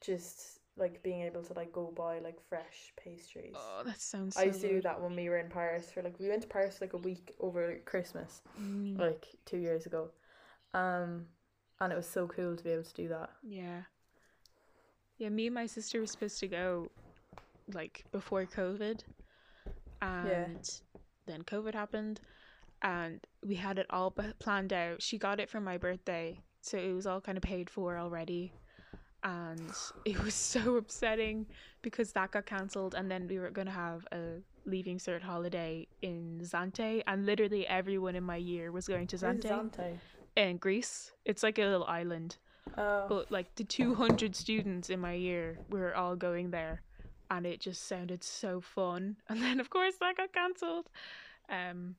just 0.00 0.60
like 0.76 1.02
being 1.02 1.22
able 1.22 1.42
to 1.42 1.52
like 1.52 1.72
go 1.72 1.92
buy 1.94 2.18
like 2.20 2.38
fresh 2.48 2.92
pastries. 3.02 3.54
Oh, 3.56 3.82
that 3.84 4.00
sounds. 4.00 4.34
So 4.34 4.40
I 4.40 4.44
used 4.44 4.60
to 4.62 4.68
do 4.68 4.80
that 4.82 5.00
when 5.00 5.14
we 5.14 5.28
were 5.28 5.38
in 5.38 5.50
Paris 5.50 5.90
for 5.92 6.02
like 6.02 6.18
we 6.18 6.28
went 6.28 6.42
to 6.42 6.48
Paris 6.48 6.80
like 6.80 6.94
a 6.94 6.98
week 6.98 7.34
over 7.40 7.78
Christmas 7.84 8.40
Mm. 8.60 8.98
like 8.98 9.26
two 9.44 9.58
years 9.58 9.86
ago, 9.86 10.10
um, 10.74 11.26
and 11.80 11.92
it 11.92 11.96
was 11.96 12.06
so 12.08 12.26
cool 12.26 12.56
to 12.56 12.64
be 12.64 12.70
able 12.70 12.84
to 12.84 12.94
do 12.94 13.08
that. 13.08 13.30
Yeah. 13.42 13.82
Yeah, 15.18 15.28
me 15.28 15.46
and 15.46 15.54
my 15.54 15.66
sister 15.66 16.00
were 16.00 16.06
supposed 16.06 16.40
to 16.40 16.48
go 16.48 16.90
like 17.72 18.04
before 18.12 18.44
COVID. 18.46 19.00
And 20.00 20.68
then 21.26 21.42
COVID 21.42 21.74
happened, 21.74 22.20
and 22.82 23.20
we 23.46 23.54
had 23.54 23.78
it 23.78 23.86
all 23.90 24.10
b- 24.10 24.32
planned 24.38 24.72
out. 24.72 25.00
She 25.00 25.16
got 25.18 25.38
it 25.38 25.48
for 25.48 25.60
my 25.60 25.78
birthday, 25.78 26.40
so 26.60 26.76
it 26.76 26.92
was 26.92 27.06
all 27.06 27.20
kind 27.20 27.38
of 27.38 27.42
paid 27.42 27.70
for 27.70 27.96
already. 27.98 28.52
And 29.22 29.70
it 30.04 30.20
was 30.22 30.34
so 30.54 30.76
upsetting 30.76 31.46
because 31.82 32.12
that 32.12 32.32
got 32.32 32.46
cancelled, 32.46 32.94
and 32.96 33.08
then 33.10 33.28
we 33.28 33.38
were 33.38 33.50
going 33.50 33.66
to 33.68 33.72
have 33.72 34.06
a 34.10 34.40
leaving 34.64 34.98
cert 34.98 35.22
holiday 35.22 35.86
in 36.02 36.40
Zante, 36.42 37.02
and 37.06 37.24
literally 37.24 37.66
everyone 37.66 38.16
in 38.16 38.24
my 38.24 38.36
year 38.36 38.72
was 38.72 38.88
going 38.88 39.06
to 39.08 39.16
Zante 39.16 39.48
Zante? 39.48 39.98
in 40.36 40.56
Greece. 40.56 41.12
It's 41.24 41.42
like 41.44 41.58
a 41.58 41.62
little 41.64 41.84
island, 41.86 42.38
Oh, 42.76 43.06
but 43.08 43.30
like 43.30 43.54
the 43.54 43.64
200 43.64 44.34
students 44.34 44.90
in 44.90 44.98
my 44.98 45.12
year 45.14 45.58
were 45.70 45.94
all 45.94 46.16
going 46.16 46.50
there, 46.50 46.82
and 47.32 47.46
it 47.46 47.60
just 47.60 47.88
sounded 47.88 48.22
so 48.22 48.60
fun. 48.60 49.16
And 49.28 49.40
then, 49.40 49.58
of 49.60 49.70
course, 49.70 49.94
that 50.00 50.16
got 50.16 50.32
cancelled. 50.32 50.88
Um, 51.48 51.96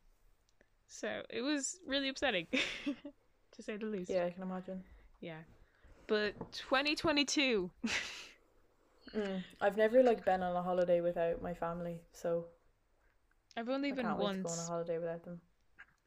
so 0.88 1.24
it 1.30 1.42
was 1.42 1.80
really 1.88 2.10
upsetting, 2.10 2.48
to 3.56 3.64
say 3.64 3.78
the 3.78 3.88
least. 3.88 4.12
yeah, 4.12 4.26
I 4.26 4.30
can 4.30 4.44
imagine. 4.44 4.84
Yeah. 5.22 5.40
But 6.08 6.34
2022. 6.52 7.72
Mm. 9.16 9.44
I've 9.62 9.78
never 9.78 10.04
like 10.04 10.24
been 10.24 10.44
on 10.44 10.56
a 10.56 10.62
holiday 10.62 11.02
without 11.02 11.42
my 11.42 11.54
family, 11.54 12.00
so 12.14 12.46
I've 13.58 13.70
only 13.70 13.92
I 13.92 13.96
been 13.96 14.06
can't 14.06 14.20
wait 14.20 14.38
to 14.38 14.42
go 14.44 14.50
on 14.50 14.60
a 14.60 14.64
holiday 14.64 14.98
without 14.98 15.24
them. 15.24 15.40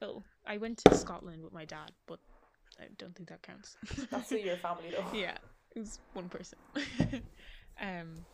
Oh, 0.03 0.23
I 0.47 0.57
went 0.59 0.79
to 0.79 0.95
Scotland 0.97 1.43
with 1.43 1.53
my 1.53 1.65
dad, 1.65 1.93
but 2.07 2.19
I 2.81 2.85
don't 2.99 3.15
think 3.15 3.29
that 3.29 3.43
counts. 3.43 3.77
That's 4.11 4.33
your 4.33 4.57
family 4.57 4.91
though. 4.91 5.17
yeah, 5.17 5.37
it 5.75 5.81
was 5.81 6.01
one 6.15 6.29
person. 6.29 6.59
um, 7.81 8.25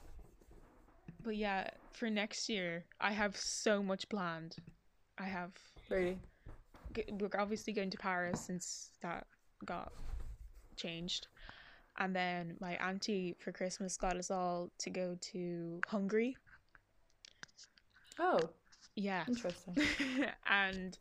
but 1.25 1.37
yeah, 1.37 1.69
for 1.93 2.11
next 2.11 2.49
year, 2.49 2.85
I 3.01 3.13
have 3.13 3.37
so 3.37 3.83
much 3.83 4.09
planned. 4.09 4.57
I 5.19 5.25
have. 5.25 5.53
Really? 5.91 6.19
We're 7.11 7.31
obviously 7.39 7.73
going 7.73 7.91
to 7.91 7.99
Paris 7.99 8.41
since 8.41 8.91
that 9.03 9.27
got 9.65 9.93
changed, 10.77 11.29
and 11.99 12.15
then 12.15 12.57
my 12.61 12.75
auntie 12.77 13.37
for 13.39 13.53
Christmas 13.53 13.97
got 13.97 14.17
us 14.17 14.31
all 14.31 14.71
to 14.79 14.91
go 14.91 15.17
to 15.33 15.81
Hungary. 15.89 16.37
Oh, 18.19 18.41
Yeah, 18.95 19.25
interesting. 19.27 19.77
and 20.47 20.99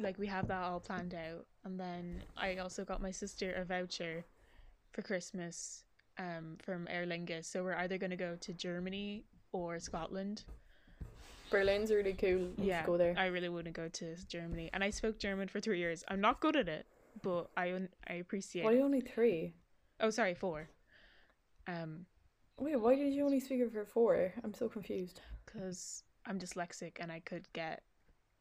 like 0.00 0.18
we 0.18 0.26
have 0.26 0.48
that 0.48 0.62
all 0.62 0.80
planned 0.80 1.14
out 1.14 1.46
and 1.64 1.78
then 1.78 2.22
i 2.36 2.56
also 2.56 2.84
got 2.84 3.02
my 3.02 3.10
sister 3.10 3.52
a 3.54 3.64
voucher 3.64 4.24
for 4.92 5.02
christmas 5.02 5.84
um 6.18 6.56
from 6.62 6.86
aer 6.90 7.06
lingus 7.06 7.44
so 7.44 7.62
we're 7.62 7.74
either 7.76 7.98
going 7.98 8.10
to 8.10 8.16
go 8.16 8.36
to 8.40 8.52
germany 8.52 9.24
or 9.52 9.78
scotland 9.78 10.44
Berlin's 11.50 11.90
really 11.90 12.12
cool. 12.12 12.28
You 12.30 12.52
yeah 12.58 12.84
go 12.84 12.96
there. 12.98 13.14
i 13.16 13.26
really 13.26 13.48
want 13.48 13.64
to 13.66 13.70
go 13.70 13.88
to 13.88 14.14
germany 14.26 14.68
and 14.72 14.84
i 14.84 14.90
spoke 14.90 15.18
german 15.18 15.48
for 15.48 15.60
three 15.60 15.78
years 15.78 16.04
i'm 16.08 16.20
not 16.20 16.40
good 16.40 16.56
at 16.56 16.68
it 16.68 16.86
but 17.22 17.48
i 17.56 17.72
un- 17.72 17.88
i 18.08 18.14
appreciate 18.14 18.64
Why 18.64 18.78
only 18.80 19.00
three? 19.00 19.54
oh 20.00 20.10
sorry 20.10 20.34
four 20.34 20.68
um 21.66 22.06
Wait, 22.60 22.74
why 22.76 22.96
did 22.96 23.12
you 23.14 23.24
only 23.24 23.38
speak 23.38 23.60
it 23.60 23.72
for 23.72 23.84
four? 23.84 24.32
I'm 24.42 24.52
so 24.52 24.68
confused. 24.68 25.20
because 25.46 26.02
i'm 26.26 26.38
dyslexic 26.38 26.92
and 27.00 27.10
i 27.12 27.20
could 27.20 27.50
get 27.52 27.82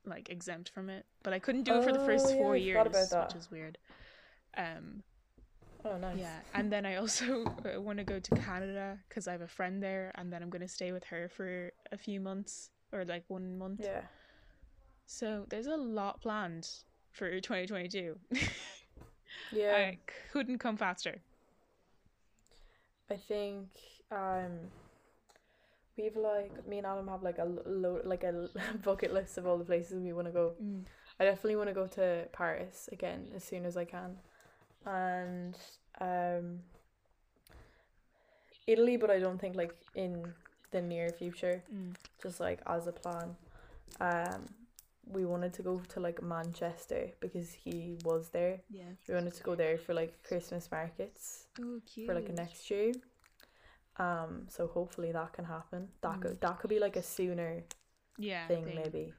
like 0.05 0.30
exempt 0.30 0.69
from 0.69 0.89
it 0.89 1.05
but 1.23 1.34
i 1.34 1.39
couldn't 1.39 1.63
do 1.63 1.75
it 1.75 1.84
for 1.84 1.91
the 1.93 1.99
first 1.99 2.25
Oh, 2.25 2.30
yeah, 2.32 2.38
four 2.38 2.55
years 2.57 3.13
which 3.13 3.36
is 3.36 3.51
weird 3.51 3.78
um 4.57 5.03
Oh, 5.89 5.97
nice. 5.97 6.17
Yeah, 6.17 6.39
and 6.53 6.71
then 6.71 6.85
I 6.85 6.95
also 6.95 7.45
want 7.77 7.97
to 7.99 8.03
go 8.03 8.19
to 8.19 8.35
Canada 8.35 8.97
because 9.07 9.27
I 9.27 9.31
have 9.31 9.41
a 9.41 9.47
friend 9.47 9.81
there, 9.81 10.11
and 10.15 10.31
then 10.31 10.43
I'm 10.43 10.49
going 10.49 10.61
to 10.61 10.67
stay 10.67 10.91
with 10.91 11.05
her 11.05 11.29
for 11.29 11.71
a 11.91 11.97
few 11.97 12.19
months 12.19 12.71
or 12.91 13.05
like 13.05 13.23
one 13.27 13.57
month. 13.57 13.81
Yeah. 13.83 14.01
So 15.05 15.45
there's 15.49 15.67
a 15.67 15.77
lot 15.77 16.21
planned 16.21 16.67
for 17.11 17.29
2022. 17.29 18.17
Yeah. 19.51 19.75
I 19.75 19.97
couldn't 20.31 20.59
come 20.59 20.77
faster. 20.77 21.21
I 23.09 23.15
think 23.15 23.67
um 24.11 24.51
we've 25.97 26.15
like 26.15 26.67
me 26.67 26.77
and 26.77 26.88
Adam 26.88 27.07
have 27.07 27.23
like 27.23 27.38
a 27.38 27.45
lo- 27.65 28.01
like 28.03 28.23
a 28.23 28.49
bucket 28.83 29.13
list 29.13 29.38
of 29.38 29.47
all 29.47 29.57
the 29.57 29.65
places 29.65 30.01
we 30.01 30.13
want 30.13 30.27
to 30.27 30.33
go. 30.33 30.53
Mm. 30.61 30.83
I 31.19 31.25
definitely 31.25 31.55
want 31.55 31.69
to 31.69 31.73
go 31.73 31.88
to 31.88 32.27
Paris 32.31 32.89
again 32.91 33.27
as 33.35 33.43
soon 33.43 33.65
as 33.65 33.75
I 33.75 33.85
can, 33.85 34.17
and 34.86 35.55
um 35.99 36.59
Italy, 38.65 38.97
but 38.97 39.09
I 39.09 39.19
don't 39.19 39.39
think 39.39 39.55
like 39.55 39.73
in 39.95 40.34
the 40.71 40.82
near 40.82 41.09
future. 41.09 41.63
Mm. 41.73 41.95
Just 42.21 42.39
like 42.39 42.59
as 42.67 42.88
a 42.88 42.91
plan, 42.91 43.36
um 43.99 44.45
we 45.09 45.23
wanted 45.25 45.53
to 45.53 45.61
go 45.61 45.80
to 45.93 45.99
like 46.01 46.21
Manchester 46.21 47.11
because 47.21 47.53
he 47.53 47.95
was 48.03 48.30
there. 48.30 48.59
Yeah. 48.69 48.91
We 49.07 49.13
wanted 49.13 49.34
to 49.36 49.43
go 49.43 49.55
there 49.55 49.78
for 49.78 49.93
like 49.93 50.21
Christmas 50.23 50.69
markets 50.69 51.47
Oh, 51.61 51.80
cute. 51.86 52.07
for 52.07 52.13
like 52.13 52.28
a 52.28 52.34
next 52.34 52.69
year. 52.69 52.91
Um, 53.97 54.47
so 54.49 54.67
hopefully 54.67 55.11
that 55.13 55.32
can 55.34 55.45
happen. 55.45 55.88
That 56.01 56.17
Mm. 56.17 56.21
could 56.21 56.41
that 56.41 56.59
could 56.59 56.69
be 56.69 56.80
like 56.80 56.97
a 56.97 57.01
sooner 57.03 57.63
yeah 58.17 58.47
thing, 58.47 58.65
maybe. 58.75 59.13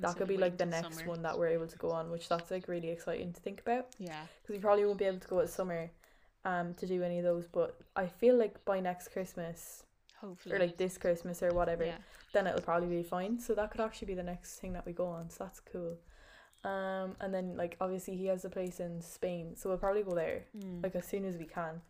That 0.00 0.16
could 0.16 0.28
be 0.28 0.36
like 0.36 0.56
the 0.58 0.66
next 0.66 0.96
summer. 0.98 1.08
one 1.10 1.22
that 1.22 1.38
we're 1.38 1.48
able 1.48 1.66
to 1.68 1.78
go 1.78 1.90
on, 1.90 2.10
which 2.10 2.28
that's 2.28 2.50
like 2.50 2.66
really 2.68 2.88
exciting 2.90 3.32
to 3.32 3.40
think 3.40 3.60
about 3.60 3.86
Yeah. 3.98 4.20
because 4.42 4.54
we 4.54 4.60
probably 4.60 4.84
won't 4.84 4.98
be 4.98 5.04
able 5.04 5.20
to 5.20 5.28
go 5.28 5.40
at 5.40 5.48
summer, 5.48 5.90
um, 6.44 6.74
to 6.74 6.86
do 6.86 7.02
any 7.02 7.18
of 7.18 7.24
those. 7.24 7.46
But 7.46 7.78
I 7.94 8.06
feel 8.06 8.36
like 8.36 8.64
by 8.64 8.80
next 8.80 9.08
Christmas 9.12 9.84
Hopefully. 10.20 10.54
or 10.54 10.58
like 10.58 10.76
this 10.76 10.98
Christmas 10.98 11.42
or 11.42 11.50
whatever, 11.50 11.84
Yeah. 11.84 11.98
then 12.32 12.46
it'll 12.46 12.62
probably 12.62 12.88
be 12.88 13.02
fine. 13.02 13.38
So 13.38 13.54
that 13.54 13.70
could 13.70 13.80
actually 13.80 14.06
be 14.06 14.14
the 14.14 14.22
next 14.22 14.58
thing 14.58 14.72
that 14.72 14.84
we 14.86 14.92
go 14.92 15.06
on. 15.06 15.30
So 15.30 15.44
that's 15.44 15.60
cool. 15.60 15.98
Um, 16.64 17.16
and 17.20 17.34
then 17.34 17.56
like 17.56 17.76
obviously 17.80 18.16
he 18.16 18.26
has 18.26 18.44
a 18.44 18.50
place 18.50 18.78
in 18.80 19.00
Spain, 19.02 19.56
so 19.56 19.68
we'll 19.68 19.78
probably 19.78 20.02
go 20.04 20.14
there 20.14 20.44
Mm. 20.56 20.82
like 20.82 20.94
as 20.94 21.04
soon 21.06 21.24
as 21.24 21.36
we 21.36 21.44
can 21.44 21.82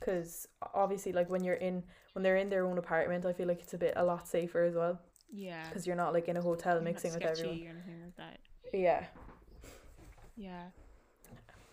because 0.00 0.46
obviously 0.74 1.12
like 1.12 1.30
when 1.30 1.42
you're 1.42 1.54
in 1.54 1.82
when 2.12 2.22
they're 2.22 2.36
in 2.36 2.50
their 2.50 2.66
own 2.66 2.76
apartment 2.76 3.24
i 3.24 3.32
feel 3.32 3.48
like 3.48 3.60
it's 3.62 3.72
a 3.72 3.78
bit 3.78 3.94
a 3.96 4.04
lot 4.04 4.28
safer 4.28 4.62
as 4.62 4.74
well 4.74 5.00
yeah. 5.32 5.68
because 5.68 5.86
you're 5.86 5.96
not 5.96 6.12
like 6.12 6.28
in 6.28 6.36
a 6.36 6.42
hotel 6.42 6.74
You're 6.74 6.82
mixing 6.82 7.12
with 7.12 7.22
everyone 7.22 7.56
Or 7.58 7.70
anything 7.70 8.02
like 8.04 8.16
that. 8.16 8.38
yeah 8.72 9.04
Yeah. 10.36 10.64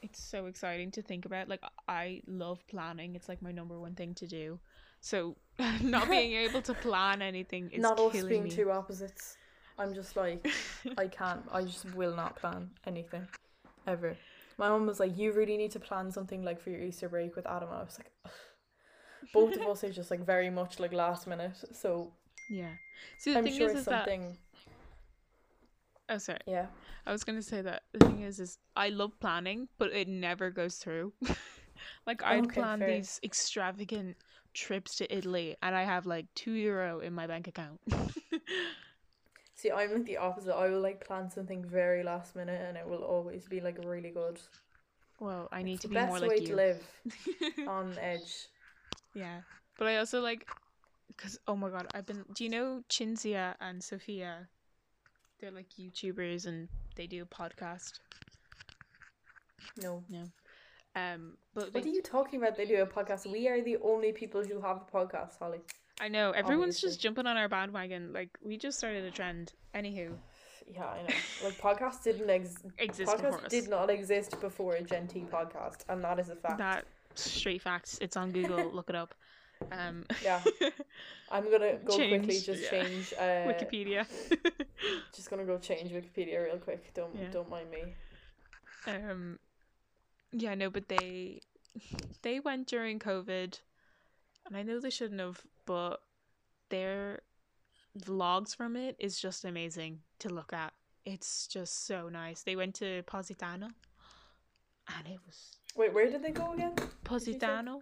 It's 0.02 0.22
so 0.22 0.48
exciting 0.48 0.92
to 0.92 1.02
think 1.02 1.26
about. 1.26 1.48
Like 1.48 1.62
I 1.88 2.22
love 2.28 2.66
planning. 2.68 3.16
It's 3.16 3.30
like 3.30 3.42
my 3.42 3.52
number 3.54 3.80
one 3.80 3.96
thing 3.96 4.14
to 4.16 4.28
do. 4.28 4.60
So 5.00 5.38
not 5.82 6.10
being 6.10 6.34
able 6.46 6.62
to 6.64 6.74
plan 6.74 7.22
anything 7.22 7.70
is 7.72 7.82
not 7.82 8.00
us 8.00 8.24
being 8.24 8.44
me. 8.44 8.50
two 8.50 8.72
opposites 8.72 9.38
i'm 9.78 9.94
just 9.94 10.16
like 10.16 10.48
i 10.98 11.08
can't 11.08 11.42
i 11.52 11.62
just 11.64 11.86
will 11.96 12.16
not 12.16 12.36
plan 12.36 12.70
anything 12.88 13.28
ever 13.88 14.16
my 14.58 14.70
mom 14.70 14.86
was 14.88 15.00
like 15.00 15.18
you 15.18 15.32
really 15.34 15.58
need 15.58 15.72
to 15.72 15.80
plan 15.80 16.12
something 16.12 16.44
like 16.44 16.60
for 16.62 16.70
your 16.70 16.82
easter 16.82 17.10
break 17.10 17.36
with 17.36 17.46
adam 17.48 17.70
i 17.72 17.80
was 17.84 17.98
like 18.00 18.12
Ugh. 18.26 18.32
both 19.34 19.56
of 19.56 19.62
us 19.68 19.84
are 19.84 19.92
just 19.92 20.10
like 20.12 20.26
very 20.26 20.50
much 20.50 20.80
like 20.80 20.94
last 20.94 21.28
minute 21.28 21.56
so 21.72 22.12
yeah. 22.54 22.74
See 23.18 23.34
the 23.34 23.38
i'm 23.38 23.44
thing 23.44 23.58
sure 23.58 23.70
is, 23.70 23.74
is 23.74 23.88
that 23.88 24.10
something 24.10 24.38
oh 26.10 26.18
sorry. 26.18 26.40
yeah 26.46 26.68
I 27.06 27.12
was 27.12 27.24
gonna 27.24 27.42
say 27.42 27.62
that 27.62 27.84
the 27.94 28.06
thing 28.06 28.22
is 28.22 28.40
is 28.40 28.58
I 28.76 28.90
love 28.90 29.20
planning, 29.20 29.70
but 29.78 29.92
it 29.94 30.08
never 30.08 30.52
goes 30.52 30.78
through. 30.78 31.14
like 32.08 32.24
I'd 32.24 32.48
Okay, 32.48 32.50
plan 32.50 32.80
fair. 32.80 32.86
these 32.86 33.20
extravagant 33.24 34.18
trips 34.54 34.96
to 34.98 35.16
Italy 35.16 35.56
and 35.62 35.76
I 35.76 35.84
have 35.84 36.06
like 36.06 36.28
two 36.36 36.54
euro 36.54 37.00
in 37.00 37.14
my 37.14 37.28
bank 37.28 37.48
account. 37.48 37.82
See, 39.56 39.72
I'm 39.72 39.92
like 39.94 40.06
the 40.06 40.18
opposite. 40.18 40.54
I 40.56 40.70
will 40.70 40.80
like 40.82 41.06
plan 41.06 41.30
something 41.32 41.64
very 41.66 42.04
last 42.04 42.36
minute, 42.36 42.62
and 42.62 42.78
it 42.78 42.88
will 42.88 43.04
always 43.04 43.48
be 43.48 43.62
like 43.62 43.78
really 43.80 44.12
good. 44.12 44.40
well, 45.20 45.48
I 45.52 45.64
need 45.64 45.76
It's 45.76 45.82
to 45.82 45.88
the 45.88 45.88
be 45.88 45.96
best 45.96 45.98
more 46.00 46.20
way 46.22 46.30
like 46.30 46.40
to 46.42 46.44
you. 46.44 46.56
live 46.56 46.82
on 47.68 47.98
edge. 48.00 48.48
Yeah, 49.14 49.42
but 49.78 49.88
I 49.88 49.98
also 49.98 50.22
like 50.22 50.48
because 51.16 51.40
oh 51.48 51.56
my 51.56 51.70
god, 51.70 51.88
I've 51.94 52.06
been. 52.06 52.24
Do 52.34 52.44
you 52.44 52.50
know 52.50 52.84
Chinzia 52.90 53.56
and 53.62 53.84
Sophia? 53.84 54.48
They're 55.40 55.52
like 55.52 55.68
YouTubers 55.80 56.46
and 56.48 56.70
they 56.96 57.08
do 57.08 57.24
a 57.24 57.26
podcast. 57.26 58.00
No. 59.82 60.04
No. 60.10 60.24
Um, 60.96 61.38
but 61.54 61.66
What 61.66 61.76
like, 61.76 61.86
are 61.86 61.90
you 61.90 62.02
talking 62.02 62.40
about? 62.42 62.56
They 62.56 62.66
do 62.66 62.82
a 62.82 62.86
podcast. 62.86 63.30
We 63.30 63.48
are 63.48 63.62
the 63.62 63.78
only 63.84 64.12
people 64.12 64.44
who 64.44 64.62
have 64.62 64.78
a 64.78 64.98
podcast, 64.98 65.40
Holly. 65.40 65.60
I 66.00 66.08
know 66.08 66.32
everyone's 66.32 66.76
obviously. 66.76 66.90
just 66.90 67.02
jumping 67.02 67.28
on 67.28 67.38
our 67.38 67.50
bandwagon. 67.50 68.14
Like 68.14 68.30
we 68.44 68.58
just 68.58 68.78
started 68.78 69.04
a 69.04 69.12
trend. 69.12 69.54
Anywho, 69.76 70.12
Yeah, 70.74 70.86
I 70.86 71.02
know. 71.04 71.16
Like 71.44 71.60
podcasts 71.60 72.04
didn't 72.04 72.30
ex- 72.30 72.64
exist 72.78 73.12
before 73.12 73.32
podcasts 73.32 73.46
us. 73.46 73.52
did 73.52 73.70
not 73.70 73.90
exist 73.90 74.40
before 74.40 74.74
a 74.76 74.82
Gen 74.82 75.08
T 75.08 75.26
podcast, 75.32 75.84
and 75.90 76.04
that 76.04 76.20
is 76.20 76.30
a 76.30 76.36
fact. 76.36 76.58
That 76.58 76.86
straight 77.16 77.62
facts. 77.62 77.98
It's 78.02 78.16
on 78.18 78.32
Google. 78.32 78.72
Look 78.74 78.90
it 78.90 78.96
up. 78.96 79.14
Um, 79.72 80.06
Yeah. 80.24 80.42
I'm 81.32 81.50
gonna 81.50 81.78
go 81.84 81.96
quickly, 81.96 82.40
just 82.40 82.64
yeah. 82.64 82.70
change. 82.70 83.14
Uh, 83.18 83.48
Wikipedia. 83.50 84.06
Just 85.16 85.30
gonna 85.30 85.46
go 85.46 85.58
change 85.58 85.92
Wikipedia 85.92 86.44
real 86.44 86.58
quick. 86.58 86.94
Don't 86.94 87.16
Yeah. 87.16 87.30
don't 87.32 87.50
mind 87.50 87.72
me. 87.72 87.96
um, 88.88 89.40
yeah, 90.32 90.54
no, 90.56 90.70
but 90.70 90.90
they 90.90 91.42
they 92.22 92.40
went 92.40 92.68
during 92.68 93.00
COVID, 93.00 93.60
and 94.46 94.58
I 94.58 94.62
know 94.64 94.80
they 94.80 94.90
shouldn't 94.90 95.22
have, 95.22 95.42
but 95.66 96.02
they're 96.70 97.22
vlogs 97.98 98.56
from 98.56 98.76
it 98.76 98.96
is 99.00 99.20
just 99.20 99.46
amazing 99.46 100.02
to 100.20 100.30
look 100.30 100.54
at. 100.54 100.74
It's 101.06 101.48
just 101.48 101.86
so 101.88 102.10
nice. 102.10 102.44
They 102.44 102.56
went 102.56 102.76
to 102.76 103.04
Positano, 103.04 103.68
and 104.98 105.08
it 105.08 105.20
was 105.26 105.58
Wait, 105.76 105.94
where 105.94 106.10
did 106.10 106.22
they 106.22 106.32
go 106.32 106.54
again? 106.54 106.76
Positano. 107.04 107.82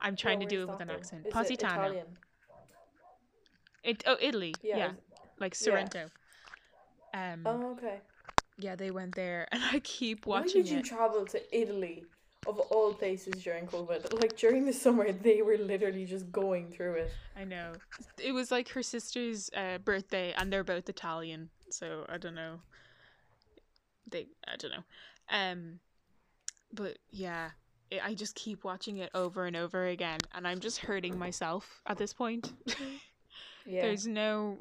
I'm 0.00 0.16
trying 0.16 0.40
Yeah, 0.40 0.48
to 0.48 0.56
do 0.56 0.62
it 0.62 0.68
with 0.68 0.80
an 0.80 0.90
accent. 0.90 1.20
Is 1.22 1.26
it 1.26 1.32
Positano. 1.32 1.82
Italian? 1.82 2.06
It 3.82 4.02
oh 4.06 4.16
Italy. 4.20 4.54
Yeah. 4.62 4.76
Yeah, 4.78 4.90
like 5.38 5.54
yeah. 5.54 5.64
Sorrento. 5.64 6.06
Um. 7.14 7.42
Oh, 7.46 7.72
okay. 7.72 8.00
Yeah, 8.58 8.76
they 8.76 8.90
went 8.90 9.14
there, 9.14 9.48
and 9.52 9.62
I 9.64 9.80
keep 9.80 10.26
watching 10.26 10.62
Why 10.62 10.62
did 10.62 10.68
you 10.70 10.78
it. 10.78 10.84
travel 10.84 11.24
to 11.26 11.58
Italy 11.58 12.04
of 12.46 12.58
all 12.58 12.92
places 12.94 13.42
during 13.42 13.66
COVID? 13.66 14.20
Like 14.20 14.36
during 14.36 14.64
the 14.66 14.72
summer, 14.72 15.12
they 15.12 15.42
were 15.42 15.56
literally 15.58 16.04
just 16.04 16.30
going 16.30 16.70
through 16.70 16.94
it. 16.94 17.12
I 17.36 17.44
know. 17.44 17.72
It 18.18 18.32
was 18.32 18.50
like 18.50 18.68
her 18.70 18.82
sister's 18.82 19.50
uh, 19.56 19.78
birthday, 19.78 20.34
and 20.36 20.52
they're 20.52 20.64
both 20.64 20.88
Italian, 20.88 21.50
so 21.70 22.04
I 22.08 22.18
don't 22.18 22.34
know. 22.34 22.60
They, 24.10 24.26
I 24.46 24.56
don't 24.56 24.72
know. 24.72 24.84
Um, 25.30 25.78
but 26.72 26.98
yeah, 27.10 27.46
it, 27.46 27.52
I 28.02 28.14
just 28.14 28.34
keep 28.34 28.64
watching 28.64 28.98
it 28.98 29.10
over 29.14 29.46
and 29.46 29.56
over 29.56 29.86
again, 29.86 30.18
and 30.34 30.46
I'm 30.46 30.60
just 30.60 30.78
hurting 30.78 31.18
myself 31.18 31.82
at 31.86 31.98
this 31.98 32.12
point. 32.12 32.52
Yeah. 33.66 33.82
There's 33.82 34.06
no 34.06 34.58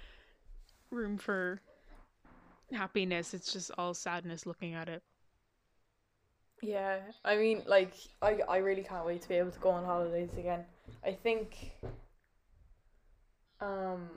room 0.90 1.18
for 1.18 1.60
happiness. 2.72 3.34
It's 3.34 3.52
just 3.52 3.70
all 3.78 3.94
sadness 3.94 4.46
looking 4.46 4.74
at 4.74 4.88
it. 4.88 5.02
Yeah, 6.62 6.98
I 7.24 7.36
mean, 7.36 7.62
like, 7.66 7.94
I 8.20 8.40
I 8.48 8.58
really 8.58 8.82
can't 8.82 9.06
wait 9.06 9.22
to 9.22 9.28
be 9.28 9.36
able 9.36 9.50
to 9.50 9.58
go 9.60 9.70
on 9.70 9.84
holidays 9.84 10.30
again. 10.36 10.64
I 11.04 11.12
think, 11.12 11.72
um, 13.60 14.08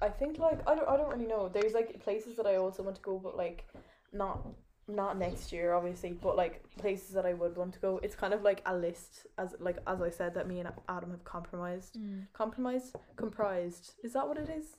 I 0.00 0.08
think 0.08 0.38
like 0.38 0.60
I 0.68 0.76
don't 0.76 0.88
I 0.88 0.96
don't 0.96 1.08
really 1.08 1.26
know. 1.26 1.48
There's 1.48 1.72
like 1.72 2.00
places 2.00 2.36
that 2.36 2.46
I 2.46 2.56
also 2.56 2.82
want 2.84 2.96
to 2.96 3.02
go, 3.02 3.18
but 3.18 3.36
like 3.36 3.66
not 4.12 4.46
not 4.88 5.18
next 5.18 5.52
year, 5.52 5.74
obviously, 5.74 6.12
but 6.12 6.36
like 6.36 6.62
places 6.78 7.10
that 7.10 7.26
I 7.26 7.34
would 7.34 7.56
want 7.56 7.74
to 7.74 7.78
go. 7.80 8.00
It's 8.02 8.14
kind 8.14 8.32
of 8.34 8.42
like 8.42 8.62
a 8.66 8.74
list, 8.76 9.26
as 9.36 9.54
like 9.60 9.78
as 9.86 10.00
I 10.00 10.10
said, 10.10 10.34
that 10.34 10.48
me 10.48 10.60
and 10.60 10.70
Adam 10.88 11.10
have 11.10 11.24
compromised, 11.24 11.98
compromised, 12.32 12.96
comprised. 13.16 13.92
Is 14.02 14.12
that 14.14 14.26
what 14.26 14.38
it 14.38 14.48
is? 14.48 14.76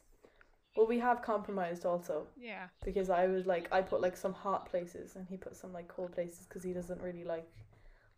Well, 0.75 0.87
we 0.87 0.99
have 0.99 1.21
compromised 1.21 1.85
also 1.85 2.27
Yeah. 2.39 2.67
because 2.85 3.09
I 3.09 3.27
was 3.27 3.45
like 3.45 3.67
I 3.71 3.81
put 3.81 4.01
like 4.01 4.15
some 4.15 4.33
hot 4.33 4.69
places 4.69 5.15
and 5.15 5.27
he 5.27 5.35
put 5.37 5.55
some 5.55 5.73
like 5.73 5.87
cold 5.87 6.11
places 6.13 6.45
because 6.47 6.63
he 6.63 6.73
doesn't 6.73 7.01
really 7.01 7.23
like 7.23 7.49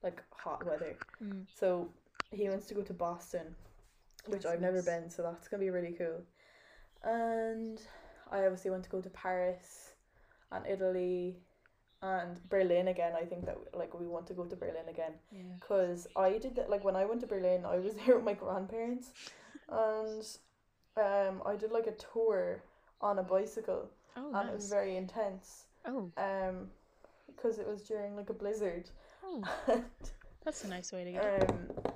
like 0.03 0.21
hot 0.31 0.65
weather. 0.65 0.95
Mm. 1.23 1.45
So 1.55 1.89
he 2.31 2.49
wants 2.49 2.67
to 2.67 2.73
go 2.73 2.81
to 2.81 2.93
Boston, 2.93 3.55
which 4.27 4.43
That's 4.43 4.53
I've 4.53 4.61
never 4.61 4.81
been, 4.83 5.09
so 5.09 5.23
that's 5.23 5.47
gonna 5.47 5.61
be 5.61 5.69
really 5.69 5.93
cool. 5.97 6.21
And 7.03 7.81
I 8.31 8.43
obviously 8.45 8.71
want 8.71 8.83
to 8.83 8.89
go 8.89 9.01
to 9.01 9.09
Paris 9.09 9.93
and 10.51 10.65
Italy 10.67 11.37
and 12.01 12.39
Berlin 12.49 12.87
again. 12.87 13.13
I 13.15 13.25
think 13.25 13.45
that 13.45 13.57
like 13.73 13.97
we 13.99 14.07
want 14.07 14.27
to 14.27 14.33
go 14.33 14.45
to 14.45 14.55
Berlin 14.55 14.87
again 14.89 15.13
Yeah. 15.31 15.43
because 15.59 16.07
I 16.15 16.37
did 16.37 16.55
that 16.55 16.69
like 16.69 16.83
when 16.83 16.95
I 16.95 17.05
went 17.05 17.21
to 17.21 17.27
Berlin, 17.27 17.65
I 17.65 17.77
was 17.77 17.93
there 18.05 18.15
with 18.15 18.25
my 18.25 18.33
grandparents, 18.33 19.11
and 19.69 20.25
um 20.97 21.41
I 21.45 21.55
did 21.55 21.71
like 21.71 21.87
a 21.87 21.91
tour 22.13 22.63
on 23.01 23.19
a 23.19 23.23
bicycle, 23.23 23.89
Oh, 24.17 24.31
and 24.35 24.49
it 24.49 24.53
was 24.55 24.69
very 24.69 24.95
intense. 24.97 25.65
Oh, 25.85 26.11
Um, 26.17 26.69
because 27.27 27.57
it 27.57 27.67
was 27.67 27.81
during 27.83 28.15
like 28.15 28.29
a 28.29 28.33
blizzard. 28.33 28.89
oh, 29.23 29.41
that's 30.45 30.63
a 30.63 30.67
nice 30.67 30.91
way 30.91 31.03
to 31.05 31.11
get 31.11 31.23
it. 31.25 31.49
um, 31.49 31.90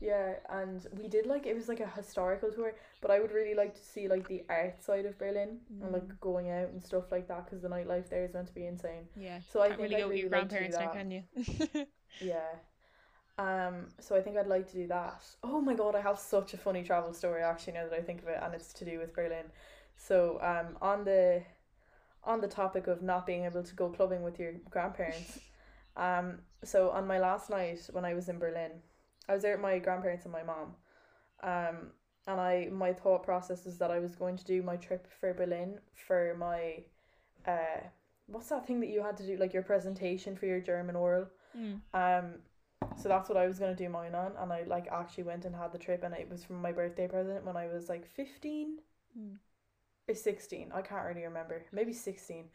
yeah, 0.00 0.34
and 0.48 0.86
we 0.96 1.08
did 1.08 1.26
like 1.26 1.46
it 1.46 1.54
was 1.54 1.68
like 1.68 1.80
a 1.80 1.86
historical 1.88 2.50
tour, 2.52 2.74
but 3.00 3.10
I 3.10 3.18
would 3.20 3.32
really 3.32 3.54
like 3.54 3.74
to 3.74 3.84
see 3.84 4.08
like 4.08 4.28
the 4.28 4.44
art 4.48 4.82
side 4.82 5.06
of 5.06 5.18
Berlin 5.18 5.58
and 5.82 5.90
Mm. 5.90 5.92
like 5.92 6.20
going 6.20 6.50
out 6.50 6.68
and 6.68 6.82
stuff 6.82 7.10
like 7.10 7.26
that 7.28 7.44
because 7.46 7.62
the 7.62 7.68
nightlife 7.68 8.08
there 8.08 8.24
is 8.24 8.34
meant 8.34 8.48
to 8.48 8.54
be 8.54 8.66
insane. 8.66 9.08
Yeah. 9.16 9.40
So 9.52 9.60
I 9.60 9.68
Can't 9.68 9.80
think 9.80 9.90
really 9.90 9.96
I'd 9.96 10.02
go 10.02 10.08
with 10.08 10.16
your 10.18 10.28
really 10.30 10.42
like 10.42 10.48
to 10.50 10.58
do 10.58 10.68
grandparents 10.68 10.78
now, 10.78 10.86
that. 10.86 10.92
can 10.92 11.10
you? 11.10 11.22
Yeah. 12.20 12.56
Um, 13.38 13.86
so 14.00 14.16
I 14.16 14.20
think 14.20 14.36
I'd 14.36 14.48
like 14.48 14.66
to 14.68 14.74
do 14.74 14.86
that. 14.88 15.22
Oh 15.44 15.60
my 15.60 15.74
god, 15.74 15.94
I 15.94 16.00
have 16.00 16.18
such 16.18 16.54
a 16.54 16.58
funny 16.58 16.82
travel 16.82 17.12
story 17.14 17.42
actually 17.42 17.74
now 17.74 17.84
that 17.88 17.98
I 17.98 18.02
think 18.02 18.22
of 18.22 18.28
it 18.28 18.38
and 18.42 18.54
it's 18.54 18.72
to 18.74 18.84
do 18.84 18.98
with 18.98 19.14
Berlin. 19.14 19.46
So 19.96 20.40
um 20.42 20.76
on 20.82 21.04
the 21.04 21.42
on 22.24 22.40
the 22.40 22.48
topic 22.48 22.86
of 22.88 23.02
not 23.02 23.26
being 23.26 23.44
able 23.44 23.62
to 23.62 23.74
go 23.74 23.88
clubbing 23.90 24.22
with 24.22 24.38
your 24.38 24.52
grandparents, 24.70 25.40
um 25.96 26.40
so 26.64 26.90
on 26.90 27.06
my 27.06 27.18
last 27.20 27.50
night 27.50 27.88
when 27.92 28.04
I 28.04 28.14
was 28.14 28.28
in 28.28 28.38
Berlin, 28.38 28.72
I 29.28 29.34
was 29.34 29.42
there 29.42 29.52
with 29.52 29.62
my 29.62 29.78
grandparents 29.78 30.24
and 30.24 30.32
my 30.32 30.42
mom. 30.42 30.74
Um 31.42 31.92
and 32.26 32.40
I 32.40 32.68
my 32.70 32.92
thought 32.92 33.22
process 33.22 33.66
is 33.66 33.78
that 33.78 33.90
I 33.90 33.98
was 33.98 34.14
going 34.14 34.36
to 34.36 34.44
do 34.44 34.62
my 34.62 34.76
trip 34.76 35.08
for 35.20 35.32
Berlin 35.32 35.78
for 35.94 36.34
my 36.38 36.84
uh 37.46 37.80
what's 38.26 38.48
that 38.50 38.66
thing 38.66 38.80
that 38.80 38.88
you 38.88 39.02
had 39.02 39.16
to 39.16 39.26
do 39.26 39.36
like 39.36 39.52
your 39.52 39.62
presentation 39.62 40.36
for 40.36 40.46
your 40.46 40.60
German 40.60 40.96
oral? 40.96 41.26
Mm. 41.58 41.80
Um, 41.94 42.34
so 42.96 43.08
that's 43.08 43.28
what 43.28 43.38
I 43.38 43.46
was 43.46 43.58
gonna 43.58 43.74
do 43.74 43.88
mine 43.88 44.14
on, 44.14 44.32
and 44.38 44.52
I 44.52 44.62
like 44.64 44.86
actually 44.92 45.24
went 45.24 45.44
and 45.44 45.54
had 45.54 45.72
the 45.72 45.78
trip, 45.78 46.04
and 46.04 46.14
it 46.14 46.28
was 46.30 46.44
from 46.44 46.62
my 46.62 46.72
birthday 46.72 47.08
present 47.08 47.44
when 47.44 47.56
I 47.56 47.66
was 47.66 47.88
like 47.88 48.06
fifteen 48.06 48.78
Mm. 49.18 49.38
or 50.06 50.14
sixteen. 50.14 50.70
I 50.72 50.82
can't 50.82 51.06
really 51.06 51.24
remember. 51.24 51.64
Maybe 51.72 51.92
sixteen. 51.92 52.50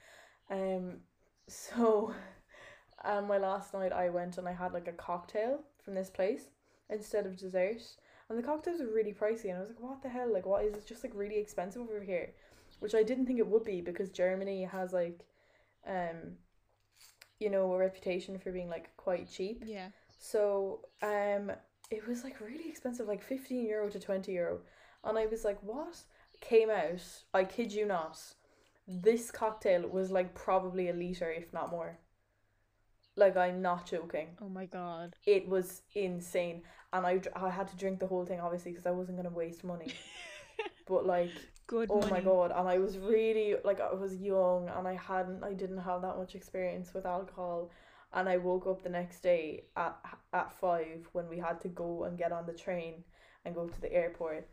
Um, 0.50 0.98
so, 1.48 2.14
um, 3.04 3.28
my 3.28 3.38
last 3.38 3.74
night 3.74 3.92
I 3.92 4.10
went 4.10 4.38
and 4.38 4.48
I 4.48 4.54
had 4.54 4.74
like 4.74 4.88
a 4.88 4.94
cocktail 4.94 5.62
from 5.84 5.96
this 5.96 6.10
place 6.10 6.50
instead 6.90 7.26
of 7.26 7.38
dessert, 7.38 7.82
and 8.30 8.38
the 8.38 8.44
cocktails 8.44 8.80
were 8.80 8.94
really 8.94 9.14
pricey, 9.14 9.46
and 9.46 9.58
I 9.58 9.62
was 9.62 9.70
like, 9.70 9.82
what 9.82 10.02
the 10.02 10.10
hell? 10.10 10.32
Like, 10.32 10.46
what 10.46 10.64
is 10.66 10.76
it? 10.76 10.86
Just 10.88 11.04
like 11.04 11.14
really 11.16 11.38
expensive 11.38 11.82
over 11.82 12.02
here, 12.02 12.32
which 12.80 12.96
I 12.96 13.04
didn't 13.04 13.26
think 13.26 13.40
it 13.40 13.48
would 13.48 13.64
be 13.64 13.82
because 13.82 14.10
Germany 14.10 14.64
has 14.64 14.94
like, 14.94 15.26
um. 15.88 16.38
You 17.40 17.50
know, 17.50 17.74
a 17.74 17.78
reputation 17.78 18.38
for 18.40 18.54
being 18.54 18.70
like 18.70 18.96
quite 18.96 19.30
cheap. 19.30 19.64
Yeah. 19.66 19.88
So 20.18 20.86
um 21.02 21.52
it 21.92 22.08
was 22.08 22.24
like 22.24 22.40
really 22.40 22.70
expensive, 22.70 23.08
like 23.08 23.22
fifteen 23.22 23.66
euro 23.66 23.90
to 23.90 24.00
twenty 24.00 24.32
euro. 24.34 24.62
And 25.04 25.18
I 25.18 25.26
was 25.26 25.44
like, 25.44 25.62
What? 25.62 25.98
Came 26.40 26.70
out, 26.70 27.02
I 27.34 27.44
kid 27.44 27.74
you 27.74 27.86
not, 27.86 28.18
this 28.88 29.32
cocktail 29.32 29.88
was 29.88 30.12
like 30.12 30.34
probably 30.36 30.90
a 30.90 30.94
litre, 30.94 31.32
if 31.32 31.52
not 31.54 31.72
more. 31.72 32.00
Like 33.16 33.38
I'm 33.38 33.62
not 33.62 33.86
joking. 33.88 34.30
Oh 34.42 34.50
my 34.50 34.66
god. 34.66 35.16
It 35.26 35.48
was 35.48 35.82
insane. 35.94 36.64
And 36.92 37.06
I, 37.06 37.22
I 37.36 37.50
had 37.50 37.68
to 37.70 37.76
drink 37.78 38.00
the 38.00 38.08
whole 38.08 38.26
thing 38.26 38.40
obviously 38.40 38.72
because 38.72 38.86
I 38.86 38.92
wasn't 38.92 39.18
gonna 39.18 39.30
waste 39.30 39.64
money. 39.64 39.94
but 40.88 41.06
like 41.06 41.32
Good 41.68 41.90
oh 41.92 42.00
money. 42.02 42.12
my 42.12 42.20
god 42.20 42.52
and 42.56 42.68
i 42.68 42.78
was 42.78 42.98
really 42.98 43.56
like 43.64 43.80
i 43.80 43.94
was 43.94 44.16
young 44.18 44.70
and 44.76 44.86
i 44.86 44.96
hadn't 44.96 45.42
i 45.44 45.54
didn't 45.54 45.78
have 45.78 46.02
that 46.02 46.18
much 46.18 46.36
experience 46.36 46.94
with 46.94 47.06
alcohol 47.06 47.72
and 48.14 48.28
i 48.28 48.36
woke 48.38 48.68
up 48.68 48.84
the 48.84 48.90
next 48.90 49.22
day 49.22 49.64
at 49.78 49.96
at 50.34 50.52
five 50.60 51.08
when 51.14 51.28
we 51.30 51.38
had 51.40 51.60
to 51.62 51.70
go 51.70 52.04
and 52.04 52.18
get 52.18 52.34
on 52.34 52.46
the 52.46 52.54
train 52.54 52.96
and 53.46 53.56
go 53.56 53.66
to 53.68 53.80
the 53.82 53.92
airport 53.94 54.46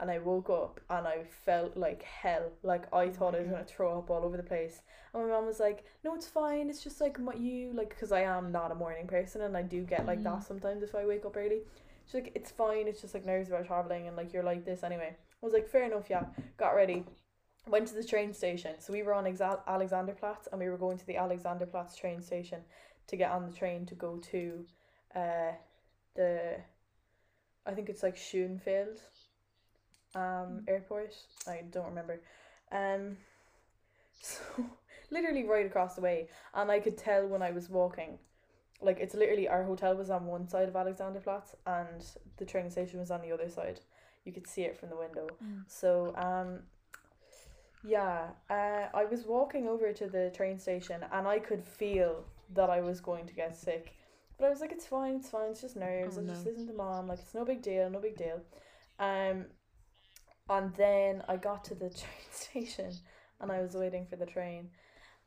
and 0.00 0.10
i 0.10 0.18
woke 0.18 0.50
up 0.50 0.80
and 0.90 1.06
i 1.06 1.22
felt 1.44 1.76
like 1.76 2.02
hell 2.02 2.50
like 2.62 2.92
i 2.92 3.08
thought 3.08 3.34
i 3.34 3.38
was 3.38 3.48
going 3.48 3.64
to 3.64 3.72
throw 3.72 3.98
up 3.98 4.10
all 4.10 4.24
over 4.24 4.36
the 4.36 4.42
place. 4.42 4.82
And 5.12 5.22
my 5.22 5.28
mom 5.30 5.46
was 5.46 5.60
like 5.60 5.84
no 6.04 6.14
it's 6.14 6.26
fine 6.26 6.68
it's 6.68 6.82
just 6.82 7.00
like 7.00 7.16
what 7.18 7.38
you 7.38 7.72
like 7.72 7.90
because 7.90 8.12
i 8.12 8.22
am 8.22 8.50
not 8.50 8.72
a 8.72 8.74
morning 8.74 9.06
person 9.06 9.42
and 9.42 9.56
i 9.56 9.62
do 9.62 9.84
get 9.84 10.06
like 10.06 10.24
that 10.24 10.42
sometimes 10.42 10.82
if 10.82 10.94
i 10.94 11.06
wake 11.06 11.24
up 11.24 11.36
early. 11.36 11.60
She's 12.06 12.14
like 12.14 12.32
it's 12.34 12.50
fine 12.50 12.88
it's 12.88 13.00
just 13.00 13.14
like 13.14 13.24
nerves 13.24 13.48
about 13.48 13.66
traveling 13.66 14.08
and 14.08 14.16
like 14.16 14.32
you're 14.32 14.42
like 14.42 14.64
this 14.64 14.82
anyway. 14.82 15.16
I 15.44 15.46
was 15.46 15.52
like, 15.52 15.68
fair 15.68 15.84
enough, 15.84 16.08
yeah. 16.08 16.24
Got 16.56 16.74
ready, 16.74 17.04
went 17.66 17.86
to 17.88 17.94
the 17.94 18.02
train 18.02 18.32
station. 18.32 18.76
So 18.78 18.94
we 18.94 19.02
were 19.02 19.12
on 19.12 19.24
Exa- 19.24 19.64
Alexanderplatz 19.68 20.48
and 20.50 20.58
we 20.58 20.70
were 20.70 20.78
going 20.78 20.96
to 20.96 21.06
the 21.06 21.16
Alexanderplatz 21.16 21.94
train 21.98 22.22
station 22.22 22.60
to 23.08 23.16
get 23.16 23.30
on 23.30 23.44
the 23.44 23.52
train 23.52 23.84
to 23.86 23.94
go 23.94 24.16
to 24.30 24.64
uh, 25.14 25.52
the, 26.16 26.56
I 27.66 27.72
think 27.72 27.90
it's 27.90 28.02
like 28.02 28.16
Schoenfeld 28.16 29.02
um, 30.14 30.62
airport. 30.68 31.14
I 31.46 31.62
don't 31.70 31.86
remember. 31.86 32.20
Um, 32.72 33.16
so 34.22 34.42
literally 35.10 35.44
right 35.44 35.66
across 35.66 35.94
the 35.94 36.00
way. 36.00 36.28
And 36.54 36.70
I 36.70 36.80
could 36.80 36.96
tell 36.96 37.26
when 37.26 37.42
I 37.42 37.50
was 37.50 37.68
walking. 37.68 38.18
Like 38.80 38.98
it's 39.00 39.14
literally 39.14 39.48
our 39.48 39.64
hotel 39.64 39.94
was 39.96 40.10
on 40.10 40.26
one 40.26 40.48
side 40.48 40.68
of 40.68 40.74
Alexanderplatz 40.74 41.54
and 41.66 42.04
the 42.36 42.44
train 42.44 42.70
station 42.70 43.00
was 43.00 43.10
on 43.10 43.22
the 43.22 43.32
other 43.32 43.48
side. 43.48 43.80
You 44.24 44.32
could 44.32 44.46
see 44.46 44.62
it 44.62 44.76
from 44.78 44.90
the 44.90 44.96
window. 44.96 45.28
Mm. 45.42 45.62
So 45.68 46.14
um 46.16 46.60
yeah, 47.84 48.28
uh, 48.48 48.86
I 48.94 49.04
was 49.04 49.26
walking 49.26 49.68
over 49.68 49.92
to 49.92 50.06
the 50.06 50.32
train 50.34 50.58
station 50.58 51.04
and 51.12 51.28
I 51.28 51.38
could 51.38 51.62
feel 51.62 52.24
that 52.54 52.70
I 52.70 52.80
was 52.80 53.00
going 53.00 53.26
to 53.26 53.34
get 53.34 53.54
sick. 53.54 53.94
But 54.38 54.46
I 54.46 54.50
was 54.50 54.60
like, 54.60 54.72
it's 54.72 54.86
fine, 54.86 55.16
it's 55.16 55.28
fine, 55.28 55.50
it's 55.50 55.60
just 55.60 55.76
nerves. 55.76 56.16
Oh, 56.18 56.22
just 56.22 56.44
no. 56.44 56.50
listen 56.50 56.66
to 56.66 56.72
mom. 56.72 57.08
Like, 57.08 57.20
it's 57.20 57.34
no 57.34 57.44
big 57.44 57.62
deal, 57.62 57.88
no 57.90 58.00
big 58.00 58.16
deal. 58.16 58.40
Um, 58.98 59.46
and 60.48 60.74
then 60.74 61.22
I 61.28 61.36
got 61.36 61.64
to 61.66 61.74
the 61.74 61.90
train 62.02 62.30
station 62.30 62.92
and 63.40 63.50
I 63.50 63.60
was 63.60 63.74
waiting 63.74 64.06
for 64.06 64.16
the 64.16 64.26
train, 64.26 64.68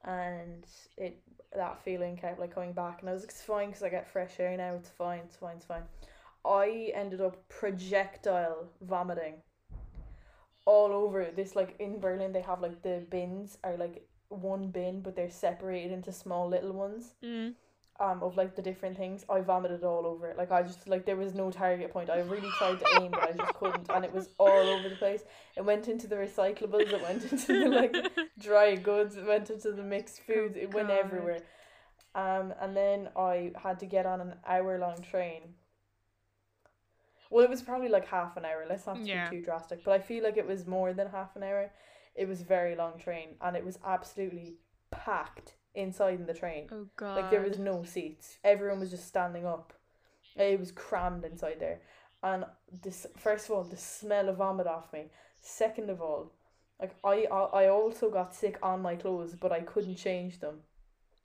and 0.03 0.65
it 0.97 1.21
that 1.55 1.83
feeling 1.83 2.17
kept 2.17 2.39
like 2.39 2.53
coming 2.53 2.73
back, 2.73 3.01
and 3.01 3.09
I 3.09 3.13
was 3.13 3.23
like, 3.23 3.31
it's 3.31 3.41
fine 3.41 3.67
because 3.67 3.83
I 3.83 3.89
get 3.89 4.07
fresh 4.07 4.39
air 4.39 4.55
now. 4.57 4.73
It's 4.73 4.89
fine, 4.89 5.21
it's 5.25 5.35
fine, 5.35 5.57
it's 5.57 5.65
fine. 5.65 5.83
I 6.45 6.91
ended 6.93 7.21
up 7.21 7.47
projectile 7.49 8.69
vomiting 8.81 9.41
all 10.65 10.91
over 10.91 11.31
this 11.33 11.55
like 11.55 11.75
in 11.79 11.99
Berlin 11.99 12.33
they 12.33 12.41
have 12.41 12.61
like 12.61 12.81
the 12.81 13.05
bins 13.09 13.57
are 13.63 13.77
like 13.77 14.05
one 14.27 14.69
bin 14.69 15.01
but 15.01 15.15
they're 15.15 15.29
separated 15.29 15.93
into 15.93 16.11
small 16.11 16.47
little 16.49 16.73
ones 16.73 17.13
Mm. 17.23 17.53
Um 17.99 18.21
of 18.21 18.37
like 18.37 18.55
the 18.55 18.61
different 18.61 18.97
things. 18.97 19.25
I 19.29 19.41
vomited 19.41 19.83
all 19.83 20.05
over 20.05 20.27
it. 20.29 20.37
Like 20.37 20.51
I 20.51 20.61
just 20.63 20.87
like 20.87 21.05
there 21.05 21.15
was 21.15 21.33
no 21.33 21.51
target 21.51 21.91
point. 21.91 22.09
I 22.09 22.19
really 22.19 22.51
tried 22.51 22.79
to 22.79 22.85
aim 22.93 23.11
but 23.11 23.23
I 23.23 23.31
just 23.33 23.53
couldn't 23.53 23.89
and 23.89 24.05
it 24.05 24.13
was 24.13 24.29
all 24.37 24.69
over 24.69 24.87
the 24.89 24.95
place. 24.95 25.23
It 25.55 25.65
went 25.65 25.87
into 25.87 26.07
the 26.07 26.15
recyclables, 26.15 26.93
it 26.93 27.01
went 27.01 27.31
into 27.31 27.63
the 27.63 27.69
like 27.69 27.95
dry 28.39 28.75
goods, 28.75 29.17
it 29.17 29.25
went 29.25 29.49
into 29.49 29.71
the 29.71 29.83
mixed 29.83 30.21
foods, 30.21 30.55
it 30.57 30.71
went 30.71 30.89
God. 30.89 30.99
everywhere. 30.99 31.41
Um 32.15 32.53
and 32.61 32.75
then 32.75 33.09
I 33.15 33.51
had 33.61 33.79
to 33.79 33.85
get 33.85 34.05
on 34.05 34.21
an 34.21 34.35
hour 34.45 34.77
long 34.79 35.01
train. 35.01 35.55
Well 37.29 37.43
it 37.43 37.49
was 37.49 37.61
probably 37.61 37.89
like 37.89 38.07
half 38.07 38.37
an 38.37 38.45
hour, 38.45 38.65
let's 38.69 38.87
not 38.87 39.03
Yeah. 39.03 39.29
be 39.29 39.37
too 39.37 39.43
drastic. 39.43 39.83
But 39.83 39.91
I 39.91 39.99
feel 39.99 40.23
like 40.23 40.37
it 40.37 40.47
was 40.47 40.65
more 40.65 40.93
than 40.93 41.09
half 41.09 41.35
an 41.35 41.43
hour. 41.43 41.71
It 42.15 42.27
was 42.27 42.41
a 42.41 42.45
very 42.45 42.75
long 42.75 42.97
train 42.97 43.35
and 43.41 43.55
it 43.57 43.65
was 43.65 43.79
absolutely 43.85 44.55
packed 44.91 45.56
inside 45.77 46.19
in 46.19 46.25
the 46.25 46.33
train. 46.33 46.67
Oh 46.71 46.87
god. 46.95 47.15
Like 47.15 47.31
there 47.31 47.41
was 47.41 47.57
no 47.57 47.83
seats. 47.83 48.37
Everyone 48.43 48.79
was 48.79 48.91
just 48.91 49.07
standing 49.07 49.45
up. 49.45 49.73
It 50.35 50.59
was 50.59 50.71
crammed 50.71 51.23
inside 51.23 51.57
there. 51.59 51.81
And 52.23 52.45
this 52.83 53.05
first 53.17 53.45
of 53.45 53.51
all, 53.51 53.63
the 53.63 53.77
smell 53.77 54.29
of 54.29 54.37
vomit 54.37 54.67
off 54.67 54.91
me. 54.91 55.05
Second 55.39 55.89
of 55.89 56.01
all, 56.01 56.33
like 56.81 56.95
I 57.03 57.25
I 57.31 57.63
I 57.63 57.69
also 57.69 58.09
got 58.09 58.35
sick 58.35 58.57
on 58.61 58.81
my 58.81 58.95
clothes, 58.95 59.35
but 59.35 59.51
I 59.51 59.61
couldn't 59.61 59.95
change 59.95 60.39
them. 60.39 60.59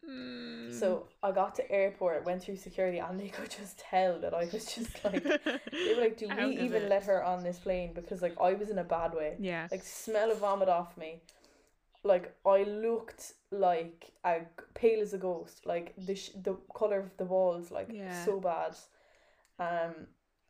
Mm. 0.09 0.75
So 0.75 1.07
I 1.23 1.31
got 1.31 1.55
to 1.57 1.71
airport, 1.71 2.25
went 2.25 2.43
through 2.43 2.57
security, 2.57 2.99
and 2.99 3.19
they 3.19 3.29
could 3.37 3.51
just 3.51 3.79
tell 3.79 4.19
that 4.21 4.35
I 4.35 4.45
was 4.53 4.67
just 4.75 5.05
like 5.05 5.23
they 5.23 5.95
were 5.95 6.01
like, 6.01 6.19
"Do 6.19 6.29
we 6.29 6.59
even 6.59 6.83
it. 6.83 6.89
let 6.91 7.05
her 7.05 7.25
on 7.25 7.43
this 7.43 7.59
plane?" 7.59 7.93
Because 7.95 8.21
like 8.21 8.37
I 8.41 8.53
was 8.55 8.69
in 8.69 8.79
a 8.79 8.85
bad 8.85 9.15
way 9.15 9.37
yeah. 9.39 9.69
like 9.71 9.83
smell 9.83 10.31
of 10.31 10.39
vomit 10.39 10.69
off 10.69 10.97
me 10.97 11.23
like 12.05 12.35
i 12.45 12.63
looked 12.65 13.35
like 13.51 14.13
a 14.25 14.41
pale 14.75 15.01
as 15.01 15.13
a 15.15 15.19
ghost 15.19 15.65
like 15.67 15.95
the 15.97 16.15
sh- 16.15 16.31
the 16.43 16.55
color 16.75 16.99
of 17.01 17.17
the 17.17 17.25
walls 17.25 17.71
like 17.71 17.89
Yeah. 17.93 18.25
so 18.25 18.41
bad 18.41 18.77
um 19.59 19.95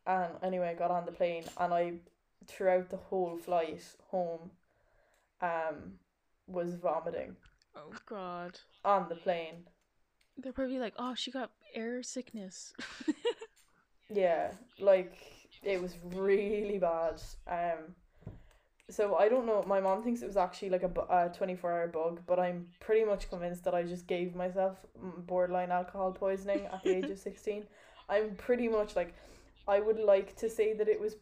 and 0.07 0.33
anyway 0.41 0.69
i 0.69 0.73
got 0.73 0.91
on 0.91 1.05
the 1.05 1.11
plane 1.11 1.43
and 1.57 1.73
i 1.73 1.93
throughout 2.47 2.89
the 2.89 2.97
whole 2.97 3.37
flight 3.37 3.83
home 4.09 4.51
um 5.41 5.93
was 6.47 6.75
vomiting 6.75 7.35
oh 7.75 7.91
god. 8.07 8.59
on 8.83 9.07
the 9.09 9.15
plane 9.15 9.63
They're 10.37 10.51
probably 10.51 10.79
like, 10.79 10.95
oh, 10.97 11.13
she 11.15 11.29
got 11.31 11.51
air 11.75 12.01
sickness. 12.01 12.73
Yeah, 14.09 14.51
like 14.79 15.13
it 15.63 15.81
was 15.81 15.95
really 16.03 16.77
bad. 16.79 17.21
Um, 17.47 17.95
so 18.93 19.15
I 19.15 19.27
don't 19.29 19.45
know. 19.45 19.63
My 19.67 19.79
mom 19.79 20.03
thinks 20.03 20.21
it 20.21 20.27
was 20.27 20.37
actually 20.37 20.69
like 20.69 20.83
a, 20.83 21.31
twenty 21.35 21.55
four 21.55 21.71
hour 21.71 21.87
bug, 21.87 22.21
but 22.27 22.39
I'm 22.39 22.67
pretty 22.79 23.03
much 23.05 23.29
convinced 23.29 23.63
that 23.65 23.75
I 23.75 23.83
just 23.83 24.07
gave 24.07 24.35
myself 24.35 24.77
mm, 25.03 25.25
borderline 25.25 25.71
alcohol 25.71 26.11
poisoning 26.11 26.65
at 26.67 26.83
the 26.83 26.95
age 26.97 27.09
of 27.09 27.19
sixteen. 27.29 27.63
I'm 28.09 28.35
pretty 28.35 28.67
much 28.67 28.95
like, 28.95 29.13
I 29.67 29.79
would 29.79 29.99
like 29.99 30.35
to 30.37 30.49
say 30.49 30.73
that 30.73 30.87
it 30.87 30.99
was 30.99 31.15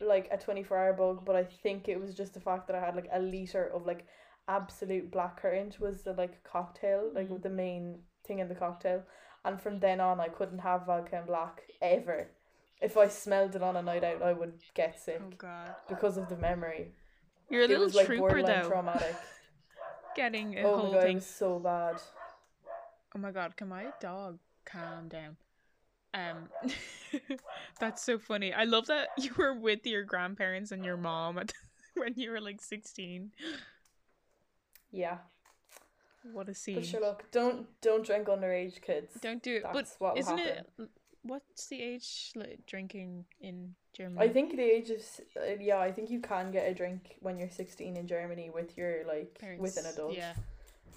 like 0.00 0.28
a 0.30 0.36
twenty 0.38 0.62
four 0.62 0.76
hour 0.78 0.92
bug, 0.92 1.24
but 1.24 1.36
I 1.36 1.44
think 1.44 1.88
it 1.88 2.00
was 2.00 2.14
just 2.14 2.34
the 2.34 2.40
fact 2.40 2.66
that 2.66 2.76
I 2.76 2.80
had 2.80 2.96
like 2.96 3.08
a 3.12 3.20
liter 3.20 3.64
of 3.74 3.86
like 3.86 4.06
absolute 4.48 5.10
black 5.10 5.40
currant 5.40 5.80
was 5.80 6.02
the 6.02 6.12
like 6.12 6.42
cocktail, 6.44 7.10
like 7.14 7.28
Mhm. 7.30 7.42
the 7.42 7.48
main 7.50 8.02
thing 8.26 8.40
in 8.40 8.48
the 8.48 8.54
cocktail. 8.54 9.02
And 9.46 9.60
from 9.60 9.78
then 9.80 10.00
on, 10.00 10.20
I 10.20 10.28
couldn't 10.28 10.60
have 10.60 10.86
vodka 10.86 11.16
and 11.18 11.26
black 11.26 11.62
ever. 11.82 12.28
If 12.80 12.96
I 12.96 13.08
smelled 13.08 13.54
it 13.56 13.62
on 13.62 13.76
a 13.76 13.82
night 13.82 14.04
out, 14.04 14.22
I 14.22 14.32
would 14.32 14.54
get 14.74 14.98
sick 14.98 15.22
oh 15.44 15.76
because 15.88 16.16
of 16.16 16.28
the 16.28 16.36
memory. 16.36 16.92
You're 17.48 17.62
a 17.62 17.68
it 17.68 17.68
little 17.68 17.84
was 17.84 17.94
like 17.94 18.06
trooper 18.06 18.42
though. 18.42 18.68
traumatic. 18.68 19.16
Getting 20.14 20.58
a 20.58 20.62
oh 20.62 20.76
whole 20.76 20.90
my 20.90 20.90
god, 20.90 21.08
it 21.08 21.08
thing. 21.08 21.14
was 21.14 21.26
so 21.26 21.58
bad. 21.58 22.00
Oh 23.14 23.18
my 23.18 23.30
god, 23.30 23.56
can 23.56 23.68
my 23.68 23.92
dog 24.00 24.38
calm 24.64 25.08
down? 25.08 25.36
Um 26.14 26.48
that's 27.80 28.02
so 28.02 28.18
funny. 28.18 28.52
I 28.52 28.64
love 28.64 28.86
that 28.86 29.08
you 29.18 29.32
were 29.36 29.54
with 29.54 29.86
your 29.86 30.04
grandparents 30.04 30.72
and 30.72 30.84
your 30.84 30.96
mom 30.96 31.38
at 31.38 31.52
when 31.94 32.14
you 32.16 32.30
were 32.30 32.40
like 32.40 32.60
16. 32.62 33.32
Yeah, 34.90 35.18
What 36.22 36.48
a 36.48 36.54
scene. 36.54 36.76
but 36.76 36.86
sure, 36.86 37.00
look, 37.00 37.30
don't 37.30 37.66
don't 37.80 38.04
drink 38.04 38.26
underage 38.28 38.80
kids. 38.80 39.14
Don't 39.20 39.42
do 39.42 39.56
it. 39.56 39.62
That's 39.72 39.96
but 39.98 40.16
isn't 40.16 40.38
happen. 40.38 40.64
it 40.78 40.88
what's 41.24 41.66
the 41.66 41.80
age 41.82 42.30
like 42.36 42.60
drinking 42.66 43.24
in 43.40 43.74
Germany? 43.92 44.20
I 44.24 44.28
think 44.32 44.56
the 44.56 44.62
age 44.62 44.90
of 44.90 44.98
s- 44.98 45.20
uh, 45.36 45.56
yeah, 45.60 45.78
I 45.78 45.90
think 45.92 46.10
you 46.10 46.20
can 46.20 46.50
get 46.52 46.68
a 46.70 46.74
drink 46.74 47.16
when 47.20 47.38
you're 47.38 47.50
sixteen 47.50 47.96
in 47.96 48.06
Germany 48.06 48.50
with 48.54 48.76
your 48.78 49.04
like 49.06 49.36
Parents, 49.40 49.60
with 49.62 49.76
an 49.76 49.86
adult. 49.92 50.14
Yeah. 50.16 50.34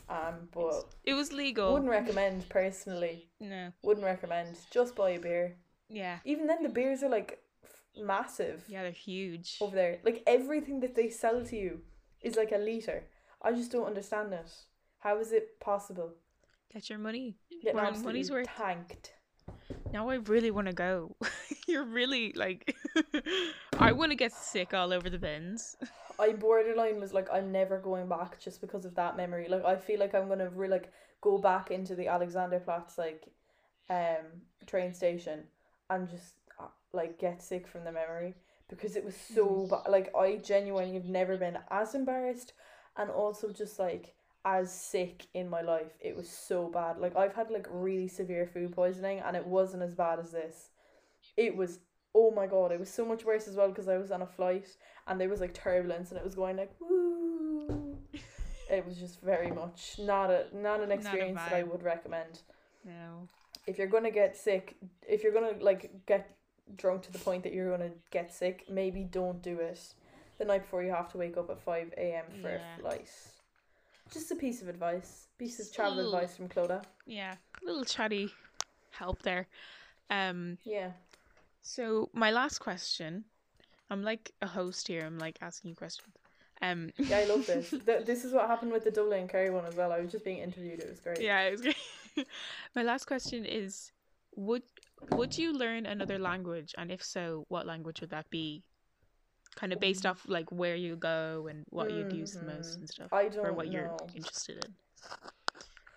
Um, 0.10 0.48
but 0.54 0.86
It 1.04 1.16
was 1.16 1.34
legal. 1.34 1.74
wouldn't 1.74 1.92
recommend 1.92 2.48
personally. 2.50 3.30
no. 3.42 3.72
Wouldn't 3.84 4.06
recommend. 4.06 4.56
Just 4.72 4.96
buy 4.96 5.12
a 5.12 5.20
beer. 5.20 5.58
Yeah. 5.90 6.20
Even 6.24 6.48
then, 6.48 6.64
the 6.64 6.70
beers 6.70 7.04
are 7.04 7.10
like 7.10 7.40
f- 7.64 8.04
massive. 8.04 8.64
Yeah, 8.70 8.84
they're 8.84 8.92
huge. 8.92 9.58
over 9.62 9.76
there. 9.76 10.00
Like 10.04 10.24
everything 10.28 10.80
that 10.82 10.96
they 10.96 11.10
sell 11.10 11.44
to 11.46 11.56
you 11.58 11.82
is 12.22 12.36
like 12.38 12.52
a 12.54 12.58
liter. 12.58 13.04
I 13.42 13.52
just 13.52 13.72
don't 13.72 13.86
understand 13.86 14.34
it. 14.34 14.50
How 15.00 15.20
is 15.20 15.32
it 15.32 15.60
possible? 15.60 16.12
Get 16.74 16.90
your 16.90 17.00
money. 17.00 17.36
Absolutely 17.68 18.04
money's 18.04 18.32
worth. 18.32 18.48
tanked. 18.48 19.14
Now 19.94 20.10
I 20.10 20.16
really 20.16 20.52
want 20.52 20.68
to 20.68 20.74
go. 20.74 21.16
You're 21.68 21.86
really 21.86 22.34
like 22.34 22.76
I 23.80 23.92
want 23.92 24.12
to 24.12 24.16
get 24.16 24.34
sick 24.34 24.74
all 24.74 24.94
over 24.94 25.10
the 25.10 25.18
bins. 25.18 25.78
I 26.20 26.32
borderline 26.34 27.00
was 27.00 27.14
like, 27.14 27.28
I'm 27.32 27.52
never 27.52 27.78
going 27.78 28.08
back 28.08 28.40
just 28.40 28.60
because 28.60 28.86
of 28.86 28.96
that 28.96 29.18
memory. 29.18 29.48
Like 29.48 29.66
I 29.66 29.76
feel 29.76 30.00
like 30.00 30.16
I'm 30.16 30.28
gonna 30.28 30.50
re- 30.50 30.68
like 30.68 30.92
go 31.22 31.38
back 31.38 31.72
into 31.72 31.96
the 31.96 32.06
Alexanderplatz 32.06 32.98
like 32.98 33.28
um 33.90 34.42
train 34.66 34.94
station 34.94 35.44
and 35.90 36.10
just 36.10 36.34
uh, 36.60 36.68
like 36.92 37.20
get 37.20 37.42
sick 37.42 37.68
from 37.68 37.84
the 37.84 37.92
memory 37.92 38.36
because 38.70 38.96
it 38.96 39.06
was 39.06 39.16
so 39.16 39.68
bad. 39.70 39.90
Like 39.92 40.14
I 40.16 40.38
genuinely 40.38 40.96
have 40.96 41.06
never 41.06 41.38
been 41.38 41.58
as 41.72 41.96
embarrassed 41.96 42.54
and 42.98 43.10
also 43.10 43.52
just 43.52 43.80
like 43.80 44.14
as 44.48 44.72
sick 44.74 45.28
in 45.34 45.50
my 45.50 45.62
life. 45.62 45.92
It 46.00 46.16
was 46.16 46.30
so 46.30 46.70
bad. 46.70 47.00
Like 47.00 47.18
I've 47.18 47.36
had 47.36 47.52
like 47.52 47.68
really 47.70 48.08
severe 48.08 48.48
food 48.48 48.72
poisoning 48.72 49.20
and 49.20 49.36
it 49.36 49.46
wasn't 49.46 49.84
as 49.84 49.94
bad 49.94 50.20
as 50.20 50.32
this. 50.32 50.70
It 51.36 51.56
was 51.58 51.80
oh 52.16 52.32
my 52.32 52.48
god, 52.48 52.72
it 52.72 52.80
was 52.80 52.90
so 52.90 53.06
much 53.06 53.26
worse 53.26 53.48
as 53.50 53.56
well 53.58 53.68
because 53.68 53.90
I 53.90 53.98
was 53.98 54.10
on 54.10 54.22
a 54.22 54.26
flight 54.26 54.70
and 55.06 55.20
there 55.20 55.28
was 55.28 55.42
like 55.42 55.54
turbulence 55.54 56.10
and 56.12 56.18
it 56.18 56.24
was 56.24 56.34
going 56.34 56.56
like 56.56 56.72
woo. 56.80 57.98
It 58.72 58.86
was 58.86 58.98
just 58.98 59.22
very 59.22 59.52
much 59.52 59.96
not 60.00 60.30
a 60.32 60.46
not 60.54 60.82
an 60.82 60.90
Not 60.90 60.98
experience 61.00 61.40
that 61.42 61.54
I 61.54 61.64
would 61.64 61.84
recommend. 61.84 62.40
No. 62.86 63.28
If 63.68 63.78
you're 63.78 63.88
gonna 63.88 64.12
get 64.12 64.38
sick, 64.38 64.78
if 65.06 65.24
you're 65.24 65.34
gonna 65.34 65.58
like 65.60 66.06
get 66.06 66.38
drunk 66.78 67.02
to 67.04 67.12
the 67.12 67.20
point 67.20 67.44
that 67.44 67.52
you're 67.54 67.70
gonna 67.76 67.92
get 68.12 68.34
sick, 68.34 68.64
maybe 68.70 69.04
don't 69.04 69.42
do 69.42 69.60
it 69.60 69.94
the 70.38 70.46
night 70.46 70.62
before 70.62 70.84
you 70.84 70.92
have 70.92 71.12
to 71.12 71.18
wake 71.18 71.36
up 71.36 71.50
at 71.50 71.60
five 71.60 71.94
a.m. 71.98 72.26
for 72.42 72.50
Yeah. 72.50 72.76
a 72.78 72.80
flight. 72.80 73.10
Just 74.12 74.32
a 74.32 74.36
piece 74.36 74.62
of 74.62 74.68
advice, 74.70 75.28
piece 75.38 75.60
of 75.60 75.72
travel 75.74 75.96
little- 75.98 76.16
advice 76.16 76.36
from 76.36 76.48
Clodagh. 76.50 76.84
Yeah. 77.06 77.36
A 77.62 77.66
little 77.66 77.84
chatty 77.86 78.32
help 78.92 79.22
there. 79.22 79.48
Um 80.10 80.58
Yeah. 80.64 80.92
so 81.62 82.10
my 82.14 82.32
last 82.32 82.60
question. 82.60 83.26
I'm 83.90 84.04
like 84.04 84.32
a 84.42 84.48
host 84.48 84.88
here. 84.88 85.06
I'm 85.06 85.20
like 85.20 85.38
asking 85.42 85.70
you 85.72 85.76
questions. 85.76 86.14
Um 86.62 86.92
Yeah, 86.98 87.18
I 87.20 87.26
love 87.26 87.46
this. 87.46 87.70
Th- 87.86 88.06
this 88.06 88.24
is 88.26 88.34
what 88.34 88.48
happened 88.48 88.72
with 88.72 88.84
the 88.84 88.92
Dublin 88.92 89.22
and 89.22 89.30
Kerry 89.30 89.50
one 89.50 89.66
as 89.66 89.76
well. 89.76 89.92
I 89.92 90.00
was 90.00 90.12
just 90.12 90.24
being 90.26 90.40
interviewed. 90.40 90.80
It 90.80 90.90
was 90.90 91.00
great. 91.00 91.22
Yeah, 91.22 91.42
it 91.42 91.52
was 91.52 91.62
great. 91.62 91.78
My 92.76 92.84
last 92.84 93.06
question 93.06 93.46
is 93.46 93.92
would 94.36 94.64
would 95.12 95.38
you 95.38 95.54
learn 95.54 95.86
another 95.86 96.18
language 96.18 96.74
and 96.78 96.92
if 96.92 97.04
so, 97.04 97.46
what 97.50 97.66
language 97.68 98.02
would 98.02 98.10
that 98.12 98.30
be? 98.30 98.64
Kind 99.58 99.74
of 99.74 99.80
based 99.80 100.06
off 100.06 100.24
like 100.28 100.52
where 100.52 100.76
you 100.76 100.96
go 100.96 101.48
and 101.50 101.66
what 101.70 101.92
you'd 101.92 102.14
use 102.14 102.34
the 102.34 102.46
most 102.46 102.78
and 102.78 102.88
stuff. 102.88 103.12
I 103.12 103.28
don't 103.28 103.46
or 103.46 103.54
what 103.54 103.72
you're 103.72 103.98
interested 104.16 104.64
in. 104.64 104.74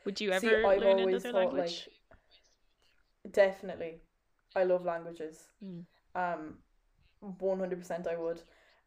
Would 0.07 0.21
you 0.21 0.33
ever 0.33 0.41
See, 0.41 0.65
I've 0.65 0.81
learn 0.81 0.99
always 0.99 1.25
another 1.25 1.33
thought 1.33 1.55
language? 1.55 1.89
like 3.23 3.33
definitely, 3.33 4.01
I 4.57 4.65
love 4.65 4.85
languages. 4.85 5.49
Mm. 5.63 5.85
Um, 6.15 6.55
one 7.39 7.59
hundred 7.59 7.81
percent, 7.81 8.07
I 8.07 8.17
would. 8.17 8.43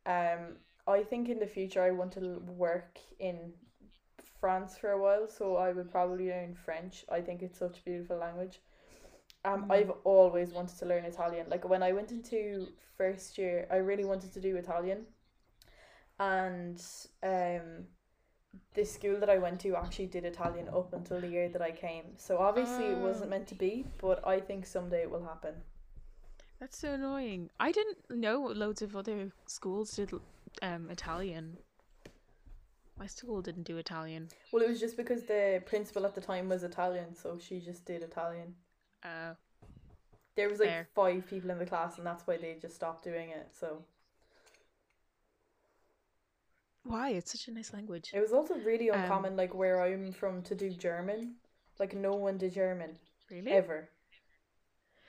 Um, 0.07 0.57
I 0.87 1.03
think 1.03 1.29
in 1.29 1.39
the 1.39 1.47
future 1.47 1.83
I 1.83 1.91
want 1.91 2.11
to 2.13 2.41
work 2.47 2.97
in 3.19 3.53
France 4.39 4.75
for 4.75 4.89
a 4.91 5.01
while, 5.01 5.27
so 5.29 5.55
I 5.55 5.71
would 5.71 5.91
probably 5.91 6.29
learn 6.29 6.55
French. 6.55 7.05
I 7.11 7.21
think 7.21 7.43
it's 7.43 7.59
such 7.59 7.77
a 7.77 7.83
beautiful 7.83 8.17
language. 8.17 8.59
Um, 9.45 9.65
Mm. 9.65 9.71
I've 9.71 9.91
always 10.03 10.51
wanted 10.53 10.77
to 10.79 10.85
learn 10.85 11.05
Italian. 11.05 11.49
Like 11.49 11.67
when 11.67 11.83
I 11.83 11.91
went 11.91 12.11
into 12.11 12.67
first 12.97 13.37
year, 13.37 13.67
I 13.71 13.77
really 13.77 14.05
wanted 14.05 14.33
to 14.33 14.39
do 14.41 14.55
Italian, 14.55 15.05
and 16.19 16.81
um, 17.23 17.87
the 18.73 18.85
school 18.85 19.19
that 19.19 19.29
I 19.29 19.37
went 19.37 19.59
to 19.61 19.75
actually 19.75 20.07
did 20.07 20.25
Italian 20.25 20.69
up 20.69 20.93
until 20.93 21.19
the 21.21 21.27
year 21.27 21.49
that 21.49 21.61
I 21.61 21.71
came. 21.71 22.17
So 22.17 22.37
obviously 22.39 22.85
it 22.91 22.97
Oh. 22.97 23.07
wasn't 23.07 23.29
meant 23.31 23.47
to 23.49 23.55
be, 23.55 23.85
but 23.99 24.25
I 24.27 24.39
think 24.39 24.65
someday 24.65 25.01
it 25.03 25.11
will 25.11 25.23
happen. 25.25 25.55
That's 26.59 26.77
so 26.77 26.93
annoying. 26.93 27.51
I 27.59 27.71
didn't 27.71 28.09
know 28.09 28.41
loads 28.47 28.81
of 28.81 28.95
other 28.95 29.31
schools 29.45 29.95
did 29.95 30.11
um 30.61 30.89
Italian. 30.89 31.57
My 32.97 33.07
school 33.07 33.41
didn't 33.41 33.63
do 33.63 33.77
Italian. 33.77 34.29
Well, 34.51 34.63
it 34.63 34.69
was 34.69 34.79
just 34.79 34.97
because 34.97 35.23
the 35.25 35.61
principal 35.65 36.05
at 36.05 36.15
the 36.15 36.21
time 36.21 36.49
was 36.49 36.63
Italian, 36.63 37.15
so 37.15 37.37
she 37.39 37.59
just 37.59 37.85
did 37.85 38.03
Italian. 38.03 38.55
Uh, 39.03 39.33
There 40.35 40.49
was 40.49 40.59
like 40.59 40.69
Fair. 40.69 40.87
five 40.95 41.27
people 41.27 41.51
in 41.51 41.59
the 41.59 41.65
class, 41.65 41.97
and 41.97 42.07
that's 42.07 42.25
why 42.25 42.37
they 42.37 42.55
just 42.61 42.75
stopped 42.75 43.03
doing 43.03 43.29
it. 43.29 43.49
So 43.53 43.83
why? 46.83 47.09
It's 47.11 47.31
such 47.31 47.47
a 47.47 47.51
nice 47.51 47.73
language. 47.73 48.11
it 48.13 48.19
was 48.19 48.33
also 48.33 48.55
really 48.55 48.89
Um, 48.91 48.99
uncommon, 49.01 49.35
like 49.37 49.53
where 49.53 49.81
I'm 49.81 50.11
from, 50.11 50.41
to 50.43 50.55
do 50.55 50.69
German. 50.69 51.35
Like 51.79 51.95
no 51.95 52.13
one 52.15 52.37
did 52.37 52.53
German 52.53 52.99
Really? 53.31 53.51
ever. 53.51 53.89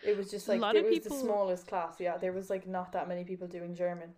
It 0.02 0.16
was 0.16 0.30
just 0.30 0.46
A 0.48 0.52
like 0.52 0.60
lot 0.60 0.76
it 0.76 0.80
of 0.80 0.84
was 0.86 0.98
people- 0.98 1.16
the 1.16 1.22
smallest 1.24 1.66
class. 1.66 2.00
Yeah, 2.00 2.16
there 2.18 2.32
was 2.32 2.48
like 2.50 2.66
not 2.66 2.92
that 2.92 3.08
many 3.08 3.24
people 3.24 3.48
doing 3.48 3.74
German. 3.74 4.14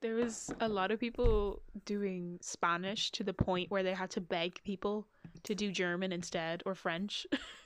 There 0.00 0.14
was 0.14 0.50
a 0.60 0.68
lot 0.68 0.90
of 0.90 1.00
people 1.00 1.62
doing 1.86 2.38
Spanish 2.42 3.10
to 3.12 3.24
the 3.24 3.32
point 3.32 3.70
where 3.70 3.82
they 3.82 3.94
had 3.94 4.10
to 4.10 4.20
beg 4.20 4.62
people 4.62 5.06
to 5.42 5.54
do 5.54 5.72
German 5.72 6.12
instead 6.12 6.62
or 6.66 6.74
French. 6.74 7.26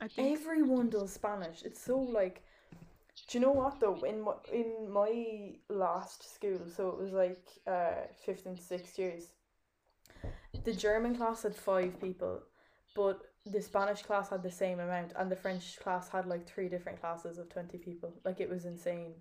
I 0.00 0.08
think 0.08 0.38
Everyone 0.40 0.90
does 0.90 1.12
Spanish. 1.12 1.62
It's 1.62 1.82
so 1.82 1.98
like, 1.98 2.42
do 3.28 3.38
you 3.38 3.44
know 3.44 3.52
what 3.52 3.80
though? 3.80 4.00
In 4.02 4.20
my 4.22 4.34
in 4.52 4.90
my 4.90 5.54
last 5.68 6.34
school, 6.34 6.60
so 6.74 6.88
it 6.90 6.98
was 6.98 7.12
like 7.12 7.44
uh 7.66 8.06
fifth 8.24 8.46
and 8.46 8.58
sixth 8.58 8.98
years. 8.98 9.32
The 10.64 10.72
German 10.74 11.16
class 11.16 11.42
had 11.42 11.54
five 11.54 12.00
people, 12.00 12.42
but 12.94 13.20
the 13.46 13.62
Spanish 13.62 14.02
class 14.02 14.30
had 14.30 14.42
the 14.42 14.50
same 14.50 14.80
amount, 14.80 15.12
and 15.16 15.30
the 15.30 15.36
French 15.36 15.78
class 15.80 16.08
had 16.08 16.26
like 16.26 16.46
three 16.46 16.68
different 16.68 17.00
classes 17.00 17.38
of 17.38 17.48
twenty 17.48 17.78
people. 17.78 18.12
Like 18.24 18.40
it 18.40 18.50
was 18.50 18.64
insane. 18.64 19.14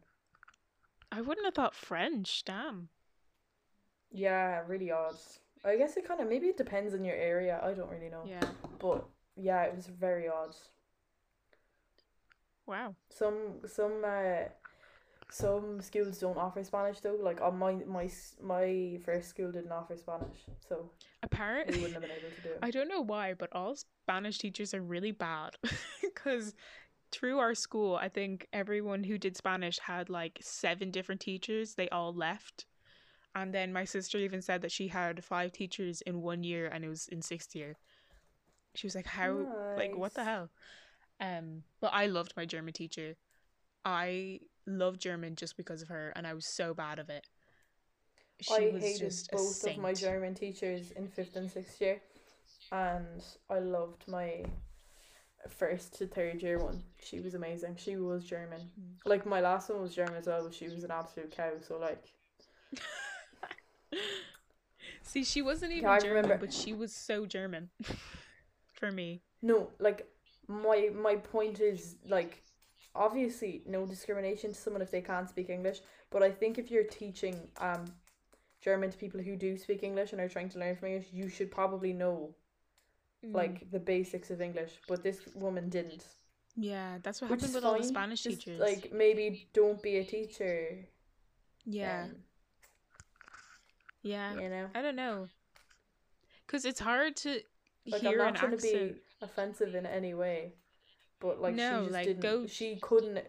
I 1.12 1.22
wouldn't 1.22 1.46
have 1.46 1.54
thought 1.56 1.76
French. 1.76 2.44
Damn. 2.46 2.90
Yeah, 4.12 4.62
really 4.68 4.92
odd. 4.92 5.16
I 5.64 5.78
guess 5.78 5.98
it 5.98 6.08
kind 6.08 6.20
of 6.22 6.28
maybe 6.30 6.48
it 6.48 6.58
depends 6.58 6.94
on 6.94 7.04
your 7.04 7.16
area. 7.16 7.60
I 7.64 7.74
don't 7.74 7.90
really 7.90 8.10
know, 8.10 8.24
Yeah. 8.28 8.42
but 8.80 9.06
yeah, 9.36 9.64
it 9.64 9.76
was 9.76 9.88
very 9.88 10.28
odd. 10.28 10.56
Wow. 12.66 12.96
Some 13.10 13.62
some 13.68 14.04
uh 14.06 14.50
some 15.30 15.82
schools 15.82 16.20
don't 16.20 16.38
offer 16.38 16.64
Spanish 16.64 17.00
though. 17.00 17.18
Like 17.20 17.42
on 17.42 17.58
my 17.58 17.74
my 17.86 18.10
my 18.42 19.00
first 19.04 19.30
school 19.30 19.52
didn't 19.52 19.72
offer 19.72 19.98
Spanish, 19.98 20.46
so 20.68 20.90
apparently 21.24 21.78
we 21.78 21.84
wouldn't 21.84 22.02
have 22.02 22.02
been 22.02 22.12
able 22.12 22.36
to 22.36 22.42
do 22.42 22.50
it. 22.50 22.60
I 22.64 22.72
don't 22.72 22.88
know 22.88 23.02
why, 23.02 23.34
but 23.34 23.50
all 23.52 23.76
Spanish 23.76 24.38
teachers 24.38 24.74
are 24.74 24.82
really 24.82 25.12
bad 25.12 25.56
because 26.02 26.56
through 27.12 27.40
our 27.40 27.56
school, 27.56 27.96
I 27.96 28.10
think 28.10 28.48
everyone 28.52 29.04
who 29.04 29.18
did 29.18 29.38
Spanish 29.38 29.80
had 29.80 30.10
like 30.10 30.40
seven 30.42 30.92
different 30.92 31.22
teachers. 31.22 31.76
They 31.76 31.90
all 31.90 32.14
left. 32.14 32.66
And 33.36 33.54
then 33.54 33.74
my 33.74 33.84
sister 33.84 34.18
even 34.18 34.42
said 34.42 34.62
that 34.62 34.72
she 34.72 34.88
had 34.88 35.24
five 35.24 35.52
teachers 35.52 36.02
in 36.02 36.22
one 36.22 36.44
year 36.44 36.68
and 36.68 36.86
it 36.86 36.90
was 36.90 37.08
in 37.10 37.22
sixth 37.22 37.56
year. 37.56 37.76
She 38.76 38.88
was 38.88 38.96
like, 38.96 39.08
How 39.08 39.76
like 39.78 39.96
what 39.96 40.14
the 40.14 40.24
hell? 40.24 40.50
Um 41.20 41.64
but 41.82 41.92
I 41.94 42.08
loved 42.08 42.34
my 42.36 42.46
German 42.46 42.74
teacher. 42.74 43.16
I 43.84 44.40
loved 44.68 45.00
German 45.00 45.36
just 45.36 45.58
because 45.58 45.82
of 45.82 45.90
her 45.90 46.12
and 46.16 46.26
I 46.26 46.34
was 46.34 46.48
so 46.48 46.74
bad 46.74 47.00
of 47.00 47.10
it. 47.10 47.26
She 48.42 48.54
I 48.54 48.72
was 48.74 48.84
hated 48.84 49.00
just 49.00 49.32
both 49.32 49.66
of 49.66 49.78
my. 49.78 49.94
German 49.94 50.34
teachers 50.34 50.92
in 50.92 51.08
fifth 51.08 51.38
and 51.38 51.50
sixth 51.50 51.80
year, 51.80 52.02
and 52.72 53.24
I 53.50 53.60
loved 53.60 54.04
my 54.10 54.44
first 55.48 55.98
to 56.00 56.08
third 56.08 56.42
year 56.42 56.60
one. 56.60 56.84
She 57.02 57.22
was 57.22 57.34
amazing. 57.34 57.78
She 57.78 57.96
was 57.96 58.26
German. 58.26 58.60
Mm. 58.60 58.98
Like 59.06 59.26
my 59.26 59.40
last 59.40 59.70
one 59.70 59.82
was 59.82 59.96
German 59.96 60.16
as 60.16 60.28
well, 60.28 60.44
but 60.44 60.54
she 60.54 60.68
was 60.68 60.84
an 60.84 60.92
absolute 60.92 61.32
cow. 61.32 61.52
So 61.66 61.78
like, 61.78 62.04
See, 65.02 65.24
she 65.24 65.42
wasn't 65.42 65.72
even 65.72 65.90
I 65.90 66.00
German, 66.00 66.38
but 66.40 66.52
she 66.52 66.74
was 66.74 66.94
so 66.94 67.26
German 67.26 67.70
for 68.80 68.92
me. 68.92 69.22
no, 69.42 69.72
like 69.80 70.08
my 70.48 70.90
my 70.94 71.16
point 71.16 71.60
is 71.60 71.96
like 72.08 72.44
obviously 72.94 73.62
no 73.66 73.86
discrimination 73.86 74.52
to 74.54 74.60
someone 74.60 74.82
if 74.82 74.92
they 74.92 75.02
can't 75.02 75.30
speak 75.30 75.50
English, 75.50 75.80
but 76.12 76.22
I 76.24 76.32
think 76.32 76.58
if 76.58 76.70
you're 76.72 76.84
teaching 76.84 77.36
um 77.60 77.86
German 78.62 78.90
to 78.92 78.98
people 78.98 79.22
who 79.22 79.36
do 79.36 79.58
speak 79.58 79.84
English 79.84 80.12
and 80.12 80.22
are 80.22 80.30
trying 80.30 80.50
to 80.50 80.60
learn 80.60 80.76
from 80.76 80.88
English, 80.90 81.08
you 81.12 81.30
should 81.30 81.52
probably 81.52 81.94
know 81.94 82.36
Mm. 83.26 83.34
like 83.34 83.72
the 83.72 83.80
basics 83.80 84.30
of 84.30 84.40
English. 84.42 84.74
But 84.88 85.02
this 85.02 85.20
woman 85.36 85.70
didn't. 85.70 86.04
yeah, 86.56 87.00
that's 87.02 87.22
what 87.22 87.32
Which 87.32 87.42
happened 87.42 87.56
with 87.56 87.64
all 87.66 87.78
the 87.78 87.84
Spanish 87.88 88.22
Just, 88.24 88.42
teachers. 88.42 88.60
Like 88.60 88.92
maybe 88.94 89.48
don't 89.54 89.82
be 89.82 89.98
a 89.98 90.04
teacher. 90.04 90.86
yeah, 91.66 92.02
then, 92.08 92.16
yeah. 94.04 94.34
you 94.40 94.50
know. 94.50 94.68
I 94.76 94.82
don't 94.82 94.96
know, 94.96 95.28
because 96.46 96.66
it's 96.66 96.80
hard 96.80 97.16
to 97.18 97.42
Like 97.92 98.02
hear 98.02 98.22
I'm 98.22 98.28
an 98.28 98.34
not 98.34 98.36
trying 98.36 98.52
to 98.52 98.62
be 98.62 98.96
offensive 99.22 99.76
in 99.76 99.86
any 99.86 100.14
way, 100.14 100.54
but 101.20 101.40
like 101.42 101.56
No, 101.56 101.70
she 101.80 101.84
just 101.86 101.94
like, 101.94 102.06
didn't. 102.08 102.22
go- 102.22 102.48
She 102.48 102.76
couldn't. 102.78 103.20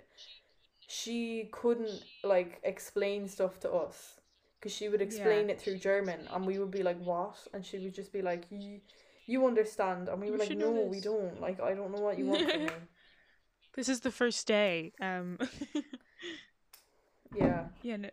She 0.88 1.48
couldn't 1.52 2.02
like 2.22 2.60
explain 2.62 3.28
stuff 3.28 3.60
to 3.60 3.72
us 3.72 4.20
because 4.58 4.72
she 4.72 4.88
would 4.88 5.02
explain 5.02 5.50
it 5.50 5.60
through 5.60 5.78
German, 5.78 6.20
and 6.30 6.46
we 6.46 6.58
would 6.58 6.70
be 6.70 6.82
like, 6.82 6.98
"What?" 6.98 7.36
And 7.52 7.64
she 7.64 7.78
would 7.78 7.94
just 7.94 8.12
be 8.12 8.22
like, 8.22 8.44
"You, 8.50 8.80
you 9.26 9.46
understand?" 9.46 10.08
And 10.08 10.20
we 10.20 10.26
You 10.26 10.32
were 10.32 10.38
like, 10.38 10.48
should 10.48 10.58
know 10.58 10.72
"No, 10.72 10.82
we 10.82 11.00
don't. 11.00 11.40
Like, 11.40 11.60
I 11.60 11.74
don't 11.74 11.92
know 11.92 12.00
what 12.02 12.18
you 12.18 12.26
want 12.26 12.50
from 12.50 12.62
me." 12.66 12.70
This 13.74 13.88
is 13.90 14.00
the 14.00 14.10
first 14.10 14.46
day. 14.46 14.92
Um, 15.00 15.38
Yeah. 17.34 17.64
yeah. 17.82 17.96
No, 17.96 18.08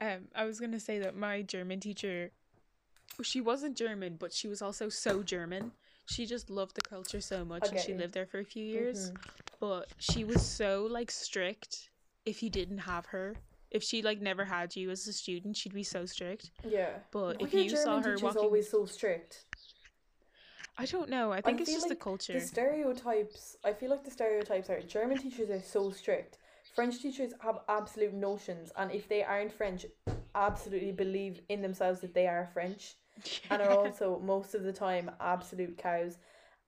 um, 0.00 0.28
I 0.34 0.44
was 0.44 0.60
gonna 0.60 0.80
say 0.80 0.98
that 1.00 1.16
my 1.16 1.42
German 1.42 1.80
teacher, 1.80 2.30
she 3.22 3.40
wasn't 3.40 3.76
German, 3.76 4.16
but 4.18 4.32
she 4.32 4.48
was 4.48 4.60
also 4.62 4.88
so 4.88 5.22
German. 5.22 5.72
She 6.06 6.26
just 6.26 6.50
loved 6.50 6.76
the 6.76 6.82
culture 6.82 7.20
so 7.20 7.44
much, 7.44 7.64
I 7.64 7.68
and 7.68 7.80
she 7.80 7.94
lived 7.94 8.14
there 8.14 8.26
for 8.26 8.38
a 8.38 8.44
few 8.44 8.64
years. 8.64 9.10
Mhm. 9.10 9.16
but 9.58 9.88
she 9.98 10.22
was 10.24 10.44
so 10.44 10.86
like 10.90 11.10
strict 11.10 11.88
if 12.26 12.42
you 12.42 12.50
didn't 12.50 12.78
have 12.78 13.06
her 13.06 13.34
if 13.70 13.82
she 13.82 14.02
like 14.02 14.20
never 14.20 14.44
had 14.44 14.76
you 14.76 14.90
as 14.90 15.06
a 15.08 15.12
student 15.14 15.56
she'd 15.56 15.72
be 15.72 15.82
so 15.82 16.04
strict 16.04 16.50
Yeah. 16.62 16.98
but 17.10 17.40
Why 17.40 17.46
if 17.46 17.54
you 17.54 17.70
saw 17.74 18.00
her 18.02 18.16
walking 18.18 18.42
always 18.42 18.68
so 18.70 18.84
strict? 18.84 19.44
i 20.76 20.84
don't 20.84 21.08
know 21.08 21.32
i 21.32 21.40
think 21.40 21.60
it's 21.60 21.70
feel 21.70 21.78
just 21.80 21.88
the 21.88 21.96
culture 21.96 22.34
The 22.34 22.40
stereotypes. 22.40 23.56
I 23.64 23.72
feel 23.72 23.90
like 23.90 24.04
the 24.04 24.10
stereotypes 24.10 24.68
are 24.68 24.80
German 24.82 25.18
teachers 25.18 25.48
are 25.50 25.62
so 25.62 25.90
strict. 25.90 26.36
French 26.76 27.00
teachers 27.00 27.32
have 27.40 27.60
absolute 27.70 28.12
notions, 28.12 28.70
and 28.76 28.92
if 28.92 29.08
they 29.08 29.24
aren't 29.24 29.50
French, 29.50 29.86
absolutely 30.34 30.92
believe 30.92 31.40
in 31.48 31.62
themselves 31.62 32.00
that 32.00 32.12
they 32.12 32.26
are 32.26 32.50
French, 32.52 32.96
and 33.50 33.62
are 33.62 33.70
also 33.70 34.20
most 34.22 34.54
of 34.54 34.62
the 34.62 34.72
time 34.72 35.10
absolute 35.18 35.78
cows. 35.78 36.18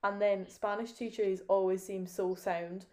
And 0.03 0.21
then 0.21 0.49
Spanish 0.49 0.93
teachers 0.93 1.43
always 1.47 1.85
seem 1.85 2.07
so 2.07 2.35
sound, 2.35 2.87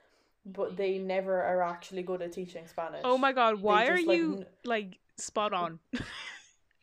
but 0.46 0.76
they 0.76 0.98
never 0.98 1.42
are 1.42 1.64
actually 1.64 2.04
good 2.04 2.22
at 2.22 2.34
teaching 2.34 2.68
Spanish. 2.68 3.02
oh 3.06 3.18
my 3.18 3.32
god 3.32 3.62
why 3.62 3.88
are 3.88 3.96
like, 3.96 4.06
you 4.06 4.38
n- 4.40 4.46
like 4.66 5.00
spot 5.18 5.54
on 5.54 5.80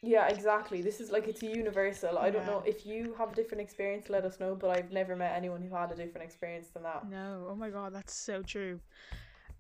Yeah, 0.05 0.26
exactly. 0.26 0.83
This 0.83 1.01
is 1.01 1.12
like 1.12 1.28
it's 1.28 1.45
universal. 1.45 2.18
I 2.18 2.28
don't 2.30 2.45
know 2.45 2.61
if 2.66 2.85
you 2.85 3.14
have 3.18 3.33
a 3.33 3.35
different 3.37 3.61
experience. 3.61 4.11
Let 4.11 4.24
us 4.24 4.41
know. 4.41 4.57
But 4.57 4.76
I've 4.76 4.91
never 4.91 5.14
met 5.14 5.33
anyone 5.37 5.62
who 5.62 5.72
had 5.76 5.93
a 5.93 5.95
different 5.95 6.24
experience 6.24 6.68
than 6.74 6.83
that. 6.83 7.09
no 7.09 7.47
oh 7.49 7.55
my 7.55 7.70
god 7.70 7.95
that's 7.95 8.12
so 8.12 8.43
true 8.43 8.80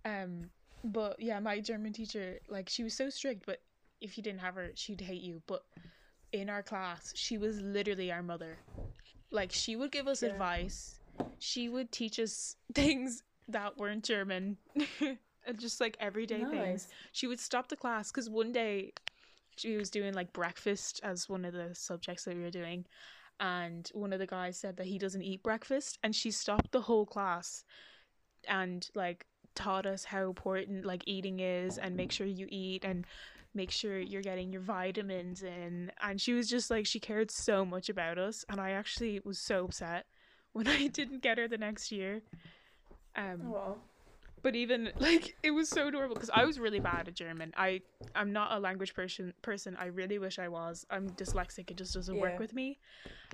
um 0.04 0.50
but 0.84 1.16
yeah 1.20 1.38
my 1.38 1.60
german 1.60 1.92
teacher 1.92 2.38
like 2.48 2.68
she 2.68 2.82
was 2.82 2.94
so 2.94 3.08
strict 3.08 3.44
but 3.46 3.60
if 4.00 4.16
you 4.16 4.22
didn't 4.22 4.40
have 4.40 4.56
her 4.56 4.70
she'd 4.74 5.00
hate 5.00 5.22
you. 5.22 5.42
But 5.46 5.62
in 6.32 6.50
our 6.50 6.62
class 6.62 7.12
she 7.14 7.38
was 7.38 7.60
literally 7.60 8.10
our 8.10 8.22
mother. 8.22 8.58
Like 9.30 9.52
she 9.52 9.76
would 9.76 9.92
give 9.92 10.08
us 10.08 10.22
Yeah. 10.22 10.30
advice. 10.30 10.98
She 11.38 11.68
would 11.68 11.92
teach 11.92 12.18
us 12.18 12.56
things 12.74 13.22
that 13.48 13.78
weren't 13.78 14.04
german. 14.04 14.58
And 15.44 15.58
just 15.58 15.80
like 15.80 15.96
everyday 15.98 16.44
things. 16.44 16.86
She 17.12 17.26
would 17.26 17.40
stop 17.40 17.68
the 17.68 17.76
class 17.76 18.12
because 18.12 18.30
one 18.30 18.52
day 18.52 18.92
she 19.56 19.76
was 19.76 19.90
doing 19.90 20.14
like 20.14 20.32
breakfast 20.32 21.00
as 21.02 21.28
one 21.28 21.44
of 21.44 21.52
the 21.52 21.74
subjects 21.74 22.24
that 22.24 22.36
we 22.36 22.42
were 22.42 22.50
doing. 22.50 22.86
And 23.40 23.90
one 23.92 24.12
of 24.12 24.20
the 24.20 24.26
guys 24.26 24.56
said 24.58 24.76
that 24.76 24.86
he 24.86 24.98
doesn't 24.98 25.22
eat 25.22 25.42
breakfast 25.42 25.98
and 26.02 26.14
she 26.14 26.30
stopped 26.30 26.70
the 26.72 26.82
whole 26.82 27.06
class. 27.06 27.64
And 28.48 28.88
like 28.94 29.26
taught 29.54 29.86
us 29.86 30.04
how 30.04 30.24
important 30.26 30.84
like 30.84 31.02
eating 31.06 31.40
is 31.40 31.78
and 31.78 31.96
make 31.96 32.12
sure 32.12 32.26
you 32.26 32.46
eat 32.50 32.84
and 32.84 33.06
make 33.54 33.70
sure 33.70 33.98
you're 33.98 34.22
getting 34.22 34.52
your 34.52 34.62
vitamins 34.62 35.42
in 35.42 35.92
and 36.00 36.20
she 36.20 36.32
was 36.32 36.48
just 36.48 36.70
like 36.70 36.86
she 36.86 36.98
cared 36.98 37.30
so 37.30 37.64
much 37.64 37.88
about 37.88 38.18
us 38.18 38.44
and 38.48 38.60
i 38.60 38.70
actually 38.70 39.20
was 39.24 39.38
so 39.38 39.64
upset 39.64 40.06
when 40.52 40.66
i 40.66 40.86
didn't 40.86 41.22
get 41.22 41.38
her 41.38 41.48
the 41.48 41.58
next 41.58 41.92
year 41.92 42.22
um 43.16 43.38
Well, 43.52 43.78
but 44.42 44.54
even 44.56 44.92
like 44.98 45.36
it 45.42 45.50
was 45.52 45.68
so 45.68 45.88
adorable 45.88 46.14
because 46.14 46.30
I 46.30 46.44
was 46.44 46.58
really 46.58 46.80
bad 46.80 47.08
at 47.08 47.14
German. 47.14 47.52
I 47.56 47.82
I'm 48.14 48.32
not 48.32 48.52
a 48.52 48.58
language 48.58 48.94
person 48.94 49.32
person. 49.42 49.76
I 49.78 49.86
really 49.86 50.18
wish 50.18 50.38
I 50.38 50.48
was. 50.48 50.84
I'm 50.90 51.10
dyslexic. 51.10 51.70
It 51.70 51.76
just 51.76 51.94
doesn't 51.94 52.14
Yeah. 52.14 52.20
work 52.20 52.38
with 52.40 52.52
me. 52.52 52.78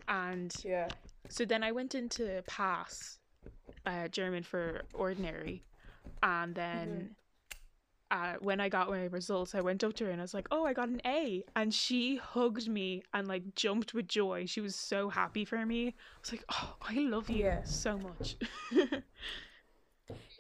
And 0.09 0.55
yeah. 0.65 0.89
so 1.29 1.45
then 1.45 1.63
I 1.63 1.73
went 1.73 1.95
into 1.95 2.43
pass 2.47 3.19
uh, 3.87 4.09
German 4.09 4.43
for 4.43 4.83
ordinary, 4.93 5.65
And 6.23 6.55
then 6.55 7.15
uh, 8.11 8.35
when 8.41 8.61
I 8.61 8.69
got 8.69 8.89
my 8.89 9.05
results, 9.05 9.55
I 9.55 9.61
went 9.61 9.85
up 9.85 9.95
to 9.95 10.05
her 10.07 10.11
and 10.11 10.21
I 10.21 10.25
was 10.25 10.35
like, 10.35 10.49
"Oh, 10.51 10.65
I 10.65 10.73
got 10.73 10.89
an 10.89 11.01
A," 11.05 11.45
and 11.57 11.73
she 11.73 12.17
hugged 12.17 12.69
me 12.69 13.03
and 13.13 13.29
like 13.29 13.55
jumped 13.55 13.95
with 13.95 14.09
joy. 14.09 14.47
She 14.47 14.61
was 14.61 14.75
so 14.75 15.09
happy 15.11 15.45
for 15.45 15.65
me. 15.67 15.89
I 15.89 15.95
was 16.21 16.33
like, 16.33 16.45
"Oh, 16.51 16.77
I 16.81 16.95
love 16.95 17.29
you 17.29 17.45
Yeah. 17.45 17.63
so 17.65 17.99
much." 17.99 18.37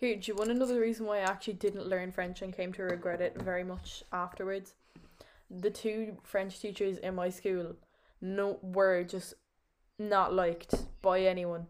Here, 0.01 0.16
do 0.16 0.31
you 0.31 0.35
want 0.35 0.57
the 0.59 0.81
reason 0.81 1.07
why 1.07 1.18
I 1.18 1.22
actually 1.22 1.55
didn't 1.55 1.87
learn 1.87 2.12
French 2.12 2.41
and 2.41 2.55
came 2.55 2.72
to 2.74 2.83
regret 2.85 3.20
it 3.20 3.37
very 3.43 3.64
much 3.64 4.03
afterwards? 4.12 4.74
The 5.51 5.70
two 5.70 6.18
French 6.22 6.61
teachers 6.61 6.99
in 6.99 7.14
my 7.14 7.31
school 7.31 7.76
no 8.20 8.59
were 8.62 9.03
just 9.03 9.35
not 9.99 10.33
liked 10.33 10.74
by 11.03 11.20
anyone. 11.20 11.66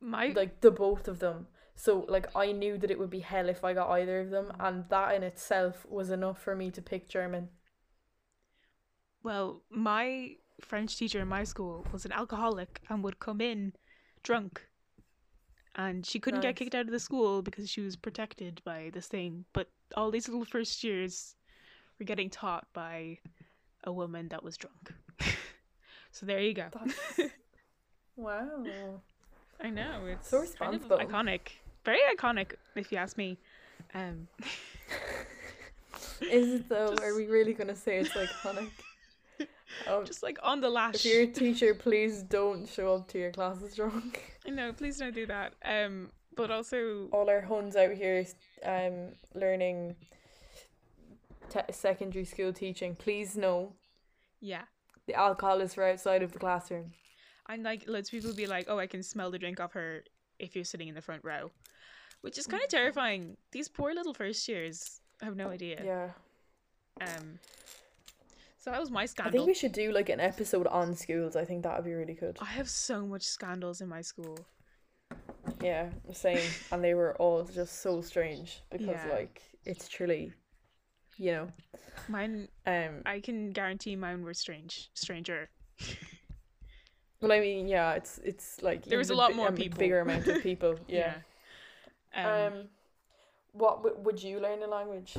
my 0.00 0.28
Like 0.28 0.60
the 0.60 0.70
both 0.70 1.06
of 1.06 1.18
them. 1.18 1.48
So 1.80 2.04
like 2.08 2.26
I 2.34 2.50
knew 2.50 2.76
that 2.78 2.90
it 2.90 2.98
would 2.98 3.08
be 3.10 3.20
hell 3.20 3.48
if 3.48 3.62
I 3.62 3.72
got 3.72 3.88
either 3.90 4.18
of 4.20 4.30
them 4.30 4.50
and 4.58 4.84
that 4.88 5.14
in 5.14 5.22
itself 5.22 5.86
was 5.88 6.10
enough 6.10 6.42
for 6.42 6.56
me 6.56 6.70
to 6.72 6.82
pick 6.82 7.08
German. 7.08 7.48
well, 9.22 9.62
my 9.70 10.34
French 10.60 10.96
teacher 10.96 11.20
in 11.20 11.28
my 11.28 11.44
school 11.44 11.86
was 11.92 12.04
an 12.04 12.10
alcoholic 12.12 12.80
and 12.88 13.04
would 13.04 13.20
come 13.20 13.40
in 13.40 13.72
drunk. 14.24 14.66
And 15.76 16.04
she 16.04 16.18
couldn't 16.18 16.40
get 16.40 16.56
kicked 16.56 16.74
out 16.74 16.86
of 16.86 16.90
the 16.90 16.98
school 16.98 17.42
because 17.42 17.70
she 17.70 17.80
was 17.80 17.94
protected 17.94 18.60
by 18.64 18.90
this 18.92 19.06
thing. 19.06 19.44
But 19.52 19.68
all 19.96 20.10
these 20.10 20.28
little 20.28 20.44
first 20.44 20.82
years 20.82 21.36
were 21.98 22.04
getting 22.04 22.28
taught 22.30 22.66
by 22.72 23.18
a 23.84 23.92
woman 23.92 24.26
that 24.30 24.42
was 24.42 24.56
drunk. 24.56 24.92
so 26.10 26.26
there 26.26 26.40
you 26.40 26.54
go. 26.54 26.68
Wow. 28.16 28.64
I 29.62 29.70
know 29.70 30.06
it's 30.06 30.28
So 30.28 30.44
kind 30.58 30.74
of 30.74 30.82
responsible. 30.82 30.98
iconic, 30.98 31.48
very 31.88 32.00
iconic, 32.14 32.52
if 32.76 32.92
you 32.92 32.98
ask 32.98 33.16
me. 33.16 33.38
Um, 33.94 34.28
Is 36.20 36.52
it 36.60 36.68
though? 36.68 36.90
Just- 36.90 37.02
Are 37.02 37.14
we 37.16 37.26
really 37.26 37.54
gonna 37.54 37.76
say 37.76 37.98
it's 37.98 38.10
iconic? 38.10 38.70
Um, 39.86 40.04
just 40.10 40.22
like 40.22 40.38
on 40.42 40.60
the 40.60 40.68
lash. 40.68 40.96
if 40.96 41.04
you're 41.06 41.22
a 41.22 41.26
teacher, 41.26 41.74
please 41.74 42.22
don't 42.22 42.68
show 42.68 42.94
up 42.96 43.08
to 43.08 43.18
your 43.18 43.30
classes 43.30 43.74
drunk. 43.76 44.22
I 44.46 44.50
know, 44.50 44.72
please 44.72 44.98
don't 44.98 45.14
do 45.14 45.26
that. 45.26 45.54
Um, 45.64 46.10
but 46.36 46.50
also, 46.50 47.08
All 47.12 47.28
our 47.30 47.40
Huns 47.40 47.74
out 47.76 47.92
here, 47.92 48.26
um, 48.64 49.12
learning 49.34 49.96
te- 51.50 51.72
secondary 51.72 52.24
school 52.24 52.52
teaching. 52.52 52.94
Please 52.96 53.36
know 53.36 53.72
yeah, 54.40 54.62
the 55.06 55.14
alcohol 55.14 55.60
is 55.60 55.74
for 55.74 55.84
outside 55.84 56.22
of 56.22 56.32
the 56.32 56.38
classroom. 56.38 56.92
and 57.48 57.62
like 57.62 57.88
loads 57.88 58.08
of 58.08 58.12
people 58.12 58.34
be 58.34 58.46
like, 58.46 58.66
"Oh, 58.68 58.78
I 58.78 58.86
can 58.86 59.02
smell 59.02 59.30
the 59.30 59.38
drink 59.38 59.58
off 59.60 59.72
her 59.72 60.04
if 60.38 60.54
you're 60.54 60.64
sitting 60.64 60.88
in 60.88 60.94
the 60.94 61.02
front 61.02 61.24
row," 61.24 61.50
which 62.22 62.38
is 62.38 62.46
kind 62.46 62.62
of 62.62 62.68
terrifying. 62.68 63.36
These 63.52 63.68
poor 63.68 63.92
little 63.94 64.14
first 64.14 64.48
years 64.48 65.00
have 65.20 65.36
no 65.36 65.48
idea. 65.50 65.82
Yeah. 65.84 66.10
Um, 67.00 67.38
so 68.58 68.70
that 68.70 68.80
was 68.80 68.90
my 68.90 69.06
scandal. 69.06 69.30
I 69.30 69.32
think 69.36 69.46
we 69.46 69.54
should 69.54 69.72
do 69.72 69.92
like 69.92 70.08
an 70.08 70.20
episode 70.20 70.66
on 70.66 70.94
schools. 70.94 71.36
I 71.36 71.44
think 71.44 71.62
that 71.62 71.76
would 71.76 71.84
be 71.84 71.94
really 71.94 72.14
good. 72.14 72.38
I 72.40 72.46
have 72.46 72.68
so 72.68 73.06
much 73.06 73.22
scandals 73.22 73.80
in 73.80 73.88
my 73.88 74.00
school. 74.02 74.38
Yeah, 75.62 75.90
same. 76.12 76.40
and 76.72 76.82
they 76.82 76.94
were 76.94 77.14
all 77.16 77.44
just 77.44 77.80
so 77.82 78.00
strange 78.00 78.62
because 78.70 78.86
Yeah. 78.88 79.12
like 79.12 79.40
it's 79.64 79.88
truly, 79.88 80.32
you 81.16 81.32
know, 81.32 81.48
Mine, 82.08 82.48
um. 82.66 83.02
I 83.06 83.20
can 83.20 83.50
guarantee 83.50 83.96
mine 83.96 84.22
were 84.22 84.34
strange, 84.34 84.90
stranger. 84.94 85.48
Well, 87.20 87.32
I 87.32 87.40
mean, 87.40 87.66
yeah, 87.66 87.94
it's 87.94 88.18
it's 88.22 88.62
like 88.62 88.84
There 88.84 88.98
was 88.98 89.10
a 89.10 89.14
lot 89.14 89.34
more 89.34 89.50
people. 89.50 89.78
bigger 89.78 90.00
amount 90.00 90.26
of 90.28 90.42
people. 90.42 90.76
Yeah. 90.88 90.98
Yeah. 90.98 91.14
Um, 92.14 92.52
Um, 92.52 92.68
what 93.52 93.82
w- 93.82 93.96
would 94.02 94.22
you 94.22 94.40
learn 94.40 94.62
a 94.62 94.66
language? 94.66 95.16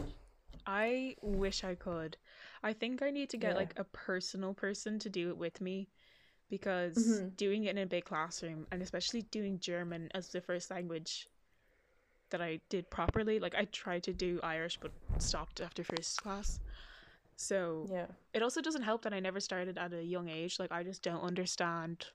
I 0.65 1.15
wish 1.21 1.63
I 1.63 1.75
could. 1.75 2.17
I 2.63 2.73
think 2.73 3.01
I 3.01 3.09
need 3.11 3.29
to 3.31 3.37
get 3.37 3.51
Yeah. 3.51 3.57
like 3.57 3.73
a 3.77 3.83
personal 3.83 4.53
person 4.53 4.99
to 4.99 5.09
do 5.09 5.29
it 5.29 5.37
with 5.37 5.61
me 5.61 5.89
because 6.49 6.97
Mhm. 6.97 7.35
doing 7.37 7.63
it 7.65 7.71
in 7.71 7.77
a 7.79 7.85
big 7.85 8.05
classroom 8.05 8.67
and 8.71 8.81
especially 8.81 9.21
doing 9.23 9.59
German 9.59 10.09
as 10.13 10.29
the 10.29 10.41
first 10.41 10.69
language 10.71 11.27
that 12.29 12.41
I 12.41 12.59
did 12.69 12.89
properly, 12.89 13.39
like 13.39 13.55
I 13.55 13.65
tried 13.65 14.03
to 14.03 14.13
do 14.13 14.39
Irish 14.43 14.77
but 14.79 14.91
stopped 15.17 15.59
after 15.61 15.83
first 15.83 16.21
class. 16.21 16.59
So 17.35 17.89
Yeah. 17.89 18.07
it 18.33 18.43
also 18.43 18.61
doesn't 18.61 18.83
help 18.83 19.03
that 19.03 19.13
I 19.13 19.19
never 19.19 19.39
started 19.39 19.77
at 19.77 19.93
a 19.93 20.03
young 20.03 20.29
age. 20.29 20.59
Like 20.59 20.71
I 20.71 20.83
just 20.83 21.01
don't 21.03 21.21
understand 21.21 22.07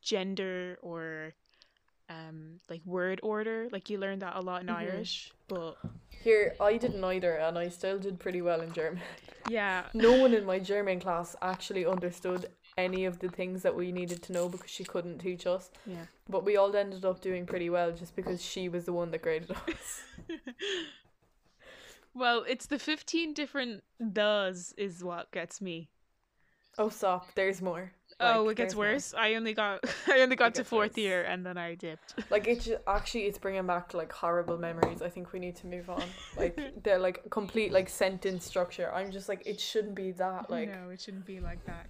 gender 0.00 0.78
or 0.82 1.34
um 2.10 2.60
like 2.68 2.82
word 2.84 3.20
order. 3.22 3.68
Like 3.72 3.88
you 3.90 3.98
learn 3.98 4.18
that 4.20 4.36
a 4.36 4.40
lot 4.40 4.62
in 4.62 4.68
Mhm. 4.68 4.76
Irish, 4.76 5.32
but 5.48 5.76
Here, 6.22 6.54
I 6.60 6.76
didn't 6.76 7.02
either, 7.04 7.34
and 7.36 7.58
I 7.58 7.68
still 7.68 7.98
did 7.98 8.18
pretty 8.20 8.42
well 8.42 8.60
in 8.60 8.72
German. 8.72 9.02
yeah, 9.48 9.86
No 9.94 10.12
one 10.20 10.34
in 10.34 10.44
my 10.44 10.58
German 10.58 11.00
class 11.00 11.34
actually 11.42 11.84
understood 11.86 12.50
any 12.78 13.04
of 13.04 13.18
the 13.18 13.28
things 13.28 13.62
that 13.62 13.74
we 13.74 13.92
needed 13.92 14.22
to 14.22 14.32
know 14.32 14.48
because 14.48 14.70
she 14.70 14.84
couldn't 14.84 15.18
teach 15.18 15.46
us. 15.46 15.70
yeah. 15.86 16.06
But 16.28 16.44
we 16.44 16.56
all 16.56 16.74
ended 16.74 17.04
up 17.04 17.20
doing 17.20 17.44
pretty 17.46 17.68
well 17.70 17.92
just 17.92 18.14
because 18.16 18.42
she 18.42 18.68
was 18.68 18.84
the 18.84 18.92
one 18.92 19.10
that 19.10 19.20
graded 19.22 19.50
us. 19.50 20.02
well, 22.14 22.44
it's 22.48 22.66
the 22.66 22.78
15 22.78 23.32
different 23.34 23.82
does 24.12 24.74
is 24.76 25.02
what 25.02 25.30
gets 25.32 25.60
me. 25.60 25.90
oh, 26.78 26.88
stop! 26.88 27.34
There's 27.34 27.60
more. 27.60 27.92
Oh, 28.22 28.44
Like, 28.44 28.52
it 28.52 28.56
gets 28.62 28.74
worse. 28.74 29.14
I 29.14 29.34
only 29.34 29.54
got 29.54 29.84
I 30.08 30.20
only 30.20 30.36
got 30.36 30.54
to 30.56 30.64
fourth 30.64 30.92
worse. 30.92 30.98
year 30.98 31.22
and 31.22 31.44
then 31.44 31.58
I 31.58 31.74
dipped. 31.74 32.14
Like 32.30 32.46
it's 32.48 32.64
ju- 32.64 32.78
actually, 32.86 33.24
it's 33.24 33.38
bringing 33.38 33.66
back 33.66 33.94
like 33.94 34.12
horrible 34.12 34.58
memories. 34.58 35.02
I 35.02 35.08
think 35.08 35.32
we 35.32 35.38
need 35.38 35.56
to 35.56 35.66
move 35.66 35.90
on. 35.90 36.02
Like 36.36 36.82
they're 36.82 36.98
like 36.98 37.28
complete 37.30 37.72
like 37.72 37.88
sentence 37.88 38.44
structure. 38.44 38.92
I'm 38.92 39.10
just 39.10 39.28
like 39.28 39.46
it 39.46 39.60
shouldn't 39.60 39.94
be 39.94 40.12
that 40.12 40.50
like 40.50 40.68
no, 40.68 40.90
it 40.90 41.00
shouldn't 41.00 41.26
be 41.26 41.40
like 41.40 41.64
that. 41.66 41.86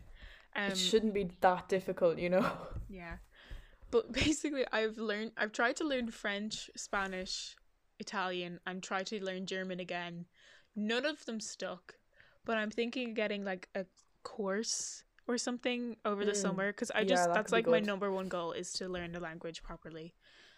Um, 0.54 0.70
it 0.72 0.76
shouldn't 0.76 1.14
be 1.14 1.30
that 1.40 1.68
difficult, 1.68 2.18
you 2.18 2.28
know. 2.28 2.50
Yeah. 2.88 3.16
But 3.90 4.12
basically, 4.12 4.64
I've 4.72 4.98
learned, 4.98 5.32
I've 5.36 5.52
tried 5.52 5.76
to 5.76 5.84
learn 5.84 6.10
French, 6.10 6.70
Spanish, 6.76 7.56
Italian, 7.98 8.58
and 8.66 8.82
tried 8.82 9.06
to 9.06 9.22
learn 9.22 9.46
German 9.46 9.80
again. 9.80 10.26
None 10.74 11.04
of 11.06 11.24
them 11.26 11.40
stuck. 11.40 11.94
But 12.44 12.56
I'm 12.56 12.70
thinking 12.70 13.10
of 13.10 13.14
getting 13.14 13.44
like 13.44 13.68
a 13.74 13.84
course 14.24 15.04
or 15.28 15.38
something 15.38 15.96
over 16.04 16.24
the 16.24 16.32
Mm. 16.32 16.36
summer 16.42 16.72
because 16.72 16.90
I 16.94 17.04
Yeah, 17.04 17.08
just, 17.08 17.28
that 17.28 17.34
that's 17.34 17.52
like 17.52 17.66
my 17.66 17.80
number 17.80 18.10
one 18.10 18.28
goal 18.28 18.52
is 18.52 18.72
to 18.74 18.88
learn 18.88 19.12
the 19.12 19.20
language 19.20 19.62
properly. 19.62 20.14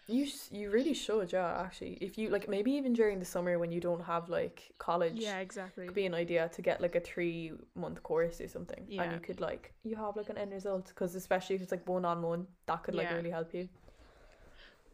You 0.07 0.27
you 0.51 0.69
really 0.69 0.93
should, 0.93 1.31
yeah. 1.33 1.61
Actually, 1.65 1.93
if 1.99 2.17
you 2.17 2.29
like, 2.29 2.47
maybe 2.47 2.71
even 2.73 2.93
during 2.93 3.17
the 3.19 3.25
summer 3.25 3.57
when 3.57 3.71
you 3.71 3.81
don't 3.81 4.03
have 4.03 4.29
like 4.29 4.71
college, 4.77 5.19
Yeah, 5.19 5.39
exactly. 5.39 5.87
could 5.87 5.95
be 5.95 6.05
an 6.05 6.13
idea 6.13 6.47
to 6.49 6.61
get 6.61 6.79
like 6.79 6.95
a 6.95 6.99
three 6.99 7.53
month 7.75 8.03
course 8.03 8.39
or 8.39 8.47
something, 8.47 8.85
yeah. 8.87 9.03
and 9.03 9.13
you 9.13 9.19
could 9.19 9.41
like 9.41 9.73
you 9.83 9.95
have 9.95 10.15
like 10.15 10.29
an 10.29 10.37
end 10.37 10.51
result 10.51 10.87
because 10.89 11.15
especially 11.15 11.55
if 11.55 11.61
it's 11.63 11.71
like 11.71 11.87
one 11.87 12.05
on 12.05 12.21
one, 12.21 12.45
that 12.67 12.83
could 12.83 12.93
like 12.95 13.09
Yeah. 13.09 13.17
really 13.17 13.31
help 13.31 13.53
you. 13.53 13.67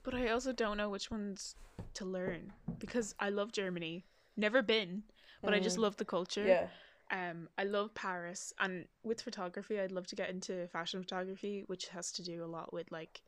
But 0.04 0.14
I 0.16 0.30
also 0.30 0.52
don't 0.54 0.78
know 0.78 0.90
which 0.90 1.12
ones 1.12 1.56
to 1.96 2.06
learn 2.06 2.54
because 2.80 3.14
I 3.20 3.30
love 3.30 3.52
Germany. 3.52 4.06
Never 4.38 4.62
been, 4.62 5.04
but 5.44 5.54
I 5.54 5.60
just 5.60 5.78
Mm. 5.78 5.82
love 5.82 5.98
the 5.98 6.06
culture. 6.06 6.46
Yeah, 6.48 6.68
Um, 7.12 7.50
I 7.58 7.66
love 7.66 7.94
Paris, 7.94 8.54
and 8.60 8.88
with 9.04 9.22
photography, 9.22 9.80
I'd 9.80 9.92
love 9.92 10.08
to 10.08 10.16
get 10.16 10.30
into 10.30 10.68
fashion 10.70 11.02
photography, 11.02 11.64
which 11.68 11.90
has 11.90 12.12
to 12.14 12.24
do 12.24 12.44
a 12.44 12.48
lot 12.48 12.72
with 12.74 12.92
like, 12.92 13.22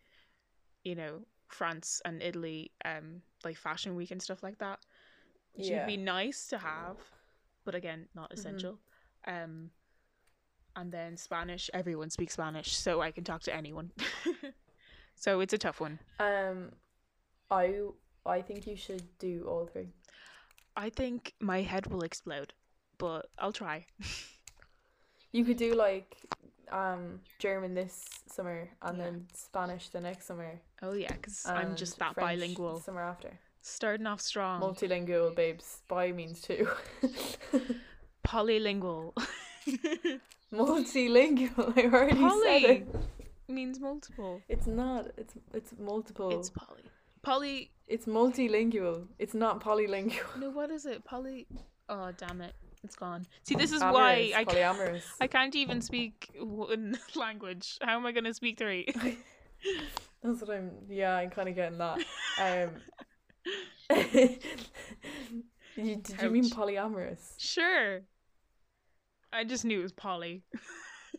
you 0.83 0.95
know, 0.95 1.21
France 1.49 2.01
and 2.05 2.21
Italy, 2.21 2.71
um, 2.85 3.21
like 3.43 3.57
Fashion 3.57 3.95
Week 3.95 4.11
and 4.11 4.21
stuff 4.21 4.43
like 4.43 4.59
that, 4.59 4.79
which 5.53 5.69
Yeah. 5.69 5.75
would 5.75 5.85
be 5.85 5.97
nice 5.97 6.47
to 6.47 6.57
have, 6.59 6.97
but 7.65 7.75
again, 7.75 8.07
not 8.15 8.31
Mhm. 8.33 8.33
essential. 8.33 8.79
Um, 9.27 9.71
and 10.75 10.91
then 10.91 11.17
Spanish, 11.17 11.69
everyone 11.73 12.09
speaks 12.09 12.33
Spanish, 12.33 12.75
so 12.75 13.01
I 13.01 13.11
can 13.11 13.23
talk 13.23 13.41
to 13.43 13.55
anyone. 13.55 13.91
so 15.15 15.39
it's 15.39 15.53
a 15.53 15.57
tough 15.57 15.79
one. 15.79 15.99
um, 16.19 16.71
I 17.51 17.79
I 18.25 18.41
think 18.41 18.67
you 18.67 18.75
should 18.75 19.17
do 19.19 19.45
all 19.47 19.67
three. 19.67 19.89
I 20.75 20.89
think 20.91 21.33
my 21.39 21.61
head 21.63 21.87
will 21.87 22.03
explode, 22.03 22.53
but 23.03 23.29
I'll 23.37 23.51
try. 23.51 23.85
You 25.33 25.43
could 25.43 25.57
do 25.57 25.73
like 25.87 26.15
um 26.71 27.19
German 27.45 27.73
this 27.81 27.95
summer 28.35 28.69
and 28.81 28.97
Yeah. 28.97 29.03
then 29.03 29.27
Spanish 29.33 29.89
the 29.89 29.99
next 29.99 30.25
summer. 30.29 30.51
Oh 30.81 30.93
yeah, 30.93 31.11
because 31.11 31.45
I'm 31.45 31.75
just 31.75 31.99
that 31.99 32.13
French 32.13 32.39
bilingual. 32.39 32.79
summer 32.79 33.01
after. 33.13 33.31
Starting 33.61 34.07
off 34.07 34.21
strong. 34.21 34.61
Multilingual, 34.61 35.35
babes. 35.35 35.81
Bi 35.89 36.11
means 36.13 36.39
two. 36.41 36.67
Polylingual. 38.27 39.13
Multilingual. 40.53 41.77
I 41.77 41.83
already 41.93 42.15
said 42.15 42.29
Poly 42.29 42.65
it. 42.65 42.87
means 43.49 43.79
multiple. 43.79 44.41
It's 44.47 44.67
not. 44.67 45.07
It's 45.17 45.33
it's 45.53 45.73
multiple. 45.79 46.31
It's 46.39 46.49
poly. 46.49 46.83
Poly. 47.21 47.71
It's 47.87 48.05
multilingual. 48.05 49.07
It's 49.19 49.33
not 49.33 49.59
polylingual. 49.61 50.39
No, 50.39 50.49
what 50.51 50.69
is 50.71 50.85
it? 50.85 51.03
Poly. 51.03 51.47
Oh 51.89 52.11
damn 52.17 52.41
it! 52.41 52.53
It's 52.83 52.95
gone. 52.95 53.25
See, 53.43 53.55
this 53.55 53.71
is 53.71 53.81
why 53.81 54.13
Amorous, 54.13 54.33
I 54.35 54.43
ca- 54.43 54.51
polyamorous. 54.51 55.03
I 55.21 55.27
can't 55.27 55.55
even 55.55 55.81
speak 55.81 56.29
one 56.37 56.97
language. 57.15 57.77
How 57.81 57.95
am 57.95 58.05
I 58.05 58.11
gonna 58.11 58.33
speak 58.33 58.57
three? 58.57 58.87
That's 60.23 60.41
what 60.41 60.49
I'm. 60.49 60.71
Yeah, 60.89 61.15
I'm 61.15 61.29
kind 61.29 61.47
of 61.47 61.55
getting 61.55 61.77
that. 61.77 61.99
Um. 62.41 62.71
you, 65.77 65.95
did 65.95 66.21
you 66.21 66.29
mean 66.29 66.49
polyamorous? 66.49 67.35
Sure. 67.37 68.01
I 69.31 69.45
just 69.45 69.63
knew 69.65 69.79
it 69.79 69.83
was 69.83 69.93
Polly. 69.93 70.43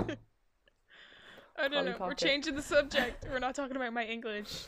I 0.00 1.68
don't 1.68 1.72
Polly 1.72 1.90
know. 1.90 1.96
We're 2.00 2.14
changing 2.14 2.56
the 2.56 2.62
subject. 2.62 3.24
We're 3.30 3.38
not 3.38 3.54
talking 3.54 3.76
about 3.76 3.92
my 3.94 4.04
English. 4.04 4.66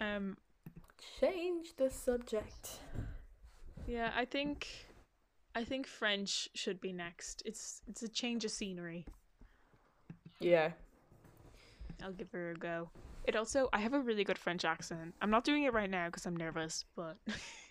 um. 0.00 0.38
Change 1.20 1.74
the 1.76 1.90
subject. 1.90 2.78
Yeah, 3.92 4.10
I 4.16 4.24
think. 4.24 4.66
I 5.54 5.64
think 5.64 5.86
French 5.86 6.48
should 6.54 6.80
be 6.80 6.94
next. 6.94 7.42
It's 7.44 7.82
it's 7.86 8.02
a 8.02 8.08
change 8.08 8.42
of 8.46 8.50
scenery. 8.50 9.04
Yeah. 10.40 10.70
I'll 12.02 12.12
give 12.12 12.30
her 12.32 12.52
a 12.52 12.54
go. 12.54 12.88
It 13.24 13.36
also, 13.36 13.68
I 13.70 13.80
have 13.80 13.92
a 13.92 14.00
really 14.00 14.24
good 14.24 14.38
French 14.38 14.64
accent. 14.64 15.14
I'm 15.20 15.30
not 15.30 15.44
doing 15.44 15.64
it 15.64 15.74
right 15.74 15.90
now 15.90 16.06
because 16.06 16.24
I'm 16.24 16.36
nervous, 16.36 16.86
but 16.96 17.18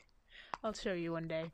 I'll 0.64 0.74
show 0.74 0.94
you 0.94 1.12
one 1.12 1.28
day. 1.28 1.52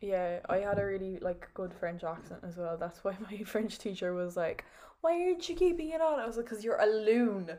Yeah, 0.00 0.38
I 0.48 0.58
had 0.58 0.78
a 0.78 0.86
really 0.86 1.18
like 1.18 1.52
good 1.52 1.74
French 1.74 2.04
accent 2.04 2.44
as 2.44 2.56
well. 2.56 2.76
That's 2.78 3.02
why 3.02 3.16
my 3.28 3.38
French 3.44 3.76
teacher 3.78 4.14
was 4.14 4.36
like, 4.36 4.64
"Why 5.00 5.20
aren't 5.20 5.48
you 5.48 5.56
keeping 5.56 5.90
it 5.90 6.00
on?" 6.00 6.20
I 6.20 6.26
was 6.26 6.36
like, 6.36 6.46
"Cause 6.46 6.62
you're 6.62 6.80
a 6.80 6.86
loon. 6.86 7.58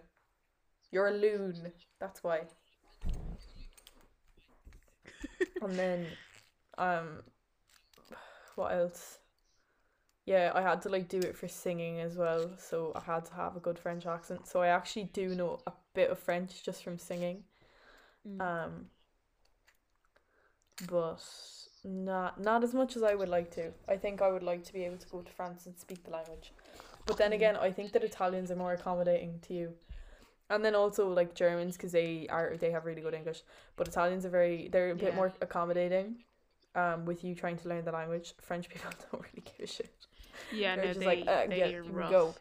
You're 0.94 1.08
a 1.08 1.18
loon. 1.28 1.74
That's 2.00 2.24
why." 2.24 2.48
and 5.62 5.78
then, 5.78 6.18
um, 6.78 7.24
what 8.56 8.72
else? 8.74 9.20
Yeah, 10.26 10.52
I 10.54 10.62
had 10.62 10.82
to 10.84 10.90
like 10.90 11.08
do 11.10 11.20
it 11.24 11.36
for 11.36 11.48
singing 11.48 12.00
as 12.00 12.16
well, 12.16 12.52
so 12.58 12.92
I 12.96 13.02
had 13.02 13.26
to 13.26 13.34
have 13.34 13.56
a 13.56 13.60
good 13.60 13.80
French 13.80 14.06
accent. 14.06 14.48
So 14.48 14.62
I 14.62 14.68
actually 14.68 15.06
do 15.06 15.34
know 15.34 15.60
a 15.66 15.74
bit 15.96 16.10
of 16.12 16.20
French 16.20 16.64
just 16.64 16.84
from 16.84 17.00
singing. 17.00 17.44
Mm. 18.28 18.40
Um, 18.40 18.86
but 20.88 21.24
not 21.84 22.40
not 22.40 22.64
as 22.64 22.74
much 22.74 22.96
as 22.96 23.04
I 23.04 23.16
would 23.16 23.30
like 23.30 23.52
to. 23.52 23.72
I 23.88 23.98
think 23.98 24.22
I 24.22 24.30
would 24.32 24.44
like 24.44 24.64
to 24.66 24.74
be 24.74 24.86
able 24.86 24.98
to 24.98 25.08
go 25.08 25.22
to 25.22 25.32
France 25.32 25.66
and 25.66 25.78
speak 25.78 26.04
the 26.04 26.12
language. 26.12 26.54
But 27.06 27.18
then 27.18 27.32
Mm. 27.32 27.36
again, 27.36 27.56
I 27.58 27.72
think 27.72 27.94
that 27.94 28.04
Italians 28.04 28.52
are 28.52 28.56
more 28.56 28.74
accommodating 28.74 29.40
to 29.48 29.54
you. 29.54 29.74
And 30.50 30.66
then 30.66 30.74
also 30.76 31.08
like 31.10 31.36
Germans 31.36 31.78
because 31.78 31.92
they 31.92 32.28
are 32.30 32.56
they 32.58 32.72
have 32.72 32.86
really 32.86 33.02
good 33.02 33.14
English, 33.14 33.44
but 33.76 33.88
Italians 33.88 34.26
are 34.26 34.30
very 34.30 34.68
they're 34.72 34.92
a 34.92 34.96
bit 34.96 35.10
Yeah. 35.10 35.16
more 35.16 35.32
accommodating. 35.42 36.16
Um, 36.76 37.06
with 37.06 37.24
you 37.24 37.34
trying 37.36 37.58
to 37.58 37.68
learn 37.70 37.84
the 37.84 37.92
language, 37.92 38.34
French 38.42 38.70
people 38.74 38.92
don't 39.12 39.24
really 39.24 39.44
give 39.44 39.60
a 39.64 39.68
shit. 39.68 39.92
yeah, 40.52 40.76
They're 40.76 40.86
no, 40.86 40.90
just 40.90 41.00
they, 41.00 41.06
like, 41.06 41.28
uh, 41.28 41.48
they 41.48 41.58
yeah, 41.60 41.78
are 41.78 41.84
rough. 41.84 42.12
go 42.12 42.36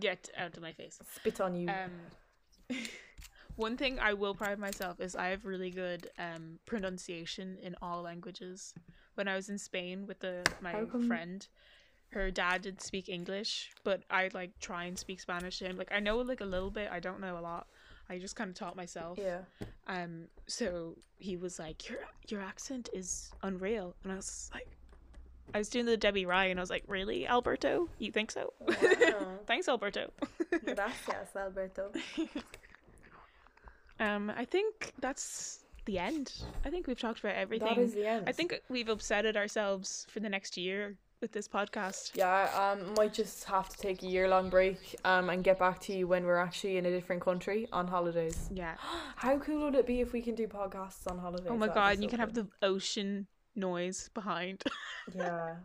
Get 0.00 0.30
out 0.36 0.56
of 0.56 0.62
my 0.62 0.72
face. 0.72 0.98
spit 1.14 1.40
on 1.40 1.54
you. 1.54 1.68
Um, 1.68 2.76
one 3.56 3.76
thing 3.76 3.98
I 3.98 4.12
will 4.14 4.34
pride 4.34 4.58
myself 4.58 5.00
is 5.00 5.14
I 5.16 5.28
have 5.28 5.44
really 5.46 5.70
good 5.70 6.10
um 6.18 6.58
pronunciation 6.66 7.56
in 7.62 7.76
all 7.80 8.02
languages. 8.02 8.74
When 9.14 9.28
I 9.28 9.34
was 9.36 9.48
in 9.48 9.58
Spain 9.58 10.06
with 10.06 10.20
the 10.20 10.42
my 10.60 10.74
friend, 11.06 11.46
her 12.10 12.30
dad 12.30 12.62
did 12.62 12.80
speak 12.80 13.08
English, 13.08 13.70
but 13.84 14.02
I 14.10 14.30
like 14.32 14.58
try 14.60 14.84
and 14.84 14.98
speak 14.98 15.20
Spanish 15.20 15.58
to 15.58 15.66
him. 15.66 15.76
Like 15.76 15.92
I 15.92 16.00
know 16.00 16.18
like 16.18 16.40
a 16.40 16.44
little 16.46 16.70
bit, 16.70 16.88
I 16.90 17.00
don't 17.00 17.20
know 17.20 17.38
a 17.38 17.40
lot. 17.40 17.66
I 18.08 18.18
just 18.18 18.36
kind 18.36 18.48
of 18.48 18.54
taught 18.54 18.76
myself. 18.76 19.18
yeah. 19.18 19.40
Um, 19.88 20.28
so 20.46 20.96
he 21.18 21.36
was 21.36 21.58
like, 21.58 21.88
"Your 21.88 21.98
your 22.28 22.40
accent 22.40 22.88
is 22.92 23.32
unreal," 23.42 23.94
and 24.04 24.12
I 24.12 24.16
was 24.16 24.50
like, 24.54 24.68
I 25.54 25.58
was 25.58 25.68
doing 25.68 25.86
the 25.86 25.96
Debbie 25.96 26.24
Ryan. 26.26 26.52
and 26.52 26.60
I 26.60 26.62
was 26.62 26.70
like, 26.70 26.84
"Really, 26.86 27.26
Alberto? 27.26 27.88
You 27.98 28.12
think 28.12 28.30
so?" 28.30 28.52
Wow. 28.60 29.38
Thanks, 29.46 29.68
Alberto. 29.68 30.12
Gracias, 30.64 31.34
Alberto. 31.36 31.90
Um, 33.98 34.30
I 34.36 34.44
think 34.44 34.92
that's 35.00 35.60
the 35.86 35.98
end. 35.98 36.32
I 36.64 36.70
think 36.70 36.86
we've 36.86 37.00
talked 37.00 37.20
about 37.20 37.34
everything. 37.34 37.68
That 37.68 37.78
is 37.78 37.94
the 37.94 38.06
end. 38.06 38.24
I 38.28 38.32
think 38.32 38.60
we've 38.68 38.88
upsetted 38.88 39.36
ourselves 39.36 40.06
for 40.10 40.20
the 40.20 40.28
next 40.28 40.56
year 40.56 40.96
with 41.20 41.32
this 41.32 41.48
podcast. 41.48 42.12
Yeah, 42.14 42.50
um, 42.54 42.94
might 42.94 43.12
just 43.12 43.44
have 43.44 43.68
to 43.68 43.78
take 43.78 44.02
a 44.02 44.06
year 44.06 44.28
long 44.28 44.50
break 44.50 44.96
um, 45.04 45.30
and 45.30 45.42
get 45.42 45.58
back 45.58 45.80
to 45.82 45.92
you 45.92 46.06
when 46.06 46.24
we're 46.24 46.36
actually 46.38 46.76
in 46.76 46.86
a 46.86 46.90
different 46.90 47.22
country 47.22 47.68
on 47.72 47.86
holidays. 47.86 48.50
Yeah. 48.52 48.74
How 49.16 49.38
cool 49.38 49.64
would 49.64 49.74
it 49.74 49.86
be 49.86 50.00
if 50.00 50.12
we 50.12 50.22
can 50.22 50.34
do 50.34 50.46
podcasts 50.46 51.10
on 51.10 51.18
holidays? 51.18 51.48
Oh 51.50 51.56
my 51.56 51.66
That'd 51.66 51.74
god, 51.74 51.94
and 51.94 52.02
you 52.02 52.08
can 52.08 52.20
have 52.20 52.34
the 52.34 52.46
ocean 52.62 53.26
noise 53.54 54.10
behind. 54.14 54.62
Yeah, 55.14 55.56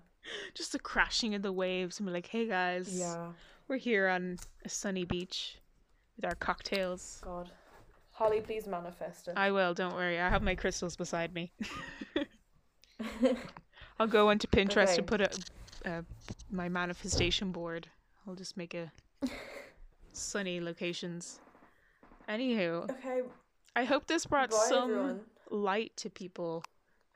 Just 0.53 0.71
the 0.71 0.77
crashing 0.77 1.33
of 1.33 1.41
the 1.41 1.51
waves 1.51 1.99
and 1.99 2.05
be 2.05 2.13
like, 2.13 2.27
hey 2.27 2.47
guys, 2.47 2.95
yeah. 2.95 3.31
we're 3.67 3.77
here 3.77 4.07
on 4.07 4.37
a 4.63 4.69
sunny 4.69 5.03
beach 5.03 5.57
with 6.15 6.25
our 6.25 6.35
cocktails. 6.35 7.21
God. 7.23 7.49
Holly, 8.11 8.39
please 8.39 8.67
manifest 8.67 9.29
it. 9.29 9.33
I 9.35 9.49
will, 9.49 9.73
don't 9.73 9.95
worry. 9.95 10.19
I 10.19 10.29
have 10.29 10.43
my 10.43 10.53
crystals 10.53 10.95
beside 10.95 11.33
me. 11.33 11.51
I'll 13.99 14.07
go 14.07 14.29
onto 14.29 14.47
Pinterest 14.47 14.83
Okay. 14.83 14.97
and 14.97 15.07
put 15.07 15.21
a, 15.21 15.29
a 15.85 16.05
my 16.51 16.69
manifestation 16.69 17.51
board. 17.51 17.87
I'll 18.27 18.35
just 18.35 18.57
make 18.57 18.73
a 18.73 18.91
sunny 20.13 20.59
locations. 20.59 21.39
Anywho, 22.29 22.89
okay, 22.89 23.21
I 23.75 23.83
hope 23.83 24.07
this 24.07 24.25
brought 24.25 24.51
bye 24.51 24.65
some 24.67 24.91
everyone. 24.91 25.19
light 25.49 25.91
to 25.97 26.09
people 26.09 26.63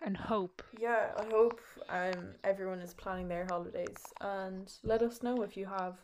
and 0.04 0.18
hope. 0.18 0.62
Yeah, 0.80 1.12
I 1.18 1.26
hope 1.26 1.60
um 1.90 2.36
everyone 2.44 2.80
is 2.80 2.94
planning 2.94 3.28
their 3.28 3.46
holidays 3.46 3.98
and 4.22 4.72
let 4.84 5.02
us 5.02 5.24
know 5.24 5.42
if 5.42 5.56
you 5.56 5.66
have 5.66 5.96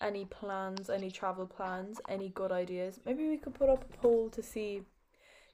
any 0.00 0.24
plans, 0.24 0.88
any 0.90 1.10
travel 1.10 1.46
plans, 1.46 2.00
any 2.08 2.30
good 2.30 2.50
ideas. 2.52 3.00
Maybe 3.04 3.28
we 3.28 3.36
could 3.36 3.54
put 3.54 3.68
up 3.68 3.84
a 3.84 3.96
poll 3.98 4.30
to 4.30 4.42
see 4.42 4.82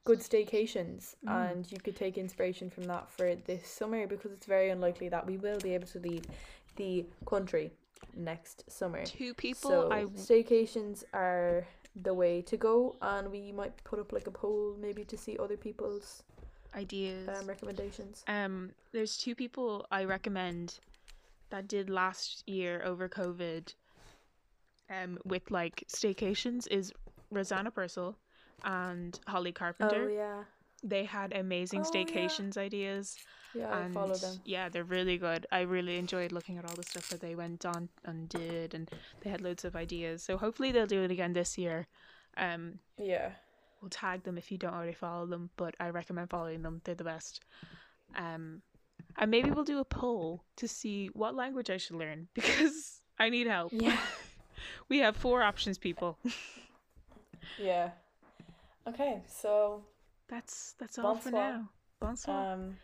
good 0.06 0.20
staycations 0.20 1.16
Mm. 1.24 1.50
and 1.50 1.72
you 1.72 1.78
could 1.84 1.96
take 1.96 2.16
inspiration 2.16 2.70
from 2.70 2.84
that 2.84 3.04
for 3.10 3.34
this 3.50 3.66
summer 3.68 4.06
because 4.06 4.30
it's 4.32 4.46
very 4.46 4.68
unlikely 4.70 5.08
that 5.14 5.24
we 5.26 5.36
will 5.36 5.58
be 5.68 5.74
able 5.74 5.86
to 5.96 5.98
leave 5.98 6.24
the 6.76 7.04
country 7.26 7.66
next 8.14 8.64
summer. 8.70 9.04
Two 9.04 9.34
people 9.34 9.70
so 9.70 9.90
I 9.92 10.04
staycations 10.04 11.04
are 11.12 11.66
the 12.02 12.14
way 12.22 12.42
to 12.42 12.56
go 12.56 12.96
and 13.02 13.30
we 13.30 13.52
might 13.52 13.74
put 13.84 13.98
up 13.98 14.12
like 14.12 14.26
a 14.26 14.30
poll 14.30 14.76
maybe 14.86 15.02
to 15.04 15.16
see 15.16 15.36
other 15.38 15.56
people's 15.56 16.22
ideas. 16.74 17.28
um, 17.28 17.46
recommendations. 17.46 18.22
Um, 18.28 18.70
there's 18.92 19.16
two 19.16 19.34
people 19.34 19.86
I 19.90 20.04
recommend 20.04 20.78
that 21.50 21.68
did 21.68 21.88
last 21.90 22.46
year 22.48 22.82
over 22.84 23.08
COVID. 23.08 23.74
Um, 24.88 25.18
with 25.24 25.50
like 25.50 25.84
staycations 25.88 26.68
is 26.70 26.92
Rosanna 27.30 27.70
Purcell 27.72 28.16
and 28.64 29.18
Holly 29.26 29.52
Carpenter. 29.52 30.08
Oh 30.10 30.12
yeah. 30.12 30.42
They 30.82 31.04
had 31.04 31.32
amazing 31.32 31.82
Oh, 31.84 31.90
yeah. 31.94 32.04
staycations 32.04 32.56
ideas. 32.56 33.16
Yeah, 33.54 33.74
I 33.74 33.88
follow 33.92 34.14
them. 34.14 34.40
yeah, 34.44 34.68
they're 34.68 34.84
really 34.84 35.16
good. 35.16 35.46
I 35.50 35.60
really 35.62 35.96
enjoyed 35.96 36.30
looking 36.30 36.58
at 36.58 36.66
all 36.66 36.74
the 36.76 36.82
stuff 36.82 37.08
that 37.08 37.20
they 37.20 37.34
went 37.34 37.64
on 37.64 37.88
and 38.04 38.28
did, 38.28 38.74
and 38.74 38.90
they 39.22 39.30
had 39.30 39.40
loads 39.40 39.64
of 39.64 39.74
ideas. 39.74 40.22
So 40.22 40.36
hopefully 40.36 40.72
they'll 40.72 40.86
do 40.86 41.02
it 41.02 41.10
again 41.10 41.32
this 41.32 41.56
year. 41.56 41.86
Um, 42.36 42.78
Yeah. 42.98 43.30
we'll 43.80 43.88
tag 43.88 44.24
them 44.24 44.36
if 44.36 44.52
you 44.52 44.58
don't 44.58 44.74
already 44.74 44.92
follow 44.92 45.24
them, 45.26 45.48
but 45.56 45.74
I 45.80 45.88
recommend 45.88 46.28
following 46.28 46.62
them. 46.62 46.82
They're 46.84 46.94
the 46.94 47.04
best. 47.04 47.40
Um, 48.14 48.60
and 49.16 49.30
maybe 49.30 49.50
we'll 49.50 49.64
do 49.64 49.78
a 49.78 49.84
poll 49.84 50.44
to 50.56 50.68
see 50.68 51.06
what 51.14 51.34
language 51.34 51.70
I 51.70 51.78
should 51.78 51.96
learn 51.96 52.28
because 52.34 53.00
I 53.18 53.30
need 53.30 53.46
help. 53.46 53.72
Yeah. 53.74 53.98
We 54.88 54.98
have 54.98 55.16
four 55.16 55.42
options, 55.42 55.78
people. 55.78 56.18
Yeah. 57.58 57.90
Okay, 58.88 59.22
so 59.28 59.84
That's 60.28 60.74
that's 60.78 60.98
all 60.98 61.16
for 61.16 61.30
now. 61.30 61.68
Bonsoir. 62.00 62.52
um 62.52 62.76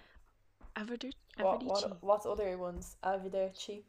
Arrivederci. 0.76 1.12
what 1.40 1.62
what 1.64 2.02
what's 2.02 2.26
other 2.26 2.56
ones? 2.58 2.96
Arrivederci. 3.04 3.82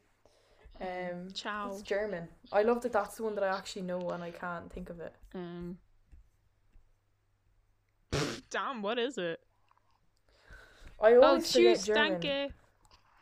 Um 0.81 1.29
Ciao. 1.33 1.71
it's 1.71 1.81
German. 1.81 2.27
I 2.51 2.63
love 2.63 2.81
that 2.81 2.91
that's 2.91 3.17
the 3.17 3.23
one 3.23 3.35
that 3.35 3.43
I 3.43 3.55
actually 3.57 3.83
know 3.83 4.09
and 4.09 4.23
I 4.23 4.31
can't 4.31 4.71
think 4.71 4.89
of 4.89 4.99
it. 4.99 5.13
Um. 5.33 5.77
Damn, 8.49 8.81
what 8.81 8.99
is 8.99 9.17
it? 9.17 9.39
I 11.01 11.13
Oh, 11.13 11.21
always 11.23 11.51
tschüss, 11.51 11.85
German. 11.85 12.21
danke. 12.21 12.51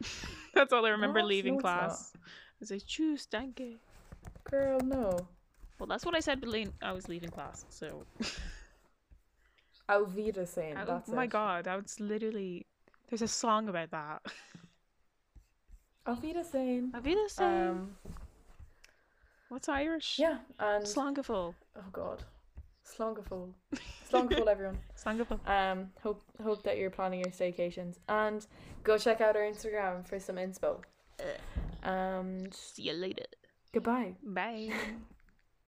That's 0.54 0.74
all 0.74 0.86
I 0.86 0.90
remember 0.90 1.24
leaving 1.24 1.54
No, 1.54 1.60
not. 1.60 1.62
class. 1.62 2.14
I 2.62 2.66
say 2.66 2.76
tschüss, 2.78 3.28
danke. 3.30 3.78
Girl, 4.44 4.80
no. 4.84 5.18
Well, 5.80 5.88
that's 5.88 6.06
what 6.06 6.14
I 6.14 6.20
said 6.20 6.46
when 6.46 6.72
I 6.84 6.92
was 6.92 7.08
leaving 7.08 7.30
class. 7.30 7.66
So, 7.70 8.04
Auf 9.90 10.16
Wiedersehen. 10.16 10.78
oh 10.78 10.86
That's 10.86 11.10
my 11.10 11.24
it. 11.26 11.30
god, 11.32 11.66
that 11.66 11.82
was 11.82 12.00
literally. 12.00 12.66
There's 13.10 13.22
a 13.22 13.28
song 13.28 13.68
about 13.70 13.92
that. 13.92 14.22
Auf 16.06 16.22
Wiedersehen. 16.24 16.92
Auf 16.96 17.04
Wiedersehen. 17.04 17.70
Um 17.70 17.98
What's 19.50 19.68
Irish? 19.68 20.18
yeah, 20.18 20.38
and 20.60 20.86
Slongaful. 20.86 21.54
oh 21.76 21.84
god. 21.92 22.24
Slongaful. 22.86 23.54
Slongaful 24.10 24.48
everyone. 24.52 24.80
Slongaful. 24.96 25.40
Um 25.48 25.90
hope 26.02 26.24
hope 26.44 26.64
that 26.64 26.78
you're 26.78 26.90
planning 26.90 27.20
your 27.20 27.32
staycations 27.32 27.98
and 28.08 28.46
go 28.84 28.98
check 28.98 29.20
out 29.22 29.36
our 29.36 29.44
Instagram 29.44 30.06
for 30.08 30.20
some 30.20 30.38
inspo. 30.38 30.78
Um 31.84 32.50
See 32.52 32.84
you 32.84 32.94
later. 32.94 33.26
goodbye. 33.74 34.16
Bye. 34.24 34.72